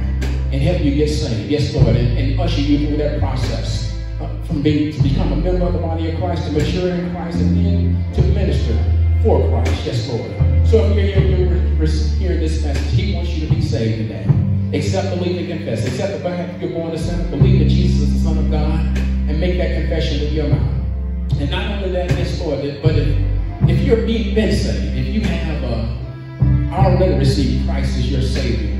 and 0.53 0.62
help 0.62 0.82
you 0.82 0.95
get 0.95 1.09
saved, 1.09 1.51
yes, 1.51 1.74
Lord, 1.74 1.97
and, 1.97 2.16
and 2.16 2.38
usher 2.38 2.61
you 2.61 2.86
through 2.86 2.99
that 2.99 3.18
process 3.18 4.01
uh, 4.20 4.28
from 4.45 4.62
being 4.62 4.93
to 4.93 5.03
become 5.03 5.32
a 5.32 5.36
member 5.36 5.66
of 5.66 5.72
the 5.72 5.80
body 5.80 6.12
of 6.12 6.20
Christ, 6.20 6.47
to 6.47 6.53
mature 6.53 6.91
in 6.91 7.11
Christ, 7.11 7.41
and 7.41 7.57
then 7.57 8.12
to 8.14 8.22
minister 8.22 8.99
for 9.22 9.48
Christ, 9.48 9.86
yes, 9.86 10.08
Lord. 10.08 10.30
So 10.66 10.84
if 10.90 10.96
you're 10.96 11.04
here, 11.04 11.46
you're 11.46 11.88
hearing 11.88 12.40
this 12.40 12.64
message, 12.64 12.92
He 12.92 13.14
wants 13.14 13.30
you 13.30 13.48
to 13.48 13.54
be 13.54 13.60
saved 13.60 14.08
today. 14.08 14.26
Accept, 14.72 15.18
believe, 15.18 15.38
and 15.38 15.58
confess. 15.58 15.86
Accept 15.86 16.12
the 16.12 16.20
fact 16.20 16.60
you're 16.60 16.70
born 16.70 16.92
a 16.92 16.98
sinner. 16.98 17.28
Believe 17.30 17.58
that 17.58 17.68
Jesus 17.68 18.02
is 18.02 18.14
the 18.14 18.28
Son 18.28 18.38
of 18.38 18.50
God, 18.50 18.80
and 18.98 19.40
make 19.40 19.58
that 19.58 19.80
confession 19.80 20.20
with 20.20 20.32
your 20.32 20.48
mouth. 20.48 21.40
And 21.40 21.50
not 21.50 21.70
only 21.70 21.90
that, 21.92 22.10
yes, 22.10 22.40
Lord, 22.40 22.60
but 22.82 22.94
if, 22.94 23.16
if 23.68 23.80
you're 23.80 24.06
being 24.06 24.34
been 24.34 24.54
saved, 24.54 24.96
if 24.96 25.06
you 25.06 25.22
have 25.22 25.64
uh, 25.64 26.74
already 26.74 27.14
received 27.14 27.66
Christ 27.66 27.98
as 27.98 28.10
your 28.10 28.22
Savior, 28.22 28.76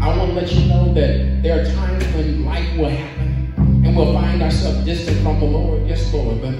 I 0.00 0.16
want 0.16 0.30
to 0.30 0.36
let 0.36 0.52
you 0.52 0.66
know 0.68 0.94
that 0.94 1.42
there 1.42 1.60
are 1.60 1.64
times 1.74 2.04
when 2.14 2.44
life 2.44 2.76
will 2.76 2.88
happen 2.88 3.52
and 3.84 3.96
we'll 3.96 4.12
find 4.14 4.42
ourselves 4.42 4.84
distant 4.84 5.20
from 5.22 5.40
the 5.40 5.46
Lord. 5.46 5.86
Yes, 5.86 6.12
Lord. 6.12 6.40
But, 6.40 6.54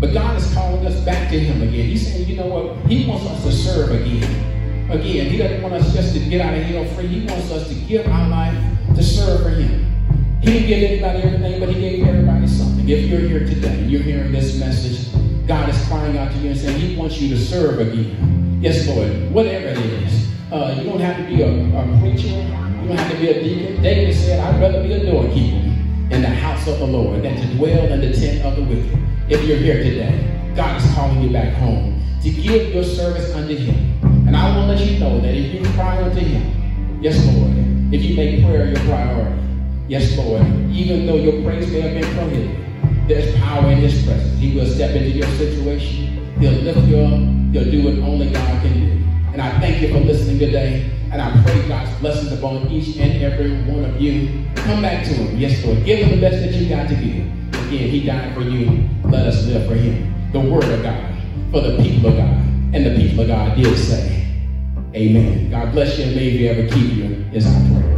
but 0.00 0.12
God 0.12 0.36
is 0.36 0.54
calling 0.54 0.86
us 0.86 1.00
back 1.04 1.28
to 1.30 1.38
Him 1.38 1.60
again. 1.60 1.86
He's 1.86 2.06
saying, 2.06 2.28
you 2.28 2.36
know 2.36 2.46
what? 2.46 2.86
He 2.86 3.08
wants 3.08 3.26
us 3.26 3.42
to 3.44 3.52
serve 3.52 3.90
again. 3.90 4.90
Again, 4.90 5.30
He 5.30 5.36
doesn't 5.36 5.60
want 5.60 5.74
us 5.74 5.92
just 5.92 6.14
to 6.14 6.20
get 6.20 6.40
out 6.40 6.56
of 6.56 6.62
hell 6.62 6.84
free. 6.94 7.08
He 7.08 7.26
wants 7.26 7.50
us 7.50 7.68
to 7.68 7.74
give 7.74 8.06
our 8.06 8.28
life 8.28 8.56
to 8.94 9.02
serve 9.02 9.42
for 9.42 9.50
Him. 9.50 9.86
He 10.40 10.52
didn't 10.52 10.68
give 10.68 10.90
anybody 10.90 11.22
everything, 11.22 11.60
but 11.60 11.68
He 11.68 11.80
gave 11.80 12.06
everybody 12.06 12.46
something. 12.46 12.88
If 12.88 13.06
you're 13.10 13.20
here 13.20 13.40
today, 13.40 13.80
and 13.80 13.90
you're 13.90 14.02
hearing 14.02 14.30
this 14.30 14.58
message, 14.58 15.12
God 15.46 15.68
is 15.68 15.84
crying 15.88 16.16
out 16.16 16.30
to 16.30 16.38
you 16.38 16.50
and 16.50 16.58
saying 16.58 16.78
He 16.78 16.96
wants 16.96 17.20
you 17.20 17.28
to 17.30 17.40
serve 17.40 17.80
again. 17.80 18.60
Yes, 18.62 18.86
Lord, 18.86 19.32
whatever 19.32 19.66
it 19.66 19.78
is. 19.78 20.28
Uh, 20.52 20.76
you 20.78 20.84
don't 20.84 21.00
have 21.00 21.16
to 21.16 21.24
be 21.24 21.42
a, 21.42 21.48
a 21.48 22.00
preacher. 22.00 22.28
You 22.28 22.88
don't 22.88 22.96
have 22.96 23.10
to 23.10 23.18
be 23.18 23.28
a 23.28 23.42
deacon. 23.42 23.82
David 23.82 24.14
said, 24.14 24.40
I'd 24.40 24.60
rather 24.60 24.82
be 24.82 24.92
a 24.92 25.10
doorkeeper 25.10 25.67
in 26.10 26.22
the 26.22 26.28
house 26.28 26.66
of 26.66 26.78
the 26.78 26.86
Lord 26.86 27.22
than 27.22 27.36
to 27.36 27.54
dwell 27.56 27.92
in 27.92 28.00
the 28.00 28.12
tent 28.12 28.44
of 28.44 28.56
the 28.56 28.62
wicked. 28.62 28.98
If 29.28 29.44
you're 29.44 29.58
here 29.58 29.82
today, 29.82 30.52
God 30.56 30.80
is 30.80 30.94
calling 30.94 31.22
you 31.22 31.30
back 31.30 31.54
home 31.54 32.02
to 32.22 32.30
give 32.30 32.74
your 32.74 32.82
service 32.82 33.32
unto 33.34 33.54
Him. 33.54 33.76
And 34.26 34.36
I 34.36 34.56
want 34.56 34.70
to 34.70 34.84
let 34.84 34.90
you 34.90 34.98
know 34.98 35.20
that 35.20 35.34
if 35.34 35.54
you 35.54 35.64
cry 35.74 36.02
unto 36.02 36.20
Him, 36.20 37.00
yes, 37.02 37.22
Lord, 37.26 37.52
if 37.92 38.02
you 38.02 38.16
make 38.16 38.42
prayer 38.42 38.68
your 38.68 38.80
priority, 38.86 39.40
yes, 39.86 40.16
Lord, 40.16 40.42
even 40.70 41.06
though 41.06 41.16
your 41.16 41.42
praise 41.42 41.70
may 41.70 41.80
have 41.82 42.00
been 42.00 42.14
prohibited, 42.14 43.08
there's 43.08 43.34
power 43.36 43.70
in 43.70 43.78
His 43.78 44.02
presence. 44.04 44.38
He 44.38 44.54
will 44.54 44.66
step 44.66 44.94
into 44.96 45.10
your 45.10 45.28
situation. 45.36 46.34
He'll 46.38 46.52
lift 46.52 46.86
you 46.88 46.98
up. 46.98 47.18
He'll 47.52 47.70
do 47.70 47.84
what 47.84 48.08
only 48.08 48.30
God 48.30 48.62
can 48.62 48.72
do. 48.72 48.97
And 49.38 49.46
I 49.46 49.60
thank 49.60 49.80
you 49.80 49.92
for 49.92 50.00
listening 50.00 50.40
today. 50.40 50.90
And 51.12 51.22
I 51.22 51.30
pray 51.44 51.68
God's 51.68 51.96
blessings 52.00 52.32
upon 52.32 52.66
each 52.72 52.96
and 52.96 53.22
every 53.22 53.52
one 53.72 53.84
of 53.84 54.00
you. 54.00 54.44
Come 54.56 54.82
back 54.82 55.04
to 55.04 55.14
Him. 55.14 55.38
Yes, 55.38 55.64
Lord. 55.64 55.84
Give 55.84 56.00
Him 56.00 56.18
the 56.18 56.28
best 56.28 56.42
that 56.42 56.52
you 56.52 56.68
got 56.68 56.88
to 56.88 56.96
give. 56.96 57.24
Again, 57.68 57.88
He 57.88 58.04
died 58.04 58.34
for 58.34 58.40
you. 58.40 58.88
Let 59.04 59.28
us 59.28 59.46
live 59.46 59.68
for 59.68 59.76
Him. 59.76 60.12
The 60.32 60.40
Word 60.40 60.64
of 60.64 60.82
God 60.82 61.14
for 61.52 61.60
the 61.60 61.80
people 61.80 62.08
of 62.08 62.16
God. 62.16 62.36
And 62.74 62.84
the 62.84 62.96
people 62.96 63.20
of 63.20 63.28
God 63.28 63.56
did 63.56 63.78
say, 63.78 64.26
Amen. 64.96 65.50
God 65.52 65.70
bless 65.70 65.96
you 66.00 66.06
and 66.06 66.16
may 66.16 66.30
He 66.30 66.48
ever 66.48 66.66
keep 66.74 66.96
you 66.96 67.24
is 67.32 67.46
our 67.46 67.80
prayer. 67.80 67.97